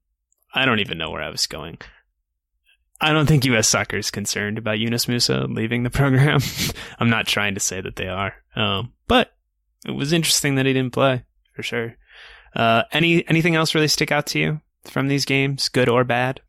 I 0.53 0.65
don't 0.65 0.79
even 0.79 0.97
know 0.97 1.11
where 1.11 1.21
I 1.21 1.29
was 1.29 1.47
going. 1.47 1.77
I 3.01 3.13
don't 3.13 3.25
think 3.25 3.45
U.S. 3.45 3.67
soccer 3.67 3.97
is 3.97 4.11
concerned 4.11 4.57
about 4.57 4.79
Yunus 4.79 5.05
Musah 5.05 5.53
leaving 5.53 5.83
the 5.83 5.89
program. 5.89 6.41
I'm 6.99 7.09
not 7.09 7.27
trying 7.27 7.53
to 7.53 7.59
say 7.59 7.79
that 7.81 7.95
they 7.95 8.07
are, 8.07 8.33
um, 8.55 8.93
but 9.07 9.33
it 9.85 9.91
was 9.91 10.11
interesting 10.11 10.55
that 10.55 10.65
he 10.65 10.73
didn't 10.73 10.93
play 10.93 11.23
for 11.55 11.63
sure. 11.63 11.95
Uh, 12.55 12.83
any 12.91 13.27
anything 13.29 13.55
else 13.55 13.75
really 13.75 13.87
stick 13.87 14.11
out 14.11 14.25
to 14.27 14.39
you 14.39 14.61
from 14.83 15.07
these 15.07 15.25
games, 15.25 15.69
good 15.69 15.87
or 15.87 16.03
bad? 16.03 16.41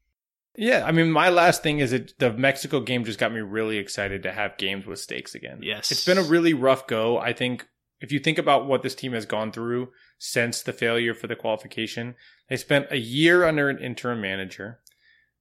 Yeah, 0.56 0.84
I 0.84 0.92
mean, 0.92 1.10
my 1.10 1.28
last 1.28 1.62
thing 1.62 1.78
is 1.78 1.92
that 1.92 2.18
the 2.18 2.32
Mexico 2.32 2.80
game 2.80 3.04
just 3.04 3.18
got 3.18 3.32
me 3.32 3.40
really 3.40 3.78
excited 3.78 4.24
to 4.24 4.32
have 4.32 4.58
games 4.58 4.84
with 4.84 4.98
stakes 4.98 5.34
again. 5.34 5.60
Yes. 5.62 5.90
It's 5.90 6.04
been 6.04 6.18
a 6.18 6.22
really 6.22 6.54
rough 6.54 6.86
go. 6.86 7.18
I 7.18 7.32
think 7.32 7.66
if 8.00 8.12
you 8.12 8.18
think 8.18 8.38
about 8.38 8.66
what 8.66 8.82
this 8.82 8.94
team 8.94 9.12
has 9.12 9.26
gone 9.26 9.52
through 9.52 9.90
since 10.18 10.62
the 10.62 10.72
failure 10.72 11.14
for 11.14 11.28
the 11.28 11.36
qualification, 11.36 12.14
they 12.48 12.56
spent 12.56 12.88
a 12.90 12.98
year 12.98 13.44
under 13.44 13.68
an 13.70 13.78
interim 13.78 14.20
manager. 14.20 14.80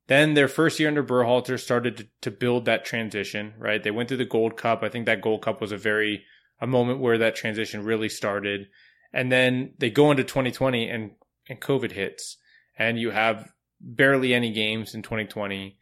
Then 0.10 0.34
their 0.34 0.47
first 0.47 0.80
year 0.80 0.89
under 0.89 1.03
Berhalter 1.03 1.60
started 1.60 1.97
to, 1.97 2.07
to 2.22 2.32
build 2.32 2.66
that 2.66 2.84
transition, 2.84 3.53
right? 3.60 3.82
They 3.82 3.91
went 3.91 4.10
through 4.10 4.18
the 4.18 4.26
Gold 4.26 4.57
Cup. 4.57 4.82
I 4.82 4.89
think 4.89 5.05
that 5.05 5.22
Gold 5.22 5.43
Cup 5.43 5.62
was 5.62 5.72
a 5.72 5.78
very, 5.78 6.24
a 6.60 6.66
moment 6.66 6.99
where 6.99 7.20
that 7.20 7.36
transition 7.36 7.84
really 7.86 8.10
started. 8.10 8.70
And 9.14 9.32
then 9.32 9.76
they 9.78 9.91
go 9.91 10.10
into 10.10 10.24
2020 10.24 10.89
and, 10.89 11.12
and 11.47 11.62
COVID 11.62 11.91
hits 11.91 12.38
and 12.76 12.99
you 12.99 13.12
have 13.12 13.53
barely 13.80 14.34
any 14.34 14.51
games 14.51 14.95
in 14.95 15.03
2020, 15.03 15.78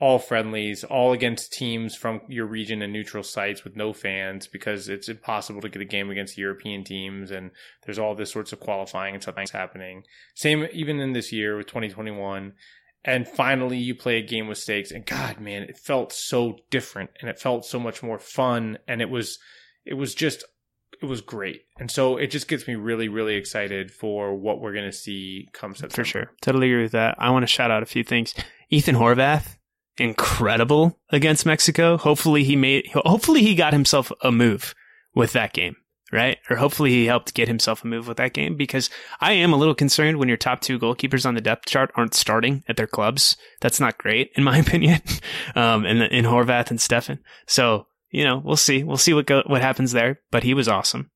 all 0.00 0.18
friendlies, 0.18 0.82
all 0.82 1.12
against 1.12 1.52
teams 1.52 1.94
from 1.94 2.22
your 2.28 2.46
region 2.46 2.80
and 2.80 2.94
neutral 2.94 3.22
sites 3.22 3.62
with 3.62 3.76
no 3.76 3.92
fans 3.92 4.46
because 4.46 4.88
it's 4.88 5.10
impossible 5.10 5.60
to 5.60 5.68
get 5.68 5.82
a 5.82 5.84
game 5.84 6.08
against 6.08 6.38
European 6.38 6.82
teams 6.82 7.30
and 7.30 7.50
there's 7.84 7.98
all 7.98 8.14
this 8.14 8.32
sorts 8.32 8.54
of 8.54 8.60
qualifying 8.60 9.12
and 9.12 9.22
stuff 9.22 9.50
happening. 9.50 10.02
Same 10.34 10.66
even 10.72 10.98
in 10.98 11.12
this 11.12 11.30
year 11.30 11.58
with 11.58 11.66
2021. 11.66 12.54
And 13.06 13.26
finally 13.26 13.78
you 13.78 13.94
play 13.94 14.18
a 14.18 14.26
game 14.26 14.48
with 14.48 14.58
stakes 14.58 14.90
and 14.90 15.06
God, 15.06 15.40
man, 15.40 15.62
it 15.62 15.78
felt 15.78 16.12
so 16.12 16.58
different 16.70 17.10
and 17.20 17.30
it 17.30 17.38
felt 17.38 17.64
so 17.64 17.78
much 17.78 18.02
more 18.02 18.18
fun 18.18 18.78
and 18.88 19.00
it 19.00 19.08
was, 19.08 19.38
it 19.84 19.94
was 19.94 20.14
just 20.14 20.44
it 21.02 21.06
was 21.06 21.20
great. 21.20 21.62
And 21.78 21.90
so 21.90 22.16
it 22.16 22.28
just 22.28 22.48
gets 22.48 22.66
me 22.66 22.74
really, 22.74 23.08
really 23.08 23.34
excited 23.34 23.90
for 23.90 24.34
what 24.34 24.60
we're 24.60 24.72
going 24.72 24.90
to 24.90 24.96
see 24.96 25.48
come 25.52 25.74
September. 25.74 25.94
For 25.94 26.04
sure. 26.04 26.32
Totally 26.40 26.70
agree 26.70 26.82
with 26.82 26.92
that. 26.92 27.16
I 27.18 27.30
want 27.30 27.42
to 27.42 27.46
shout 27.46 27.70
out 27.70 27.82
a 27.82 27.86
few 27.86 28.02
things. 28.02 28.34
Ethan 28.70 28.96
Horvath, 28.96 29.56
incredible 29.98 30.98
against 31.10 31.46
Mexico. 31.46 31.96
Hopefully 31.96 32.44
he 32.44 32.56
made, 32.56 32.86
hopefully 32.92 33.42
he 33.42 33.54
got 33.54 33.72
himself 33.72 34.10
a 34.22 34.32
move 34.32 34.74
with 35.14 35.32
that 35.32 35.52
game, 35.52 35.76
right? 36.12 36.38
Or 36.48 36.56
hopefully 36.56 36.90
he 36.90 37.06
helped 37.06 37.34
get 37.34 37.48
himself 37.48 37.84
a 37.84 37.86
move 37.86 38.06
with 38.08 38.16
that 38.18 38.32
game 38.32 38.56
because 38.56 38.90
I 39.20 39.32
am 39.32 39.52
a 39.52 39.56
little 39.56 39.74
concerned 39.74 40.18
when 40.18 40.28
your 40.28 40.36
top 40.36 40.60
two 40.60 40.78
goalkeepers 40.78 41.26
on 41.26 41.34
the 41.34 41.40
depth 41.40 41.66
chart 41.66 41.90
aren't 41.94 42.14
starting 42.14 42.62
at 42.68 42.76
their 42.76 42.86
clubs. 42.86 43.36
That's 43.60 43.80
not 43.80 43.98
great 43.98 44.30
in 44.36 44.44
my 44.44 44.58
opinion. 44.66 45.00
Um, 45.54 45.84
and 45.84 46.02
in 46.02 46.24
Horvath 46.24 46.70
and 46.70 46.78
Steffen. 46.78 47.18
So, 47.46 47.86
you 48.10 48.24
know, 48.24 48.40
we'll 48.44 48.56
see. 48.56 48.82
We'll 48.84 48.96
see 48.96 49.14
what 49.14 49.26
go, 49.26 49.42
what 49.46 49.62
happens 49.62 49.92
there, 49.92 50.20
but 50.30 50.42
he 50.42 50.54
was 50.54 50.68
awesome. 50.68 51.10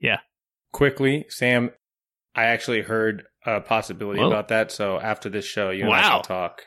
Yeah. 0.00 0.18
Quickly, 0.72 1.24
Sam, 1.28 1.70
I 2.34 2.44
actually 2.44 2.82
heard 2.82 3.22
a 3.46 3.60
possibility 3.60 4.20
Whoa. 4.20 4.26
about 4.26 4.48
that. 4.48 4.70
So 4.72 4.98
after 5.00 5.28
this 5.30 5.44
show, 5.44 5.70
you 5.70 5.84
and 5.84 5.92
I 5.94 6.02
Wow. 6.02 6.14
can 6.16 6.22
talk. 6.24 6.62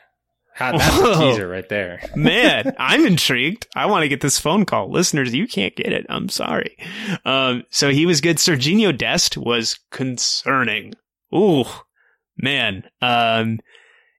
How, 0.60 0.76
that's 0.76 0.98
a 0.98 1.14
teaser 1.14 1.48
right 1.48 1.68
there. 1.70 2.02
Man, 2.14 2.74
I'm 2.78 3.06
intrigued. 3.06 3.66
I 3.74 3.86
want 3.86 4.02
to 4.02 4.08
get 4.08 4.20
this 4.20 4.38
phone 4.38 4.66
call. 4.66 4.90
Listeners, 4.90 5.34
you 5.34 5.48
can't 5.48 5.74
get 5.74 5.90
it. 5.90 6.04
I'm 6.10 6.28
sorry. 6.28 6.76
Um, 7.24 7.64
so 7.70 7.88
he 7.88 8.04
was 8.04 8.20
good. 8.20 8.36
Serginho 8.36 8.96
Dest 8.96 9.38
was 9.38 9.78
concerning. 9.90 10.92
Ooh, 11.34 11.64
man. 12.36 12.84
Um, 13.00 13.60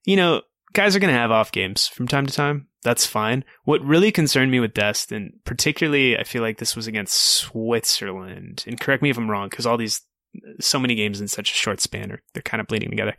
you 0.03 0.15
know, 0.15 0.41
guys 0.73 0.95
are 0.95 0.99
going 0.99 1.13
to 1.13 1.19
have 1.19 1.29
off 1.29 1.51
games 1.51 1.87
from 1.87 2.07
time 2.07 2.25
to 2.25 2.33
time. 2.33 2.69
That's 2.83 3.05
fine. 3.05 3.45
What 3.65 3.85
really 3.85 4.11
concerned 4.11 4.49
me 4.49 4.59
with 4.59 4.73
Dest, 4.73 5.11
and 5.11 5.33
particularly 5.45 6.17
I 6.17 6.23
feel 6.23 6.41
like 6.41 6.57
this 6.57 6.75
was 6.75 6.87
against 6.87 7.13
Switzerland, 7.13 8.63
and 8.65 8.79
correct 8.79 9.03
me 9.03 9.11
if 9.11 9.17
I'm 9.17 9.29
wrong, 9.29 9.49
because 9.49 9.67
all 9.67 9.77
these 9.77 10.01
so 10.59 10.79
many 10.79 10.95
games 10.95 11.21
in 11.21 11.27
such 11.27 11.51
a 11.51 11.53
short 11.53 11.81
span 11.81 12.11
are 12.11 12.23
they're 12.33 12.41
kind 12.41 12.59
of 12.59 12.65
bleeding 12.65 12.89
together. 12.89 13.15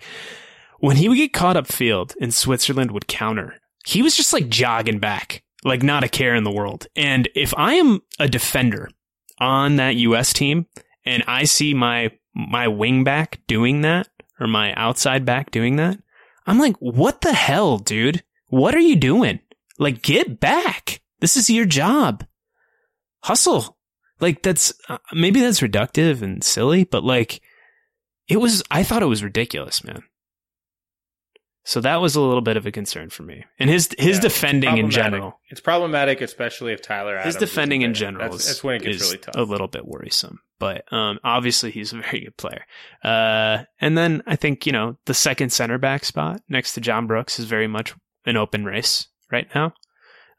When 0.83 0.97
he 0.97 1.09
would 1.09 1.16
get 1.16 1.33
caught 1.33 1.57
up 1.57 1.68
field 1.68 2.12
and 2.20 2.35
Switzerland 2.35 2.91
would 2.91 3.07
counter, 3.07 3.55
he 3.87 4.03
was 4.03 4.16
just 4.16 4.33
like 4.33 4.49
jogging 4.49 4.99
back, 4.99 5.45
like 5.62 5.80
not 5.80 6.03
a 6.03 6.09
care 6.09 6.35
in 6.35 6.43
the 6.43 6.51
world. 6.51 6.89
And 6.97 7.28
if 7.37 7.55
I 7.57 7.74
am 7.74 8.03
a 8.18 8.26
defender 8.26 8.91
on 9.39 9.76
that 9.76 9.95
US 9.95 10.33
team 10.33 10.66
and 11.05 11.22
I 11.28 11.45
see 11.45 11.72
my 11.72 12.11
my 12.35 12.66
wing 12.66 13.05
back 13.05 13.39
doing 13.47 13.83
that 13.83 14.09
or 14.41 14.49
my 14.49 14.74
outside 14.74 15.24
back 15.24 15.53
doing 15.53 15.76
that, 15.76 16.01
I'm 16.49 16.59
like, 16.59 16.74
what 16.78 17.20
the 17.20 17.33
hell, 17.33 17.78
dude? 17.78 18.24
What 18.49 18.74
are 18.74 18.80
you 18.80 18.97
doing? 18.97 19.39
Like, 19.78 20.03
get 20.03 20.41
back. 20.41 21.01
This 21.20 21.37
is 21.37 21.49
your 21.49 21.64
job. 21.64 22.26
Hustle. 23.22 23.78
Like, 24.18 24.43
that's 24.43 24.74
uh, 24.89 24.99
maybe 25.12 25.41
that's 25.41 25.61
reductive 25.61 26.22
and 26.22 26.43
silly, 26.43 26.83
but 26.83 27.05
like, 27.05 27.41
it 28.26 28.39
was, 28.39 28.64
I 28.68 28.83
thought 28.83 29.05
it 29.05 29.07
was 29.07 29.22
ridiculous, 29.22 29.85
man. 29.85 30.03
So 31.65 31.81
that 31.81 32.01
was 32.01 32.17
a 32.17 32.21
little 32.21 32.41
bit 32.41 32.57
of 32.57 32.67
a 32.67 32.73
concern 32.73 33.09
for 33.11 33.23
me. 33.23 33.45
And 33.59 33.71
his 33.71 33.89
his 33.97 34.17
Yeah, 34.17 34.23
defending 34.23 34.79
in 34.79 34.91
general, 34.91 35.39
It's 35.49 35.61
problematic, 35.61 36.21
especially 36.21 36.73
if 36.73 36.83
Tyler 36.83 37.17
Adams 37.17 37.37
his 37.37 37.41
defending 37.41 37.83
in 37.83 37.95
general 37.95 38.31
That's, 38.31 38.43
is, 38.43 38.47
that's 38.49 38.65
when 38.65 38.77
it 38.77 38.83
gets 38.83 39.01
really 39.03 39.19
tough. 39.19 39.37
a 39.37 39.43
little 39.43 39.69
bit 39.69 39.87
worrisome. 39.87 40.41
But 40.59 40.93
um, 40.93 41.19
obviously, 41.23 41.71
he's 41.71 41.93
a 41.93 41.97
very 42.01 42.21
good 42.25 42.37
player. 42.37 42.65
Uh, 43.05 43.65
and 43.81 43.97
then 43.97 44.23
I 44.27 44.37
think 44.37 44.67
you 44.67 44.73
know 44.73 44.99
the 45.07 45.15
second 45.15 45.51
center 45.53 45.79
back 45.79 46.05
spot 46.05 46.41
next 46.49 46.73
to 46.75 46.81
John 46.81 47.07
Brooks 47.07 47.39
is 47.39 47.45
very 47.45 47.69
much 47.69 47.95
an 48.27 48.37
open 48.37 48.65
race 48.65 49.07
right 49.31 49.47
now. 49.55 49.73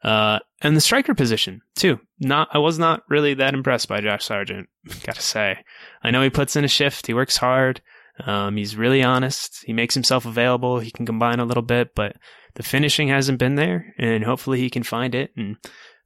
Uh, 0.02 0.38
and 0.60 0.76
the 0.76 0.80
striker 0.82 1.14
position 1.14 1.62
too. 1.74 1.98
Not 2.20 2.48
I 2.52 2.58
was 2.58 2.78
not 2.78 3.02
really 3.08 3.32
that 3.34 3.54
impressed 3.54 3.88
by 3.88 4.02
Josh 4.02 4.24
Sargent. 4.26 4.68
Gotta 5.04 5.22
say, 5.22 5.64
I 6.02 6.10
know 6.10 6.22
he 6.22 6.28
puts 6.28 6.56
in 6.56 6.64
a 6.64 6.68
shift. 6.68 7.06
He 7.06 7.14
works 7.14 7.38
hard. 7.38 7.80
Um, 8.20 8.56
he's 8.56 8.76
really 8.76 9.02
honest. 9.02 9.64
He 9.64 9.72
makes 9.72 9.94
himself 9.94 10.24
available. 10.24 10.78
He 10.78 10.90
can 10.90 11.06
combine 11.06 11.40
a 11.40 11.44
little 11.44 11.62
bit, 11.62 11.94
but 11.94 12.16
the 12.54 12.62
finishing 12.62 13.08
hasn't 13.08 13.38
been 13.38 13.56
there. 13.56 13.94
And 13.98 14.24
hopefully 14.24 14.60
he 14.60 14.70
can 14.70 14.82
find 14.82 15.14
it 15.14 15.32
and 15.36 15.56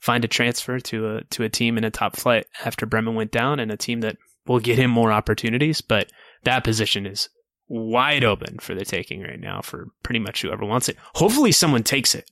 find 0.00 0.24
a 0.24 0.28
transfer 0.28 0.78
to 0.80 1.16
a 1.16 1.24
to 1.24 1.42
a 1.42 1.48
team 1.48 1.76
in 1.76 1.84
a 1.84 1.90
top 1.90 2.16
flight 2.16 2.46
after 2.64 2.86
Bremen 2.86 3.14
went 3.14 3.32
down, 3.32 3.60
and 3.60 3.70
a 3.70 3.76
team 3.76 4.00
that 4.00 4.16
will 4.46 4.60
get 4.60 4.78
him 4.78 4.90
more 4.90 5.12
opportunities. 5.12 5.80
But 5.80 6.10
that 6.44 6.64
position 6.64 7.06
is 7.06 7.28
wide 7.68 8.24
open 8.24 8.58
for 8.58 8.74
the 8.74 8.84
taking 8.84 9.20
right 9.20 9.40
now 9.40 9.60
for 9.60 9.88
pretty 10.02 10.20
much 10.20 10.42
whoever 10.42 10.64
wants 10.64 10.88
it. 10.88 10.96
Hopefully 11.16 11.52
someone 11.52 11.82
takes 11.82 12.14
it, 12.14 12.30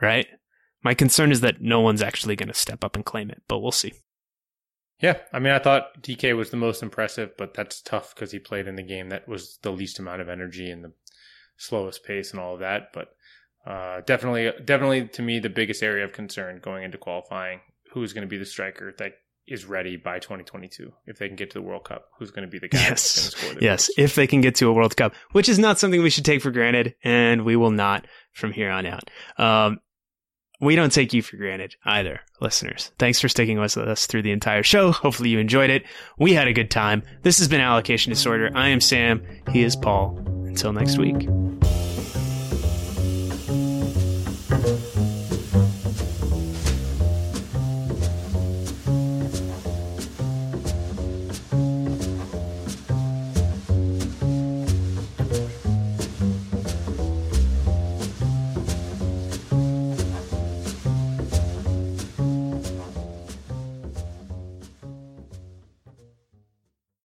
right? 0.00 0.26
My 0.82 0.94
concern 0.94 1.32
is 1.32 1.40
that 1.40 1.60
no 1.60 1.80
one's 1.80 2.02
actually 2.02 2.36
going 2.36 2.48
to 2.48 2.54
step 2.54 2.84
up 2.84 2.96
and 2.96 3.04
claim 3.04 3.30
it, 3.30 3.42
but 3.48 3.58
we'll 3.58 3.72
see. 3.72 3.92
Yeah, 5.00 5.18
I 5.32 5.38
mean, 5.38 5.52
I 5.52 5.58
thought 5.60 6.02
DK 6.02 6.36
was 6.36 6.50
the 6.50 6.56
most 6.56 6.82
impressive, 6.82 7.30
but 7.38 7.54
that's 7.54 7.80
tough 7.82 8.14
because 8.14 8.32
he 8.32 8.38
played 8.40 8.66
in 8.66 8.74
the 8.76 8.82
game 8.82 9.10
that 9.10 9.28
was 9.28 9.58
the 9.62 9.70
least 9.70 9.98
amount 10.00 10.20
of 10.20 10.28
energy 10.28 10.70
and 10.70 10.82
the 10.84 10.92
slowest 11.56 12.04
pace 12.04 12.32
and 12.32 12.40
all 12.40 12.54
of 12.54 12.60
that. 12.60 12.92
But 12.92 13.08
uh, 13.66 14.00
definitely, 14.06 14.50
definitely 14.64 15.06
to 15.08 15.22
me, 15.22 15.38
the 15.38 15.50
biggest 15.50 15.82
area 15.82 16.04
of 16.04 16.12
concern 16.12 16.60
going 16.62 16.82
into 16.84 16.98
qualifying: 16.98 17.60
who's 17.92 18.12
going 18.12 18.26
to 18.26 18.28
be 18.30 18.38
the 18.38 18.44
striker 18.46 18.92
that 18.98 19.12
is 19.46 19.64
ready 19.64 19.96
by 19.96 20.18
2022 20.18 20.92
if 21.06 21.18
they 21.18 21.26
can 21.26 21.36
get 21.36 21.50
to 21.50 21.58
the 21.58 21.62
World 21.62 21.84
Cup? 21.84 22.08
Who's 22.18 22.30
going 22.30 22.46
to 22.46 22.50
be 22.50 22.58
the 22.58 22.68
guy 22.68 22.78
Yes. 22.80 23.34
the 23.34 23.58
Yes, 23.62 23.86
goals? 23.88 23.94
if 23.98 24.14
they 24.14 24.26
can 24.26 24.40
get 24.40 24.56
to 24.56 24.68
a 24.68 24.72
World 24.72 24.96
Cup, 24.96 25.14
which 25.32 25.48
is 25.48 25.58
not 25.58 25.78
something 25.78 26.02
we 26.02 26.10
should 26.10 26.24
take 26.24 26.42
for 26.42 26.50
granted, 26.50 26.94
and 27.04 27.44
we 27.44 27.56
will 27.56 27.70
not 27.70 28.06
from 28.32 28.52
here 28.52 28.70
on 28.70 28.84
out. 28.84 29.10
Um, 29.38 29.78
we 30.60 30.76
don't 30.76 30.92
take 30.92 31.12
you 31.12 31.22
for 31.22 31.36
granted 31.36 31.76
either, 31.84 32.20
listeners. 32.40 32.90
Thanks 32.98 33.20
for 33.20 33.28
sticking 33.28 33.58
with 33.58 33.76
us 33.76 34.06
through 34.06 34.22
the 34.22 34.32
entire 34.32 34.62
show. 34.62 34.92
Hopefully 34.92 35.30
you 35.30 35.38
enjoyed 35.38 35.70
it. 35.70 35.84
We 36.18 36.32
had 36.34 36.48
a 36.48 36.52
good 36.52 36.70
time. 36.70 37.02
This 37.22 37.38
has 37.38 37.48
been 37.48 37.60
Allocation 37.60 38.10
Disorder. 38.10 38.50
I 38.54 38.68
am 38.68 38.80
Sam. 38.80 39.24
He 39.52 39.62
is 39.62 39.76
Paul. 39.76 40.18
Until 40.46 40.72
next 40.72 40.98
week. 40.98 41.28